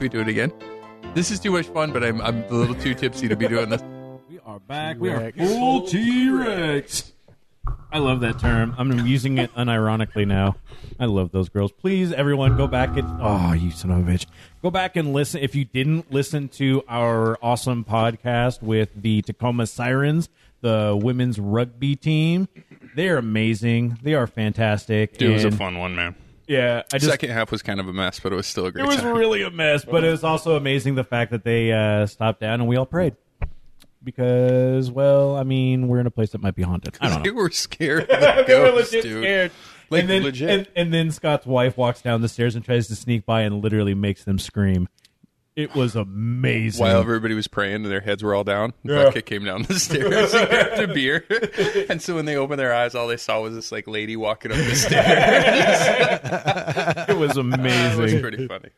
Can 0.00 0.06
we 0.06 0.08
do 0.08 0.20
it 0.22 0.28
again? 0.28 0.50
This 1.12 1.30
is 1.30 1.38
too 1.38 1.50
much 1.50 1.66
fun, 1.66 1.92
but 1.92 2.02
I'm 2.02 2.22
I'm 2.22 2.42
a 2.44 2.54
little 2.54 2.74
too 2.74 2.94
tipsy 2.94 3.28
to 3.28 3.36
be 3.36 3.46
doing 3.46 3.68
this. 3.68 3.82
We 4.30 4.38
are 4.46 4.58
back. 4.60 4.98
We 4.98 5.10
are 5.10 5.30
T-Rex. 5.30 5.52
full 5.52 5.86
T 5.86 6.30
Rex. 6.30 7.12
I 7.92 7.98
love 7.98 8.20
that 8.20 8.38
term. 8.38 8.74
I'm 8.78 9.06
using 9.06 9.36
it 9.38 9.52
unironically 9.54 10.26
now. 10.26 10.56
I 10.98 11.04
love 11.04 11.32
those 11.32 11.48
girls. 11.50 11.70
Please, 11.72 12.12
everyone, 12.12 12.56
go 12.56 12.66
back 12.66 12.96
and 12.96 13.06
oh, 13.20 13.52
you 13.52 13.70
son 13.72 13.90
of 13.90 14.08
a 14.08 14.10
bitch, 14.10 14.24
go 14.62 14.70
back 14.70 14.96
and 14.96 15.12
listen. 15.12 15.42
If 15.42 15.54
you 15.54 15.66
didn't 15.66 16.10
listen 16.12 16.48
to 16.50 16.82
our 16.88 17.36
awesome 17.42 17.84
podcast 17.84 18.62
with 18.62 18.88
the 18.96 19.20
Tacoma 19.22 19.66
Sirens, 19.66 20.30
the 20.62 20.98
women's 21.00 21.38
rugby 21.38 21.94
team, 21.96 22.48
they're 22.96 23.18
amazing. 23.18 23.98
They 24.02 24.14
are 24.14 24.26
fantastic. 24.26 25.18
Dude, 25.18 25.30
it 25.30 25.34
was 25.34 25.44
a 25.44 25.48
And, 25.48 25.58
fun 25.58 25.78
one, 25.78 25.94
man. 25.94 26.14
Yeah, 26.50 26.82
I 26.92 26.98
just 26.98 27.08
Second 27.08 27.30
half 27.30 27.52
was 27.52 27.62
kind 27.62 27.78
of 27.78 27.86
a 27.86 27.92
mess, 27.92 28.18
but 28.18 28.32
it 28.32 28.34
was 28.34 28.44
still 28.48 28.66
a 28.66 28.72
great 28.72 28.84
it 28.84 28.88
was 28.88 28.96
time. 28.96 29.16
really 29.16 29.42
a 29.42 29.50
mess, 29.52 29.84
but 29.84 30.02
it 30.02 30.10
was 30.10 30.24
also 30.24 30.56
amazing 30.56 30.96
the 30.96 31.04
fact 31.04 31.30
that 31.30 31.44
they 31.44 31.70
uh, 31.70 32.06
stopped 32.06 32.40
down 32.40 32.54
and 32.54 32.68
we 32.68 32.74
all 32.74 32.86
prayed. 32.86 33.14
Because, 34.02 34.90
well, 34.90 35.36
I 35.36 35.44
mean, 35.44 35.86
we're 35.86 36.00
in 36.00 36.06
a 36.06 36.10
place 36.10 36.30
that 36.30 36.40
might 36.42 36.56
be 36.56 36.62
haunted. 36.62 36.98
I 37.00 37.08
don't 37.08 37.16
know. 37.18 37.22
they 37.22 37.30
were 37.30 37.50
scared. 37.50 38.08
They 38.48 38.58
were 38.58 38.72
legit 38.72 39.04
dude. 39.04 39.22
scared. 39.22 39.52
Like, 39.90 40.00
and 40.00 40.10
then, 40.10 40.22
legit. 40.24 40.50
And, 40.50 40.68
and 40.74 40.92
then 40.92 41.10
Scott's 41.12 41.46
wife 41.46 41.76
walks 41.76 42.02
down 42.02 42.20
the 42.20 42.28
stairs 42.28 42.56
and 42.56 42.64
tries 42.64 42.88
to 42.88 42.96
sneak 42.96 43.24
by 43.24 43.42
and 43.42 43.62
literally 43.62 43.94
makes 43.94 44.24
them 44.24 44.38
scream. 44.40 44.88
It 45.60 45.74
was 45.74 45.96
amazing. 45.96 46.84
While 46.84 47.00
everybody 47.00 47.34
was 47.34 47.48
praying 47.48 47.76
and 47.76 47.86
their 47.86 48.00
heads 48.00 48.22
were 48.22 48.34
all 48.34 48.44
down, 48.44 48.72
Yeah. 48.82 49.04
Bucket 49.04 49.26
came 49.26 49.44
down 49.44 49.62
the 49.62 49.74
stairs 49.78 50.32
and 50.34 50.48
grabbed 50.48 50.80
a 50.80 50.88
beer. 50.94 51.24
and 51.88 52.00
so 52.02 52.14
when 52.14 52.24
they 52.24 52.36
opened 52.36 52.58
their 52.58 52.74
eyes, 52.74 52.94
all 52.94 53.06
they 53.08 53.16
saw 53.16 53.40
was 53.42 53.54
this 53.54 53.70
like 53.70 53.86
lady 53.86 54.16
walking 54.16 54.50
up 54.52 54.56
the 54.58 54.74
stairs. 54.76 55.04
it 57.08 57.16
was 57.18 57.36
amazing. 57.36 58.00
it 58.00 58.12
was 58.14 58.20
pretty 58.20 58.46
funny. 58.46 58.70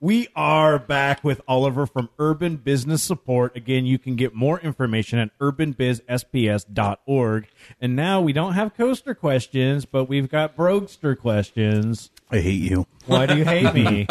We 0.00 0.28
are 0.36 0.78
back 0.78 1.24
with 1.24 1.40
Oliver 1.48 1.86
from 1.86 2.10
Urban 2.18 2.56
Business 2.56 3.02
Support. 3.02 3.56
Again, 3.56 3.86
you 3.86 3.98
can 3.98 4.16
get 4.16 4.34
more 4.34 4.60
information 4.60 5.18
at 5.18 5.30
urbanbizsps.org. 5.38 7.46
And 7.80 7.96
now 7.96 8.20
we 8.20 8.32
don't 8.34 8.52
have 8.52 8.74
coaster 8.74 9.14
questions, 9.14 9.86
but 9.86 10.04
we've 10.04 10.28
got 10.28 10.56
Brogster 10.56 11.18
questions. 11.18 12.10
I 12.30 12.40
hate 12.40 12.60
you. 12.60 12.86
Why 13.06 13.24
do 13.26 13.36
you 13.38 13.44
hate 13.44 13.72
me? 13.72 14.06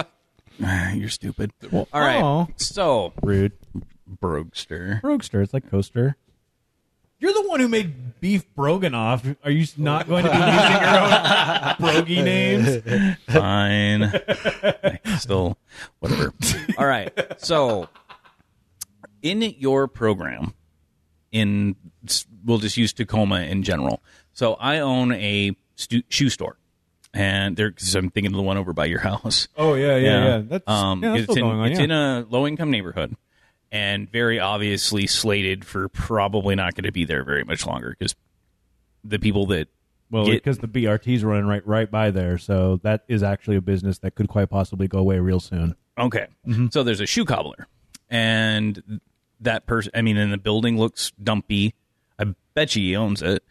You're 0.60 1.10
stupid. 1.10 1.52
All 1.72 1.88
right. 1.94 2.22
Aw. 2.22 2.46
So, 2.58 3.14
Rude. 3.22 3.54
Brogster. 4.22 5.02
Brogster. 5.02 5.44
It's 5.44 5.54
like 5.54 5.70
coaster. 5.70 6.16
You're 7.20 7.34
the 7.34 7.48
one 7.48 7.60
who 7.62 7.70
made 7.70 8.20
Beef 8.20 8.44
Broganoff. 8.54 9.38
Are 9.46 9.52
you 9.52 9.66
not 9.78 10.08
going 10.10 10.26
to 10.26 10.30
be 10.32 10.36
using 10.36 10.52
your 10.52 11.00
own 11.00 11.14
brogy 11.80 12.24
names? 12.24 13.18
Fine. 13.30 15.18
Still, 15.20 15.58
whatever. 16.00 16.34
All 16.78 16.86
right. 16.86 17.12
So, 17.40 17.88
in 19.22 19.42
your 19.58 19.88
program, 19.88 20.54
in 21.32 21.76
we'll 22.44 22.58
just 22.58 22.76
use 22.76 22.92
Tacoma 22.92 23.40
in 23.42 23.64
general. 23.64 24.02
So, 24.34 24.56
I 24.56 24.80
own 24.80 25.14
a 25.14 25.56
stu- 25.76 26.04
shoe 26.10 26.30
store, 26.30 26.58
and 27.14 27.56
there. 27.56 27.72
Cause 27.72 27.96
I'm 27.96 28.10
thinking 28.10 28.32
of 28.32 28.38
the 28.38 28.44
one 28.44 28.58
over 28.58 28.74
by 28.74 28.86
your 28.86 29.00
house. 29.00 29.48
Oh 29.58 29.76
yeah, 29.76 29.98
yeah, 29.98 30.26
yeah. 30.26 30.38
That's, 30.40 30.68
um, 30.68 31.04
yeah, 31.04 31.12
that's 31.12 31.24
it's 31.24 31.38
in, 31.38 31.44
on. 31.44 31.68
It's 31.68 31.80
yeah. 31.80 31.86
in 31.86 31.92
a 31.92 32.26
low 32.30 32.48
income 32.48 32.72
neighborhood, 32.72 33.16
and 33.72 34.12
very 34.12 34.40
obviously 34.40 35.08
slated 35.08 35.66
for 35.66 35.90
probably 35.90 36.56
not 36.56 36.76
going 36.76 36.86
to 36.86 36.92
be 36.92 37.06
there 37.06 37.24
very 37.24 37.44
much 37.44 37.66
longer 37.66 37.96
because 37.98 38.16
the 39.04 39.20
people 39.20 39.48
that 39.48 39.68
Well, 40.10 40.26
get- 40.26 40.44
because 40.44 40.60
the 40.60 40.68
BRT's 40.68 41.24
running 41.24 41.46
right 41.46 41.66
right 41.68 41.90
by 41.90 42.12
there, 42.12 42.38
so 42.38 42.80
that 42.84 43.04
is 43.08 43.24
actually 43.24 43.58
a 43.58 43.62
business 43.62 44.00
that 44.00 44.16
could 44.16 44.28
quite 44.28 44.50
possibly 44.50 44.88
go 44.88 45.00
away 45.00 45.20
real 45.20 45.40
soon. 45.40 45.76
Okay. 45.98 46.28
Mm-hmm. 46.48 46.68
So 46.72 46.84
there's 46.84 47.02
a 47.02 47.06
shoe 47.06 47.26
cobbler, 47.26 47.68
and 48.10 49.02
that 49.42 49.66
person. 49.66 49.92
I 49.94 50.02
mean, 50.02 50.18
and 50.18 50.34
the 50.34 50.38
building 50.38 50.78
looks 50.78 51.12
dumpy. 51.22 51.76
I 52.18 52.34
bet 52.54 52.76
you 52.76 52.82
he 52.84 52.96
owns 52.96 53.22
it. 53.22 53.44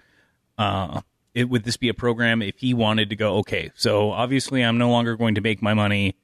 Uh, 0.58 1.00
it 1.34 1.48
would 1.48 1.64
this 1.64 1.76
be 1.76 1.88
a 1.88 1.94
program 1.94 2.42
if 2.42 2.58
he 2.58 2.74
wanted 2.74 3.10
to 3.10 3.16
go? 3.16 3.36
Okay, 3.38 3.70
so 3.74 4.10
obviously 4.10 4.62
I'm 4.62 4.78
no 4.78 4.90
longer 4.90 5.16
going 5.16 5.34
to 5.34 5.40
make 5.40 5.62
my 5.62 5.74
money 5.74 6.14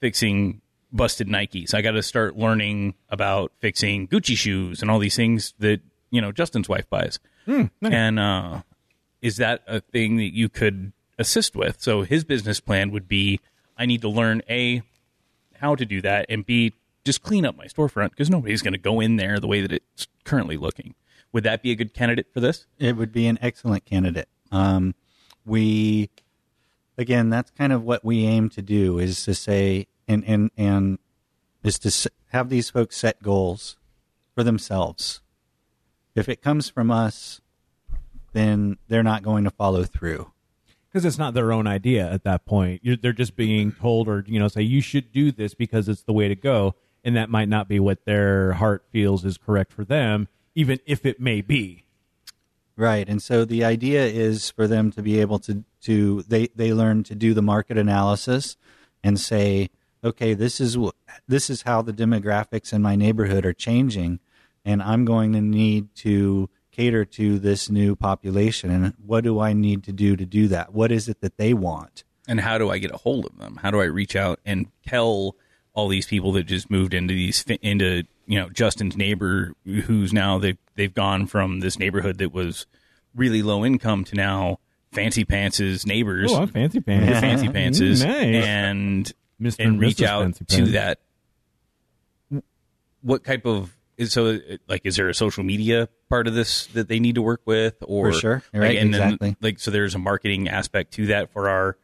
fixing 0.00 0.60
busted 0.92 1.28
Nikes. 1.28 1.74
I 1.74 1.82
got 1.82 1.92
to 1.92 2.02
start 2.02 2.36
learning 2.36 2.94
about 3.08 3.52
fixing 3.60 4.08
Gucci 4.08 4.36
shoes 4.36 4.82
and 4.82 4.90
all 4.90 4.98
these 4.98 5.16
things 5.16 5.54
that 5.58 5.80
you 6.10 6.20
know 6.20 6.32
Justin's 6.32 6.68
wife 6.68 6.88
buys. 6.90 7.18
And 7.92 8.18
uh, 8.18 8.62
is 9.22 9.36
that 9.36 9.62
a 9.66 9.80
thing 9.80 10.16
that 10.16 10.34
you 10.34 10.48
could 10.48 10.92
assist 11.18 11.56
with? 11.56 11.80
So 11.80 12.02
his 12.02 12.24
business 12.24 12.60
plan 12.60 12.90
would 12.90 13.08
be: 13.08 13.40
I 13.76 13.86
need 13.86 14.00
to 14.02 14.08
learn 14.08 14.42
a 14.48 14.82
how 15.60 15.74
to 15.74 15.84
do 15.84 16.00
that, 16.02 16.26
and 16.28 16.44
b 16.44 16.74
just 17.04 17.22
clean 17.22 17.46
up 17.46 17.56
my 17.56 17.64
storefront 17.64 18.10
because 18.10 18.28
nobody's 18.28 18.60
going 18.60 18.74
to 18.74 18.78
go 18.78 19.00
in 19.00 19.16
there 19.16 19.40
the 19.40 19.46
way 19.46 19.62
that 19.62 19.72
it's 19.72 20.06
currently 20.24 20.56
looking. 20.56 20.94
Would 21.32 21.44
that 21.44 21.62
be 21.62 21.70
a 21.70 21.74
good 21.74 21.94
candidate 21.94 22.26
for 22.32 22.40
this? 22.40 22.66
It 22.78 22.96
would 22.96 23.12
be 23.12 23.26
an 23.26 23.38
excellent 23.40 23.84
candidate. 23.84 24.28
Um, 24.50 24.94
we, 25.44 26.10
again, 26.96 27.30
that's 27.30 27.50
kind 27.50 27.72
of 27.72 27.82
what 27.82 28.04
we 28.04 28.24
aim 28.24 28.48
to 28.50 28.62
do 28.62 28.98
is 28.98 29.24
to 29.24 29.34
say, 29.34 29.86
and, 30.06 30.24
and, 30.26 30.50
and 30.56 30.98
is 31.62 31.78
to 31.80 32.10
have 32.28 32.48
these 32.48 32.70
folks 32.70 32.96
set 32.96 33.22
goals 33.22 33.76
for 34.34 34.42
themselves. 34.42 35.20
If 36.14 36.28
it 36.28 36.42
comes 36.42 36.68
from 36.68 36.90
us, 36.90 37.40
then 38.32 38.78
they're 38.88 39.02
not 39.02 39.22
going 39.22 39.44
to 39.44 39.50
follow 39.50 39.84
through. 39.84 40.32
Because 40.88 41.04
it's 41.04 41.18
not 41.18 41.34
their 41.34 41.52
own 41.52 41.66
idea 41.66 42.10
at 42.10 42.24
that 42.24 42.46
point. 42.46 42.80
You're, 42.82 42.96
they're 42.96 43.12
just 43.12 43.36
being 43.36 43.72
told, 43.72 44.08
or 44.08 44.24
you 44.26 44.38
know, 44.38 44.48
say 44.48 44.62
you 44.62 44.80
should 44.80 45.12
do 45.12 45.30
this 45.30 45.54
because 45.54 45.88
it's 45.88 46.02
the 46.02 46.12
way 46.12 46.28
to 46.28 46.34
go, 46.34 46.74
and 47.04 47.14
that 47.16 47.30
might 47.30 47.48
not 47.48 47.68
be 47.68 47.78
what 47.78 48.04
their 48.04 48.54
heart 48.54 48.84
feels 48.90 49.24
is 49.24 49.36
correct 49.38 49.72
for 49.72 49.84
them, 49.84 50.28
even 50.54 50.80
if 50.86 51.04
it 51.04 51.20
may 51.20 51.40
be. 51.40 51.84
Right. 52.78 53.08
And 53.08 53.20
so 53.20 53.44
the 53.44 53.64
idea 53.64 54.06
is 54.06 54.50
for 54.50 54.68
them 54.68 54.92
to 54.92 55.02
be 55.02 55.20
able 55.20 55.40
to, 55.40 55.64
to 55.82 56.22
they, 56.22 56.46
they 56.54 56.72
learn 56.72 57.02
to 57.04 57.16
do 57.16 57.34
the 57.34 57.42
market 57.42 57.76
analysis 57.76 58.56
and 59.02 59.18
say, 59.18 59.70
okay, 60.04 60.32
this 60.32 60.60
is 60.60 60.78
this 61.26 61.50
is 61.50 61.62
how 61.62 61.82
the 61.82 61.92
demographics 61.92 62.72
in 62.72 62.80
my 62.80 62.94
neighborhood 62.94 63.44
are 63.44 63.52
changing, 63.52 64.20
and 64.64 64.80
I'm 64.80 65.04
going 65.04 65.32
to 65.32 65.40
need 65.40 65.92
to 65.96 66.48
cater 66.70 67.04
to 67.04 67.40
this 67.40 67.68
new 67.68 67.96
population. 67.96 68.70
And 68.70 68.94
what 69.04 69.24
do 69.24 69.40
I 69.40 69.54
need 69.54 69.82
to 69.84 69.92
do 69.92 70.14
to 70.14 70.24
do 70.24 70.46
that? 70.46 70.72
What 70.72 70.92
is 70.92 71.08
it 71.08 71.20
that 71.20 71.36
they 71.36 71.52
want? 71.52 72.04
And 72.28 72.40
how 72.40 72.58
do 72.58 72.70
I 72.70 72.78
get 72.78 72.92
a 72.92 72.96
hold 72.98 73.26
of 73.26 73.38
them? 73.38 73.58
How 73.60 73.72
do 73.72 73.80
I 73.80 73.86
reach 73.86 74.14
out 74.14 74.38
and 74.44 74.68
tell 74.86 75.34
all 75.74 75.88
these 75.88 76.06
people 76.06 76.30
that 76.32 76.44
just 76.44 76.70
moved 76.70 76.94
into 76.94 77.12
these 77.12 77.44
into 77.60 78.04
you 78.28 78.38
know 78.38 78.48
Justin's 78.50 78.96
neighbor, 78.96 79.52
who's 79.64 80.12
now 80.12 80.38
they 80.38 80.56
they've 80.76 80.94
gone 80.94 81.26
from 81.26 81.58
this 81.60 81.78
neighborhood 81.78 82.18
that 82.18 82.32
was 82.32 82.66
really 83.16 83.42
low 83.42 83.64
income 83.64 84.04
to 84.04 84.14
now 84.14 84.60
fancy 84.92 85.24
pants's 85.24 85.84
neighbors. 85.86 86.30
Oh, 86.32 86.42
I'm 86.42 86.48
fancy 86.48 86.80
pants. 86.80 87.08
Your 87.10 87.20
fancy 87.20 87.48
pantses 87.48 88.04
Nice. 88.06 88.44
and 88.44 89.12
Mr. 89.40 89.56
and 89.58 89.68
and 89.68 89.80
reach 89.80 89.96
Mrs. 89.96 90.06
out 90.06 90.48
to 90.48 90.64
that. 90.72 91.00
What 93.02 93.24
type 93.24 93.46
of 93.46 93.74
is 93.96 94.12
so 94.12 94.38
like 94.68 94.82
is 94.84 94.96
there 94.96 95.08
a 95.08 95.14
social 95.14 95.42
media 95.44 95.88
part 96.08 96.26
of 96.26 96.34
this 96.34 96.66
that 96.68 96.88
they 96.88 97.00
need 97.00 97.14
to 97.16 97.22
work 97.22 97.40
with 97.46 97.74
or 97.86 98.12
For 98.12 98.18
sure. 98.18 98.42
like, 98.52 98.62
Right, 98.62 98.78
and 98.78 98.92
then, 98.94 99.02
exactly. 99.14 99.36
like 99.40 99.58
so 99.58 99.70
there's 99.70 99.94
a 99.94 99.98
marketing 99.98 100.48
aspect 100.48 100.92
to 100.94 101.06
that 101.06 101.32
for 101.32 101.48
our 101.48 101.76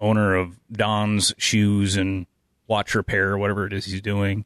owner 0.00 0.34
of 0.34 0.58
Don's 0.70 1.32
shoes 1.38 1.96
and 1.96 2.26
watch 2.66 2.94
repair 2.94 3.30
or 3.30 3.38
whatever 3.38 3.66
it 3.66 3.72
is 3.72 3.84
he's 3.84 4.00
doing. 4.02 4.44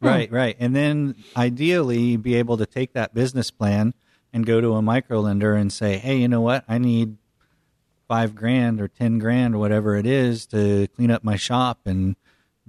Right, 0.00 0.30
right. 0.30 0.56
And 0.58 0.76
then 0.76 1.16
ideally 1.36 2.16
be 2.16 2.36
able 2.36 2.56
to 2.58 2.66
take 2.66 2.92
that 2.92 3.14
business 3.14 3.50
plan 3.50 3.94
and 4.32 4.46
go 4.46 4.60
to 4.60 4.74
a 4.74 4.82
micro 4.82 5.20
lender 5.20 5.54
and 5.54 5.72
say, 5.72 5.98
hey, 5.98 6.18
you 6.18 6.28
know 6.28 6.40
what? 6.40 6.64
I 6.68 6.78
need 6.78 7.16
five 8.06 8.34
grand 8.34 8.80
or 8.80 8.88
10 8.88 9.18
grand 9.18 9.54
or 9.54 9.58
whatever 9.58 9.96
it 9.96 10.06
is 10.06 10.46
to 10.46 10.88
clean 10.88 11.10
up 11.10 11.24
my 11.24 11.36
shop 11.36 11.80
and 11.84 12.16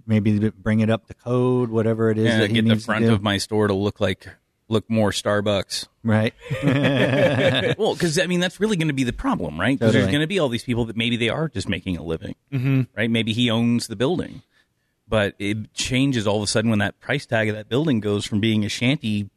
maybe 0.05 0.49
bring 0.49 0.79
it 0.79 0.89
up 0.89 1.07
to 1.07 1.13
code, 1.13 1.69
whatever 1.69 2.09
it 2.09 2.17
is 2.17 2.25
Yeah, 2.25 2.39
that 2.39 2.49
he 2.49 2.55
get 2.55 2.65
the 2.65 2.73
needs 2.73 2.85
front 2.85 3.03
to 3.03 3.09
do. 3.09 3.13
of 3.13 3.21
my 3.21 3.37
store 3.37 3.67
to 3.67 3.73
look 3.73 3.99
like 3.99 4.27
look 4.67 4.87
more 4.89 5.11
Starbucks. 5.11 5.87
right. 6.03 6.33
well, 7.77 7.93
because 7.93 8.19
I 8.19 8.27
mean 8.27 8.39
that's 8.39 8.59
really 8.59 8.77
going 8.77 8.87
to 8.89 8.93
be 8.93 9.03
the 9.03 9.13
problem, 9.13 9.59
right? 9.59 9.77
Because 9.77 9.93
there's 9.93 10.07
going 10.07 10.21
to 10.21 10.27
be 10.27 10.39
all 10.39 10.49
these 10.49 10.63
people 10.63 10.85
that 10.85 10.95
maybe 10.97 11.17
they 11.17 11.29
are 11.29 11.47
just 11.49 11.67
making 11.67 11.97
a 11.97 12.03
living, 12.03 12.35
mm-hmm. 12.51 12.83
right? 12.95 13.09
Maybe 13.09 13.33
he 13.33 13.49
owns 13.49 13.87
the 13.87 13.95
building, 13.95 14.43
but 15.09 15.33
it 15.39 15.73
changes 15.73 16.27
all 16.27 16.37
of 16.37 16.43
a 16.43 16.47
sudden 16.47 16.69
when 16.69 16.79
that 16.79 16.99
price 16.99 17.25
tag 17.25 17.49
of 17.49 17.55
that 17.55 17.67
building 17.67 17.99
goes 17.99 18.25
from 18.25 18.39
being 18.39 18.63
a 18.63 18.69
shanty, 18.69 19.29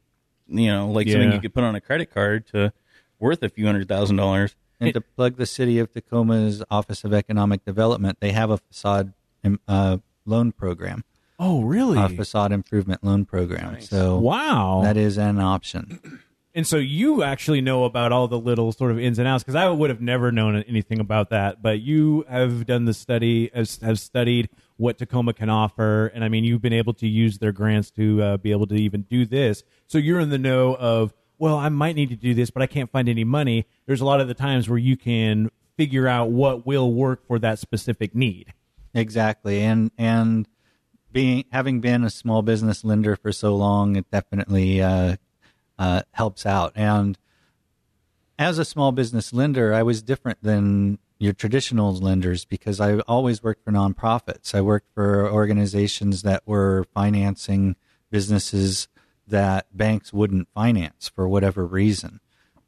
you 0.47 0.67
know, 0.71 0.89
like 0.91 1.09
something 1.09 1.33
you 1.33 1.41
could 1.41 1.55
put 1.55 1.65
on 1.65 1.75
a 1.75 1.81
credit 1.81 2.13
card 2.13 2.47
to 2.49 2.73
worth 3.19 3.43
a 3.43 3.49
few 3.49 3.65
hundred 3.67 3.89
thousand 3.89 4.17
dollars. 4.17 4.55
and 4.81 4.93
to 4.93 5.01
plug 5.01 5.37
the 5.37 5.47
city 5.47 5.79
of 5.79 5.93
Tacoma's 5.93 6.63
Office 6.71 7.05
of 7.05 7.15
Economic 7.15 7.65
Development, 7.65 8.19
they 8.21 8.33
have 8.33 8.51
a 8.51 8.59
facade 8.59 9.13
um, 9.45 9.59
uh, 9.67 9.99
loan 10.27 10.53
program, 10.53 11.05
Oh, 11.39 11.63
really? 11.63 11.99
a 11.99 12.09
facade 12.09 12.53
improvement 12.53 13.03
loan 13.03 13.25
program. 13.25 13.81
So 13.81 14.19
wow. 14.19 14.81
that 14.83 14.97
is 14.97 15.17
an 15.19 15.39
option. 15.41 16.21
And 16.55 16.67
so 16.67 16.77
you 16.77 17.23
actually 17.23 17.63
know 17.63 17.85
about 17.85 18.13
all 18.13 18.29
the 18.29 18.39
little 18.39 18.73
sort 18.73 18.91
of 18.91 18.99
ins 18.99 19.19
and 19.19 19.27
outs 19.27 19.43
because 19.43 19.55
I 19.55 19.67
would 19.71 19.89
have 19.89 20.03
never 20.03 20.31
known 20.31 20.55
anything 20.69 21.01
about 21.01 21.31
that. 21.31 21.63
But 21.63 21.81
you 21.81 22.27
have 22.29 22.67
done 22.67 22.85
the 22.85 22.93
study, 22.93 23.51
have, 23.55 23.71
have 23.81 23.99
studied 23.99 24.51
what 24.83 24.99
Tacoma 24.99 25.33
can 25.33 25.49
offer, 25.49 26.09
and 26.09 26.25
I 26.25 26.29
mean, 26.29 26.43
you've 26.43 26.61
been 26.61 26.73
able 26.73 26.93
to 26.95 27.07
use 27.07 27.39
their 27.39 27.53
grants 27.53 27.91
to 27.93 28.21
uh, 28.21 28.37
be 28.37 28.51
able 28.51 28.67
to 28.67 28.75
even 28.75 29.03
do 29.03 29.25
this. 29.25 29.63
So 29.87 29.97
you're 29.97 30.19
in 30.19 30.31
the 30.31 30.39
know 30.39 30.75
of, 30.75 31.15
well, 31.39 31.57
I 31.57 31.69
might 31.69 31.95
need 31.95 32.09
to 32.09 32.17
do 32.17 32.35
this, 32.35 32.51
but 32.51 32.63
I 32.63 32.67
can't 32.67 32.91
find 32.91 33.09
any 33.09 33.23
money. 33.23 33.65
There's 33.87 34.01
a 34.01 34.05
lot 34.05 34.21
of 34.21 34.27
the 34.27 34.35
times 34.35 34.69
where 34.69 34.79
you 34.79 34.97
can 34.97 35.51
figure 35.77 36.09
out 36.09 36.31
what 36.31 36.67
will 36.67 36.93
work 36.93 37.25
for 37.29 37.39
that 37.39 37.61
specific 37.61 38.13
need. 38.13 38.55
Exactly, 38.93 39.61
and 39.61 39.93
and 39.97 40.49
being 41.13 41.45
having 41.53 41.81
been 41.81 42.03
a 42.03 42.11
small 42.11 42.43
business 42.43 42.85
lender 42.85 43.15
for 43.15 43.31
so 43.31 43.55
long, 43.55 43.95
it 43.95 44.11
definitely 44.11 44.83
uh, 44.83 45.17
uh, 45.79 46.03
helps 46.11 46.45
out. 46.45 46.73
And 46.75 47.17
as 48.37 48.59
a 48.59 48.65
small 48.65 48.91
business 48.91 49.33
lender, 49.33 49.73
I 49.73 49.85
was 49.85 50.03
different 50.03 50.43
than 50.43 50.99
your 51.23 51.33
traditional 51.33 51.95
lenders 51.95 52.45
because 52.45 52.81
I 52.81 52.99
always 53.01 53.45
worked 53.45 53.65
for 53.65 53.71
nonprofits. 53.71 54.57
I 54.57 54.61
worked 54.61 54.89
for 54.93 55.31
organizations 55.31 56.23
that 56.23 56.43
were 56.47 56.85
financing 56.93 57.77
businesses 58.11 58.89
that 59.29 59.67
banks 59.77 60.13
wouldn't 60.13 60.49
finance 60.53 61.09
for 61.09 61.29
whatever 61.29 61.65
reason. 61.65 62.19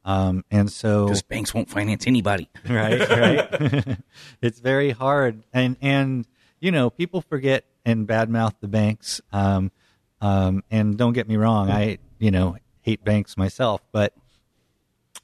Um, 0.05 0.45
and 0.49 0.71
so 0.71 1.05
Because 1.05 1.21
banks 1.21 1.53
won't 1.53 1.69
finance 1.69 2.07
anybody. 2.07 2.49
right 2.69 3.09
right 3.09 3.97
it's 4.41 4.59
very 4.59 4.91
hard 4.91 5.43
and 5.51 5.75
and 5.81 6.25
you 6.61 6.71
know 6.71 6.89
people 6.89 7.21
forget 7.21 7.65
and 7.83 8.07
badmouth 8.07 8.53
the 8.61 8.67
banks 8.67 9.19
um 9.33 9.71
um 10.21 10.63
and 10.71 10.97
don't 10.97 11.13
get 11.13 11.27
me 11.27 11.37
wrong 11.37 11.69
i 11.69 11.97
you 12.19 12.31
know 12.31 12.55
hate 12.81 13.03
banks 13.03 13.35
myself 13.35 13.81
but 13.91 14.13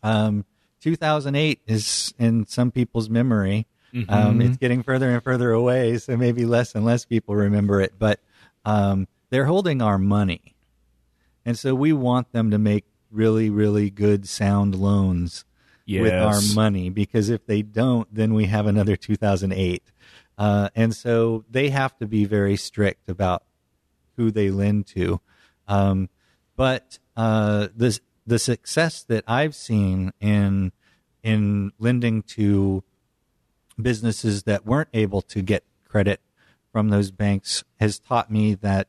um 0.04 0.46
2008 0.82 1.60
is 1.68 2.14
in 2.20 2.46
some 2.48 2.72
people's 2.72 3.10
memory 3.10 3.68
Um, 4.10 4.42
it's 4.42 4.58
getting 4.58 4.84
further 4.84 5.10
and 5.10 5.22
further 5.22 5.52
away, 5.52 5.98
so 5.98 6.16
maybe 6.16 6.46
less 6.46 6.76
and 6.76 6.86
less 6.86 7.04
people 7.06 7.36
remember 7.36 7.82
it. 7.82 7.94
But 8.00 8.20
um, 8.64 9.08
they're 9.30 9.46
holding 9.46 9.82
our 9.82 9.98
money, 9.98 10.56
and 11.46 11.58
so 11.58 11.76
we 11.76 11.92
want 11.92 12.32
them 12.32 12.52
to 12.52 12.58
make 12.58 12.86
really, 13.12 13.50
really 13.50 13.90
good, 13.90 14.28
sound 14.30 14.76
loans 14.76 15.44
with 16.04 16.14
our 16.28 16.40
money 16.56 16.90
because 16.90 17.30
if 17.30 17.46
they 17.46 17.62
don't, 17.62 18.08
then 18.14 18.34
we 18.34 18.46
have 18.46 18.66
another 18.66 18.96
2008. 18.96 19.84
Uh, 20.38 20.70
and 20.74 20.96
so 20.96 21.44
they 21.50 21.70
have 21.70 21.98
to 21.98 22.08
be 22.08 22.24
very 22.24 22.56
strict 22.56 23.10
about 23.10 23.44
who 24.16 24.32
they 24.32 24.50
lend 24.50 24.88
to. 24.88 25.20
Um, 25.68 26.08
but 26.56 26.98
uh, 27.18 27.68
the 27.76 28.00
the 28.32 28.40
success 28.40 29.04
that 29.04 29.26
I've 29.28 29.54
seen 29.54 30.14
in 30.22 30.72
in 31.22 31.74
lending 31.78 32.24
to 32.38 32.82
businesses 33.80 34.44
that 34.44 34.66
weren't 34.66 34.88
able 34.94 35.22
to 35.24 35.42
get 35.42 35.66
credit 35.86 36.22
from 36.72 36.88
those 36.88 37.12
banks 37.12 37.66
has 37.82 38.00
taught 38.00 38.32
me 38.32 38.54
that 38.54 38.88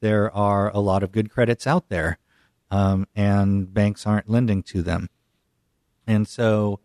there 0.00 0.30
are 0.36 0.70
a 0.74 0.80
lot 0.80 1.02
of 1.02 1.10
good 1.10 1.30
credits 1.30 1.66
out 1.66 1.88
there, 1.88 2.18
um, 2.70 3.06
and 3.16 3.72
banks 3.72 4.06
aren't 4.06 4.28
lending 4.28 4.62
to 4.64 4.82
them. 4.82 5.08
And 6.06 6.28
so, 6.28 6.80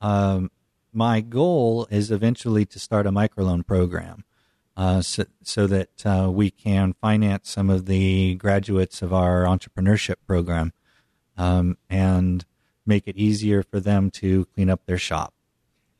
um, 0.00 0.52
my 0.92 1.20
goal 1.20 1.88
is 1.90 2.12
eventually 2.12 2.66
to 2.66 2.78
start 2.78 3.04
a 3.04 3.10
microloan 3.10 3.66
program, 3.66 4.22
uh, 4.76 5.02
so, 5.02 5.24
so 5.42 5.66
that 5.66 6.06
uh, 6.06 6.30
we 6.30 6.52
can 6.52 6.94
finance 7.00 7.50
some 7.50 7.68
of 7.68 7.86
the 7.86 8.36
graduates 8.36 9.02
of 9.02 9.12
our 9.12 9.42
entrepreneurship 9.42 10.18
program, 10.24 10.72
um, 11.38 11.78
and 11.88 12.44
make 12.84 13.06
it 13.06 13.16
easier 13.16 13.62
for 13.62 13.80
them 13.80 14.10
to 14.10 14.44
clean 14.54 14.68
up 14.68 14.84
their 14.84 14.98
shop. 14.98 15.32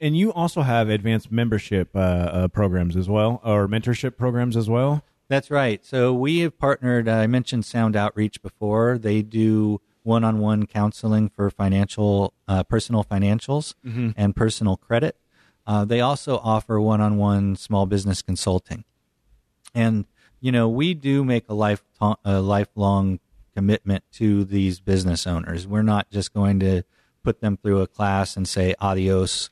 And 0.01 0.17
you 0.17 0.33
also 0.33 0.63
have 0.63 0.91
advanced 0.91 1.33
membership 1.33 1.91
uh, 1.95 1.99
uh, 1.99 2.49
programs 2.49 2.97
as 2.97 3.09
well, 3.09 3.41
or 3.43 3.67
mentorship 3.67 4.17
programs 4.17 4.57
as 4.57 4.69
well. 4.69 5.03
That's 5.29 5.51
right. 5.51 5.85
So 5.85 6.13
we 6.13 6.41
have 6.41 6.59
partnered. 6.59 7.09
I 7.09 7.27
mentioned 7.27 7.65
Sound 7.65 7.97
Outreach 7.97 8.41
before. 8.43 8.99
They 8.99 9.23
do 9.23 9.81
one-on-one 10.03 10.67
counseling 10.67 11.29
for 11.29 11.51
financial, 11.51 12.33
uh, 12.47 12.63
personal 12.63 13.05
financials 13.05 13.75
and 14.17 14.35
personal 14.35 14.77
credit. 14.77 15.17
Uh, 15.67 15.85
they 15.85 16.01
also 16.01 16.39
offer 16.39 16.81
one-on-one 16.81 17.57
small 17.57 17.85
business 17.85 18.23
consulting. 18.23 18.85
And 19.75 20.07
you 20.41 20.53
know, 20.53 20.69
we 20.69 20.95
do 20.95 21.25
make 21.25 21.45
a 21.49 21.55
life 21.55 21.83
a 22.25 22.41
lifelong 22.41 23.19
commitment 23.59 24.05
to 24.13 24.45
these 24.45 24.79
business 24.79 25.27
owners. 25.27 25.67
We're 25.67 25.83
not 25.83 26.09
just 26.13 26.33
going 26.33 26.61
to 26.61 26.85
put 27.25 27.41
them 27.41 27.57
through 27.57 27.81
a 27.81 27.89
class 27.89 28.37
and 28.37 28.47
say 28.47 28.73
adios. 28.79 29.51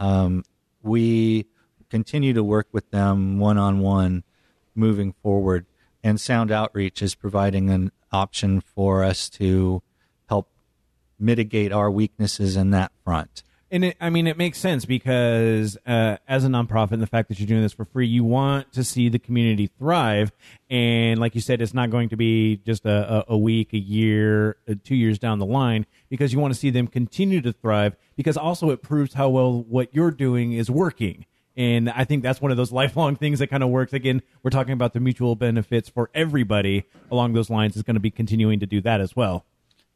Um, 0.00 0.42
we 0.82 1.46
continue 1.88 2.32
to 2.32 2.42
work 2.42 2.66
with 2.72 2.90
them 2.90 3.38
one 3.38 3.56
on 3.56 3.78
one 3.78 4.24
moving 4.74 5.12
forward. 5.22 5.66
And 6.02 6.20
Sound 6.20 6.50
Outreach 6.50 7.00
is 7.00 7.14
providing 7.14 7.70
an 7.70 7.92
option 8.10 8.60
for 8.60 9.04
us 9.04 9.30
to 9.30 9.84
help 10.28 10.50
mitigate 11.16 11.70
our 11.70 11.92
weaknesses 11.92 12.56
in 12.56 12.70
that 12.72 12.90
front. 13.04 13.44
And 13.74 13.86
it, 13.86 13.96
I 14.00 14.08
mean, 14.08 14.28
it 14.28 14.38
makes 14.38 14.58
sense 14.58 14.84
because 14.84 15.76
uh, 15.84 16.18
as 16.28 16.44
a 16.44 16.46
nonprofit, 16.46 17.00
the 17.00 17.08
fact 17.08 17.28
that 17.28 17.40
you're 17.40 17.48
doing 17.48 17.62
this 17.62 17.72
for 17.72 17.84
free, 17.84 18.06
you 18.06 18.22
want 18.22 18.72
to 18.74 18.84
see 18.84 19.08
the 19.08 19.18
community 19.18 19.66
thrive. 19.66 20.30
And 20.70 21.18
like 21.18 21.34
you 21.34 21.40
said, 21.40 21.60
it's 21.60 21.74
not 21.74 21.90
going 21.90 22.10
to 22.10 22.16
be 22.16 22.58
just 22.58 22.86
a, 22.86 23.24
a, 23.28 23.34
a 23.34 23.36
week, 23.36 23.72
a 23.72 23.78
year, 23.78 24.58
uh, 24.68 24.74
two 24.84 24.94
years 24.94 25.18
down 25.18 25.40
the 25.40 25.44
line, 25.44 25.86
because 26.08 26.32
you 26.32 26.38
want 26.38 26.54
to 26.54 26.60
see 26.60 26.70
them 26.70 26.86
continue 26.86 27.40
to 27.40 27.52
thrive. 27.52 27.96
Because 28.14 28.36
also, 28.36 28.70
it 28.70 28.80
proves 28.80 29.14
how 29.14 29.28
well 29.28 29.64
what 29.64 29.92
you're 29.92 30.12
doing 30.12 30.52
is 30.52 30.70
working. 30.70 31.26
And 31.56 31.90
I 31.90 32.04
think 32.04 32.22
that's 32.22 32.40
one 32.40 32.52
of 32.52 32.56
those 32.56 32.70
lifelong 32.70 33.16
things 33.16 33.40
that 33.40 33.48
kind 33.48 33.64
of 33.64 33.70
works. 33.70 33.92
Again, 33.92 34.22
we're 34.44 34.50
talking 34.50 34.74
about 34.74 34.92
the 34.92 35.00
mutual 35.00 35.34
benefits 35.34 35.88
for 35.88 36.10
everybody 36.14 36.84
along 37.10 37.32
those 37.32 37.50
lines 37.50 37.74
is 37.74 37.82
going 37.82 37.94
to 37.94 38.00
be 38.00 38.12
continuing 38.12 38.60
to 38.60 38.66
do 38.66 38.80
that 38.82 39.00
as 39.00 39.16
well. 39.16 39.46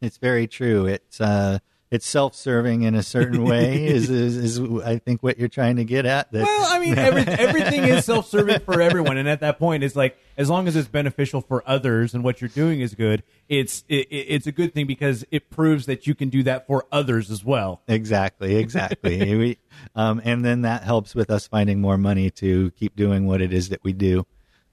It's 0.01 0.17
very 0.17 0.49
true. 0.49 0.87
It's 0.87 1.21
uh, 1.21 1.61
it's 1.91 2.07
self-serving 2.07 2.83
in 2.83 2.95
a 2.95 3.03
certain 3.03 3.45
way. 3.45 3.87
is, 3.87 4.11
is 4.11 4.37
is 4.37 4.83
I 4.85 4.99
think 4.99 5.23
what 5.23 5.39
you're 5.39 5.49
trying 5.49 5.77
to 5.77 5.85
get 5.85 6.05
at. 6.05 6.31
That 6.33 6.43
Well, 6.43 6.67
I 6.71 6.79
mean, 6.79 6.99
every, 6.99 7.23
everything 7.23 7.85
is 7.85 8.05
self-serving 8.05 8.61
for 8.61 8.81
everyone, 8.81 9.17
and 9.17 9.29
at 9.29 9.41
that 9.41 9.59
point, 9.59 9.83
it's 9.83 9.97
like 9.97 10.19
as 10.37 10.51
long 10.51 10.69
as 10.69 10.77
it's 10.77 10.89
beneficial 10.89 11.41
for 11.41 11.63
others 11.67 12.13
and 12.15 12.23
what 12.23 12.41
you're 12.41 12.49
doing 12.51 12.81
is 12.81 12.95
good, 12.95 13.23
it's 13.49 13.85
it, 13.89 14.07
it- 14.11 14.27
it's 14.29 14.47
a 14.47 14.53
good 14.53 14.75
thing 14.75 14.87
because 14.87 15.25
it 15.31 15.49
proves 15.51 15.87
that 15.87 16.07
you 16.07 16.15
can 16.15 16.29
do 16.29 16.43
that 16.43 16.67
for 16.67 16.87
others 16.93 17.31
as 17.31 17.45
well. 17.45 17.81
Exactly, 17.89 18.57
exactly. 18.57 19.35
we, 19.39 19.59
um, 19.95 20.21
and 20.25 20.45
then 20.45 20.63
that 20.63 20.83
helps 20.83 21.15
with 21.15 21.31
us 21.31 21.47
finding 21.49 21.81
more 21.81 21.97
money 21.97 22.31
to 22.33 22.71
keep 22.73 22.95
doing 22.97 23.27
what 23.27 23.41
it 23.41 23.53
is 23.53 23.71
that 23.71 23.83
we 23.83 23.93
do. 23.95 24.27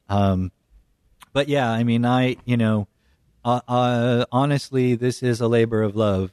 Um, 0.09 0.51
but 1.33 1.47
yeah, 1.47 1.69
I 1.71 1.83
mean, 1.83 2.05
I, 2.05 2.35
you 2.45 2.57
know, 2.57 2.87
uh, 3.43 3.61
uh, 3.67 4.25
honestly, 4.31 4.95
this 4.95 5.21
is 5.23 5.39
a 5.41 5.47
labor 5.47 5.81
of 5.81 5.95
love. 5.95 6.31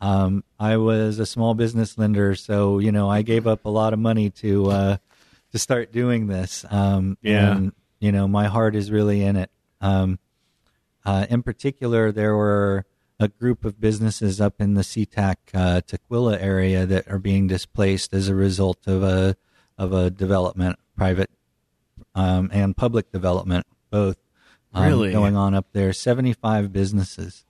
Um, 0.00 0.44
I 0.58 0.76
was 0.76 1.18
a 1.18 1.26
small 1.26 1.54
business 1.54 1.98
lender, 1.98 2.34
so 2.34 2.78
you 2.78 2.92
know, 2.92 3.08
I 3.10 3.22
gave 3.22 3.46
up 3.46 3.64
a 3.64 3.68
lot 3.70 3.92
of 3.92 3.98
money 3.98 4.30
to 4.30 4.70
uh, 4.70 4.96
to 5.52 5.58
start 5.58 5.92
doing 5.92 6.26
this. 6.28 6.64
Um, 6.70 7.18
Yeah. 7.22 7.56
and 7.56 7.72
you 8.00 8.12
know, 8.12 8.28
my 8.28 8.46
heart 8.46 8.76
is 8.76 8.90
really 8.92 9.22
in 9.24 9.36
it. 9.36 9.50
Um, 9.80 10.18
uh, 11.04 11.26
in 11.28 11.42
particular, 11.42 12.12
there 12.12 12.36
were 12.36 12.84
a 13.18 13.26
group 13.28 13.64
of 13.64 13.80
businesses 13.80 14.40
up 14.40 14.60
in 14.60 14.74
the 14.74 14.82
SeaTac 14.82 15.36
uh, 15.52 15.80
Tukwila 15.80 16.40
area 16.40 16.86
that 16.86 17.08
are 17.08 17.18
being 17.18 17.48
displaced 17.48 18.14
as 18.14 18.28
a 18.28 18.34
result 18.34 18.86
of 18.86 19.02
a 19.02 19.36
of 19.76 19.92
a 19.92 20.10
development, 20.10 20.78
private 20.96 21.30
um, 22.14 22.50
and 22.52 22.76
public 22.76 23.10
development, 23.10 23.66
both 23.90 24.16
um, 24.74 24.84
Really? 24.86 25.10
going 25.12 25.34
on 25.36 25.54
up 25.54 25.66
there. 25.72 25.92
Seventy 25.92 26.32
five 26.32 26.72
businesses, 26.72 27.44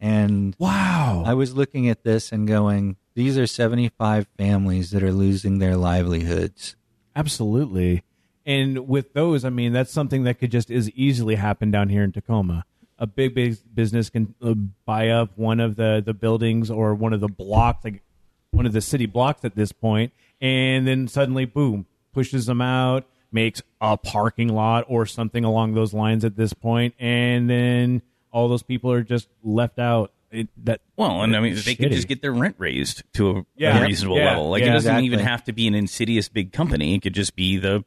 and 0.00 0.54
Wow. 0.58 1.22
I 1.26 1.34
was 1.34 1.54
looking 1.54 1.88
at 1.88 2.02
this 2.04 2.32
and 2.32 2.46
going, 2.46 2.96
these 3.14 3.38
are 3.38 3.46
seventy 3.46 3.88
five 3.88 4.26
families 4.36 4.90
that 4.90 5.02
are 5.02 5.12
losing 5.12 5.58
their 5.58 5.76
livelihoods. 5.76 6.76
Absolutely. 7.14 8.02
And 8.44 8.86
with 8.86 9.12
those, 9.12 9.44
I 9.44 9.50
mean, 9.50 9.72
that's 9.72 9.90
something 9.90 10.24
that 10.24 10.38
could 10.38 10.52
just 10.52 10.70
as 10.70 10.90
easily 10.90 11.34
happen 11.34 11.70
down 11.70 11.88
here 11.88 12.04
in 12.04 12.12
Tacoma. 12.12 12.64
A 12.98 13.06
big, 13.06 13.34
big 13.34 13.56
business 13.74 14.08
can 14.08 14.34
uh, 14.40 14.54
buy 14.84 15.08
up 15.08 15.36
one 15.36 15.60
of 15.60 15.76
the, 15.76 16.02
the 16.04 16.14
buildings 16.14 16.70
or 16.70 16.94
one 16.94 17.12
of 17.12 17.20
the 17.20 17.28
blocks, 17.28 17.84
like 17.84 18.02
one 18.52 18.64
of 18.66 18.72
the 18.72 18.80
city 18.80 19.06
blocks 19.06 19.44
at 19.44 19.56
this 19.56 19.72
point, 19.72 20.12
and 20.40 20.86
then 20.86 21.08
suddenly, 21.08 21.44
boom, 21.44 21.86
pushes 22.12 22.46
them 22.46 22.62
out, 22.62 23.04
makes 23.32 23.60
a 23.80 23.96
parking 23.96 24.48
lot 24.48 24.84
or 24.88 25.04
something 25.04 25.44
along 25.44 25.74
those 25.74 25.92
lines 25.92 26.24
at 26.24 26.36
this 26.36 26.52
point, 26.54 26.94
and 26.98 27.50
then 27.50 28.00
all 28.36 28.48
those 28.48 28.62
people 28.62 28.92
are 28.92 29.02
just 29.02 29.28
left 29.42 29.78
out. 29.78 30.12
It, 30.30 30.48
that 30.64 30.80
Well, 30.96 31.22
and 31.22 31.34
I 31.34 31.40
mean, 31.40 31.54
they 31.64 31.74
could 31.74 31.90
just 31.92 32.06
get 32.08 32.20
their 32.20 32.32
rent 32.32 32.56
raised 32.58 33.02
to 33.14 33.30
a, 33.30 33.46
Yeah. 33.56 33.78
a 33.78 33.86
reasonable 33.86 34.18
Yeah. 34.18 34.30
level. 34.30 34.50
Like 34.50 34.62
Yeah. 34.62 34.70
it 34.70 34.72
doesn't 34.74 35.04
even 35.04 35.20
have 35.20 35.42
to 35.44 35.52
be 35.52 35.66
an 35.66 35.74
insidious 35.74 36.28
big 36.28 36.52
company. 36.52 36.94
It 36.94 37.00
could 37.02 37.14
just 37.14 37.34
be 37.34 37.56
the 37.56 37.82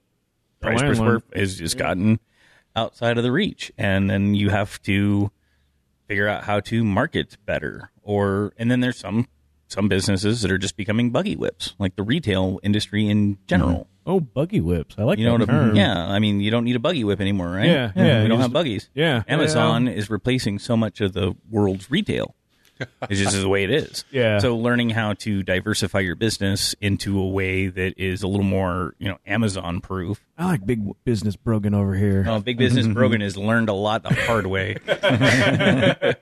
price 0.59 0.79
per 0.81 0.87
landlord. 0.87 1.21
square 1.23 1.39
has 1.39 1.57
just 1.59 1.77
gotten 1.77 2.19
outside 2.75 3.17
of 3.17 3.23
the 3.23 3.31
reach, 3.31 3.71
and 3.77 4.09
then 4.09 4.33
you 4.33 4.49
have 4.49 4.81
to 4.83 5.29
figure 6.07 6.27
out 6.27 6.45
how 6.45 6.59
to 6.61 6.83
market 6.83 7.37
better. 7.45 7.91
Or 8.01 8.51
and 8.57 8.71
then 8.71 8.79
there's 8.79 8.97
some 8.97 9.27
some 9.67 9.87
businesses 9.87 10.41
that 10.41 10.49
are 10.51 10.57
just 10.57 10.75
becoming 10.75 11.11
buggy 11.11 11.35
whips, 11.35 11.75
like 11.77 11.95
the 11.95 12.01
retail 12.03 12.59
industry 12.63 13.07
in 13.07 13.37
general. 13.45 13.71
Mm-hmm. 13.71 13.98
Oh, 14.09 14.19
buggy 14.19 14.59
whips. 14.59 14.95
I 14.97 15.03
like 15.03 15.19
You 15.19 15.25
know 15.25 15.37
that 15.37 15.47
what 15.47 15.53
term. 15.53 15.67
mean? 15.67 15.75
Yeah, 15.77 15.97
I 16.07 16.19
mean, 16.19 16.41
you 16.41 16.51
don't 16.51 16.63
need 16.65 16.75
a 16.75 16.79
buggy 16.79 17.03
whip 17.03 17.21
anymore, 17.21 17.49
right? 17.49 17.65
Yeah, 17.65 17.91
yeah, 17.95 18.21
We 18.23 18.27
don't 18.27 18.39
just- 18.39 18.41
have 18.41 18.53
buggies. 18.53 18.89
yeah. 18.93 19.23
Amazon 19.27 19.87
is 19.87 20.09
replacing 20.09 20.59
so 20.59 20.75
much 20.75 20.99
of 20.99 21.13
the 21.13 21.35
world's 21.49 21.89
retail. 21.89 22.35
It's 23.09 23.19
just 23.19 23.35
the 23.37 23.49
way 23.49 23.65
it 23.65 23.71
is. 23.71 24.05
Yeah. 24.11 24.39
So 24.39 24.55
learning 24.55 24.91
how 24.91 25.11
to 25.25 25.43
diversify 25.43 25.99
your 25.99 26.15
business 26.15 26.73
into 26.79 27.19
a 27.19 27.27
way 27.27 27.67
that 27.67 27.93
is 27.97 28.23
a 28.23 28.27
little 28.27 28.45
more, 28.45 28.95
you 28.99 29.09
know, 29.09 29.17
Amazon 29.27 29.81
proof. 29.81 30.25
I 30.37 30.45
like 30.45 30.65
big 30.65 30.81
business 31.03 31.35
brogan 31.35 31.73
over 31.73 31.93
here. 31.95 32.23
Uh, 32.25 32.39
Big 32.39 32.57
Business 32.57 32.87
Brogan 32.93 33.19
has 33.19 33.35
learned 33.35 33.67
a 33.67 33.73
lot 33.73 34.03
the 34.03 34.13
hard 34.13 34.47
way. 34.47 34.77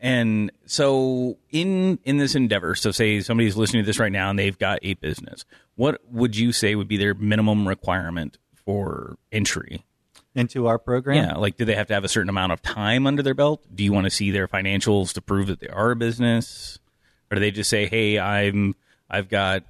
and 0.00 0.50
so 0.66 1.38
in 1.50 1.98
in 2.04 2.18
this 2.18 2.34
endeavor, 2.34 2.74
so 2.74 2.90
say 2.90 3.20
somebody's 3.20 3.56
listening 3.56 3.82
to 3.82 3.86
this 3.86 3.98
right 3.98 4.12
now 4.12 4.30
and 4.30 4.38
they've 4.38 4.58
got 4.58 4.78
a 4.82 4.94
business, 4.94 5.44
what 5.78 6.00
would 6.10 6.36
you 6.36 6.50
say 6.52 6.74
would 6.74 6.88
be 6.88 6.96
their 6.96 7.14
minimum 7.14 7.66
requirement 7.68 8.36
for 8.66 9.16
entry? 9.32 9.84
Into 10.34 10.66
our 10.66 10.78
program, 10.78 11.16
Yeah, 11.16 11.34
like 11.36 11.56
do 11.56 11.64
they 11.64 11.74
have 11.74 11.86
to 11.86 11.94
have 11.94 12.04
a 12.04 12.08
certain 12.08 12.28
amount 12.28 12.52
of 12.52 12.60
time 12.62 13.06
under 13.06 13.22
their 13.22 13.34
belt? 13.34 13.64
Do 13.74 13.82
you 13.84 13.92
want 13.92 14.04
to 14.04 14.10
see 14.10 14.30
their 14.30 14.46
financials 14.46 15.12
to 15.14 15.22
prove 15.22 15.46
that 15.46 15.60
they 15.60 15.68
are 15.68 15.92
a 15.92 15.96
business, 15.96 16.78
or 17.30 17.36
do 17.36 17.40
they 17.40 17.50
just 17.50 17.70
say, 17.70 17.86
"Hey, 17.86 18.18
I'm 18.18 18.74
I've 19.08 19.28
got 19.28 19.62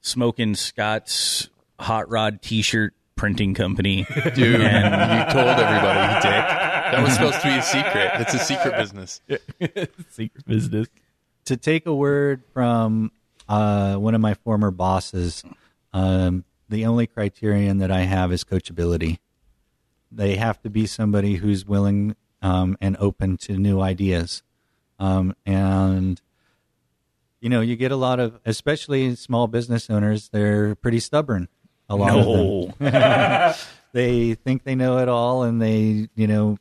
smoking 0.00 0.54
Scott's 0.54 1.48
hot 1.80 2.08
rod 2.10 2.42
T-shirt 2.42 2.92
printing 3.16 3.54
company"? 3.54 4.04
Dude, 4.34 4.36
you 4.36 4.58
told 4.58 5.58
everybody, 5.58 6.14
Dick. 6.22 6.44
That 6.92 7.00
was 7.02 7.14
supposed 7.14 7.40
to 7.40 7.48
be 7.48 7.54
a 7.54 7.62
secret. 7.62 8.10
It's 8.16 8.34
a 8.34 8.38
secret 8.38 8.76
business. 8.76 9.20
Secret 10.10 10.46
business. 10.46 10.88
to 11.46 11.56
take 11.56 11.86
a 11.86 11.94
word 11.94 12.42
from 12.52 13.10
uh, 13.52 13.96
one 13.96 14.14
of 14.14 14.20
my 14.20 14.34
former 14.34 14.70
bosses, 14.70 15.44
Um, 15.92 16.44
the 16.70 16.86
only 16.86 17.06
criterion 17.06 17.78
that 17.78 17.90
I 17.90 18.00
have 18.00 18.32
is 18.32 18.44
coachability. 18.44 19.18
They 20.10 20.36
have 20.36 20.62
to 20.62 20.70
be 20.70 20.86
somebody 20.86 21.34
who's 21.34 21.66
willing 21.66 22.16
um, 22.40 22.78
and 22.80 22.96
open 22.98 23.36
to 23.38 23.58
new 23.58 23.80
ideas. 23.80 24.42
Um, 24.98 25.34
and 25.44 26.18
you 27.42 27.50
know, 27.50 27.60
you 27.60 27.76
get 27.76 27.92
a 27.92 27.96
lot 27.96 28.20
of, 28.20 28.40
especially 28.46 29.14
small 29.16 29.48
business 29.48 29.90
owners. 29.90 30.30
They're 30.30 30.74
pretty 30.76 31.00
stubborn. 31.00 31.48
A 31.90 31.96
lot 31.96 32.16
of 32.16 32.78
them. 32.78 33.54
they 33.92 34.34
think 34.34 34.62
they 34.62 34.76
know 34.76 34.98
it 34.98 35.08
all, 35.08 35.42
and 35.42 35.60
they, 35.60 36.08
you 36.14 36.26
know, 36.26 36.56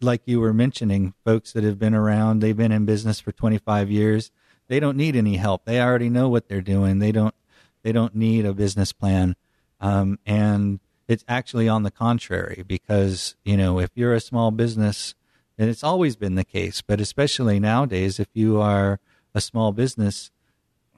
like 0.00 0.22
you 0.26 0.40
were 0.40 0.52
mentioning, 0.52 1.14
folks 1.24 1.52
that 1.52 1.64
have 1.64 1.78
been 1.78 1.94
around, 1.94 2.40
they've 2.40 2.56
been 2.56 2.72
in 2.72 2.84
business 2.84 3.20
for 3.20 3.32
25 3.32 3.90
years. 3.90 4.32
They 4.72 4.80
don't 4.80 4.96
need 4.96 5.16
any 5.16 5.36
help. 5.36 5.66
They 5.66 5.82
already 5.82 6.08
know 6.08 6.30
what 6.30 6.48
they're 6.48 6.62
doing. 6.62 6.98
They 6.98 7.12
don't. 7.12 7.34
They 7.82 7.92
don't 7.92 8.14
need 8.14 8.46
a 8.46 8.54
business 8.54 8.90
plan. 8.90 9.36
Um, 9.82 10.18
and 10.24 10.80
it's 11.06 11.26
actually 11.28 11.68
on 11.68 11.82
the 11.82 11.90
contrary 11.90 12.64
because 12.66 13.36
you 13.44 13.58
know 13.58 13.80
if 13.80 13.90
you're 13.94 14.14
a 14.14 14.20
small 14.20 14.50
business, 14.50 15.14
and 15.58 15.68
it's 15.68 15.84
always 15.84 16.16
been 16.16 16.36
the 16.36 16.44
case, 16.44 16.80
but 16.80 17.02
especially 17.02 17.60
nowadays, 17.60 18.18
if 18.18 18.28
you 18.32 18.62
are 18.62 18.98
a 19.34 19.42
small 19.42 19.72
business 19.72 20.30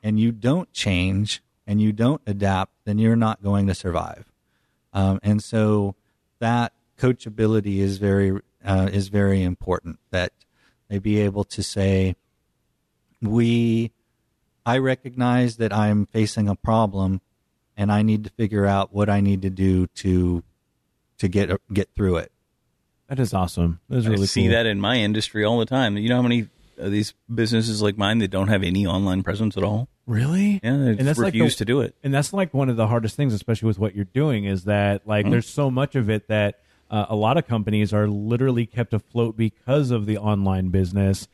and 0.04 0.20
you 0.20 0.30
don't 0.30 0.72
change 0.72 1.42
and 1.66 1.82
you 1.82 1.90
don't 1.90 2.22
adapt, 2.28 2.70
then 2.84 3.00
you're 3.00 3.16
not 3.16 3.42
going 3.42 3.66
to 3.66 3.74
survive. 3.74 4.30
Um, 4.92 5.18
and 5.24 5.42
so 5.42 5.96
that 6.38 6.74
coachability 6.96 7.78
is 7.78 7.98
very 7.98 8.40
uh, 8.64 8.88
is 8.92 9.08
very 9.08 9.42
important. 9.42 9.98
That 10.12 10.32
they 10.88 11.00
be 11.00 11.18
able 11.18 11.42
to 11.42 11.60
say, 11.60 12.14
"We, 13.24 13.90
I 14.66 14.78
recognize 14.78 15.56
that 15.56 15.72
I'm 15.72 16.06
facing 16.06 16.48
a 16.48 16.54
problem, 16.54 17.20
and 17.76 17.90
I 17.90 18.02
need 18.02 18.24
to 18.24 18.30
figure 18.30 18.66
out 18.66 18.92
what 18.94 19.08
I 19.10 19.20
need 19.20 19.42
to 19.42 19.50
do 19.50 19.86
to 19.88 20.42
to 21.18 21.28
get 21.28 21.50
get 21.72 21.88
through 21.94 22.16
it." 22.18 22.32
That 23.08 23.18
is 23.20 23.34
awesome. 23.34 23.80
That 23.88 23.98
is 23.98 24.08
really 24.08 24.22
I 24.22 24.26
see 24.26 24.42
cool. 24.44 24.52
that 24.52 24.66
in 24.66 24.80
my 24.80 24.96
industry 24.96 25.44
all 25.44 25.58
the 25.58 25.66
time. 25.66 25.96
You 25.98 26.08
know 26.08 26.16
how 26.16 26.22
many 26.22 26.48
of 26.78 26.90
these 26.90 27.12
businesses 27.32 27.82
like 27.82 27.96
mine 27.98 28.18
that 28.18 28.28
don't 28.28 28.48
have 28.48 28.62
any 28.62 28.86
online 28.86 29.22
presence 29.22 29.56
at 29.56 29.62
all? 29.62 29.88
Really? 30.06 30.58
Yeah, 30.62 30.76
they 30.78 30.88
And 30.90 30.98
that's 31.00 31.18
like 31.18 31.32
the- 31.34 31.48
to 31.48 31.64
do 31.64 31.80
it. 31.80 31.94
And 32.02 32.12
that's 32.12 32.32
like 32.32 32.52
one 32.52 32.68
of 32.68 32.76
the 32.76 32.86
hardest 32.88 33.14
things, 33.16 33.32
especially 33.32 33.68
with 33.68 33.78
what 33.78 33.94
you're 33.94 34.06
doing, 34.06 34.44
is 34.44 34.64
that 34.64 35.00
Mm-hmm. 35.02 35.10
like 35.10 35.30
there's 35.30 35.48
so 35.48 35.70
much 35.70 35.94
of 35.94 36.08
it 36.10 36.28
that 36.28 36.60
uh, 36.90 37.06
a 37.08 37.14
lot 37.16 37.36
of 37.36 37.46
companies 37.46 37.92
are 37.92 38.08
literally 38.08 38.66
kept 38.66 38.92
afloat 38.92 39.36
because 39.36 39.90
of 39.90 40.06
the 40.06 40.16
online 40.18 40.68
business. 40.70 41.28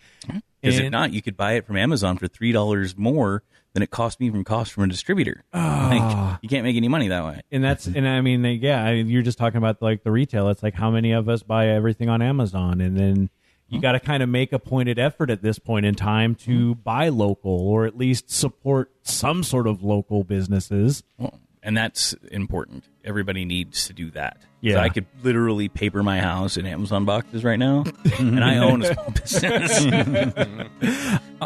Because 0.61 0.79
if 0.79 0.91
not, 0.91 1.13
you 1.13 1.23
could 1.23 1.37
buy 1.37 1.53
it 1.53 1.67
from 1.67 1.77
Amazon 1.77 2.19
for 2.19 2.29
three 2.29 2.53
dollars 2.53 2.97
more 2.97 3.43
than 3.73 3.83
it 3.83 3.91
cost 3.91 4.21
me 4.21 4.31
from 4.31 4.45
cost 4.45 4.73
from 4.73 4.85
a 4.85 4.89
distributor. 4.89 5.45
Like, 5.53 6.03
ah. 6.03 6.39
you 6.43 6.49
can't 6.49 6.65
make 6.65 6.77
any 6.77 6.89
money 6.89 7.09
that 7.09 7.25
way. 7.25 7.41
and 7.51 7.65
that's 7.65 7.87
and 7.87 8.07
I 8.07 8.21
mean 8.21 8.45
yeah, 8.45 8.85
I 8.85 8.95
mean, 8.95 9.09
you're 9.09 9.23
just 9.23 9.39
talking 9.39 9.59
about 9.59 9.81
like 9.83 10.05
the 10.05 10.11
retail. 10.11 10.49
It's 10.49 10.63
like 10.63 10.75
how 10.75 10.91
many 10.91 11.13
of 11.13 11.29
us 11.29 11.43
buy 11.43 11.69
everything 11.69 12.09
on 12.09 12.23
Amazon, 12.23 12.81
and 12.81 12.97
then 12.97 13.31
you 13.71 13.81
got 13.81 13.93
to 13.93 14.01
kind 14.01 14.23
of 14.23 14.29
make 14.29 14.53
a 14.53 14.59
pointed 14.59 14.99
effort 14.99 15.31
at 15.31 15.43
this 15.43 15.59
point 15.59 15.87
in 15.87 15.95
time 15.95 16.35
to 16.35 16.75
buy 16.75 17.09
local 17.09 17.53
or 17.53 17.87
at 17.87 17.97
least 17.97 18.31
support 18.31 18.91
some 19.03 19.43
sort 19.43 19.67
of 19.67 19.83
local 19.83 20.25
businesses. 20.25 21.03
Well, 21.19 21.39
and 21.63 21.77
that's 21.77 22.15
important. 22.31 22.85
Everybody 23.05 23.45
needs 23.45 23.87
to 23.87 23.93
do 23.93 24.11
that. 24.13 24.39
Yeah. 24.61 24.75
So 24.75 24.81
I 24.81 24.89
could 24.91 25.07
literally 25.23 25.69
paper 25.69 26.03
my 26.03 26.21
house 26.21 26.57
in 26.57 26.67
Amazon 26.67 27.05
boxes 27.05 27.45
right 27.45 27.59
now, 27.59 27.85
and 28.19 28.45
I 28.45 28.59
own 28.59 28.83
a 28.83 28.93
small 28.93 29.11
business. 29.11 30.35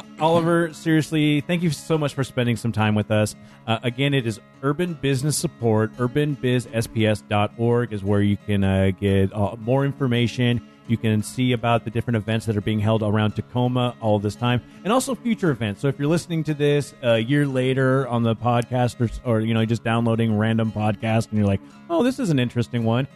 Oliver, 0.19 0.73
seriously, 0.73 1.41
thank 1.43 1.63
you 1.63 1.71
so 1.71 1.97
much 1.97 2.15
for 2.15 2.25
spending 2.25 2.57
some 2.57 2.73
time 2.73 2.95
with 2.95 3.11
us. 3.11 3.37
Uh, 3.67 3.79
again, 3.83 4.15
it 4.15 4.27
is 4.27 4.41
Urban 4.63 4.95
Business 4.95 5.37
Support. 5.37 5.95
UrbanBizSPS.org 5.97 7.93
is 7.93 8.03
where 8.03 8.23
you 8.23 8.37
can 8.37 8.65
uh, 8.65 8.91
get 8.99 9.33
uh, 9.33 9.57
more 9.59 9.85
information. 9.85 10.67
You 10.87 10.97
can 10.97 11.23
see 11.23 11.53
about 11.53 11.85
the 11.85 11.91
different 11.91 12.17
events 12.17 12.47
that 12.47 12.57
are 12.57 12.61
being 12.61 12.81
held 12.81 13.03
around 13.03 13.33
Tacoma 13.37 13.97
all 14.01 14.19
this 14.19 14.37
time, 14.37 14.61
and 14.85 14.93
also 14.93 15.15
future 15.15 15.51
events. 15.51 15.81
So 15.81 15.89
if 15.89 15.99
you're 15.99 16.09
listening 16.09 16.45
to 16.45 16.55
this 16.55 16.95
a 17.03 17.19
year 17.19 17.47
later 17.47 18.07
on 18.09 18.23
the 18.23 18.37
podcast, 18.37 19.01
or, 19.01 19.09
or 19.31 19.41
you 19.41 19.55
know, 19.55 19.65
just 19.65 19.83
downloading 19.83 20.37
random 20.37 20.71
podcast, 20.73 21.29
and 21.31 21.39
you're 21.39 21.47
like, 21.47 21.61
"Oh, 21.89 22.03
this 22.03 22.19
is 22.19 22.29
an 22.31 22.39
interesting 22.39 22.85
one," 22.85 23.09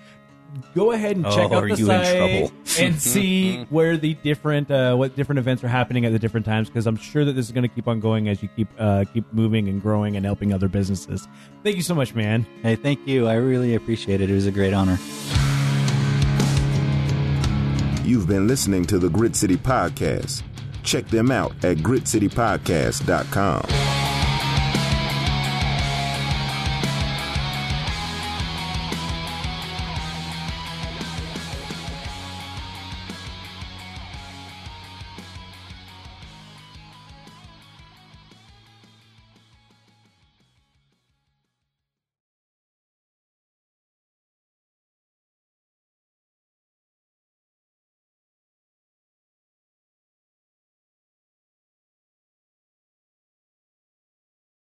go 0.74 0.92
ahead 0.92 1.16
and 1.16 1.26
check 1.26 1.50
Oh, 1.50 1.56
out 1.56 1.60
the 1.68 1.76
you 1.76 1.90
in 1.90 2.04
site 2.04 2.16
trouble? 2.16 2.52
and 2.80 3.00
see 3.00 3.64
where 3.64 3.98
the 3.98 4.14
different 4.14 4.70
uh, 4.70 4.94
what 4.94 5.14
different 5.14 5.38
events 5.38 5.62
are 5.62 5.68
happening 5.68 6.06
at 6.06 6.12
the 6.12 6.18
different 6.18 6.46
times 6.46 6.68
because 6.68 6.86
I'm 6.86 6.96
sure 6.96 7.24
that 7.26 7.34
this 7.34 7.44
is 7.46 7.52
going 7.52 7.68
to 7.68 7.74
keep 7.74 7.86
on 7.86 8.00
going 8.00 8.28
as 8.28 8.42
you 8.42 8.48
keep 8.56 8.68
uh, 8.78 9.04
keep 9.12 9.30
moving 9.32 9.68
and 9.68 9.82
growing 9.82 10.16
and 10.16 10.24
helping 10.24 10.54
other 10.54 10.68
businesses. 10.68 11.28
Thank 11.62 11.76
you 11.76 11.82
so 11.82 11.94
much, 11.94 12.14
man. 12.14 12.46
Hey, 12.62 12.76
thank 12.76 13.06
you. 13.06 13.26
I 13.26 13.34
really 13.34 13.74
appreciate 13.74 14.22
it. 14.22 14.30
It 14.30 14.34
was 14.34 14.46
a 14.46 14.52
great 14.52 14.72
honor. 14.72 14.98
You've 18.09 18.26
been 18.26 18.48
listening 18.48 18.86
to 18.86 18.98
the 18.98 19.11
Grit 19.11 19.36
City 19.36 19.59
Podcast. 19.59 20.42
Check 20.82 21.06
them 21.09 21.30
out 21.30 21.52
at 21.62 21.76
gritcitypodcast.com. 21.76 24.17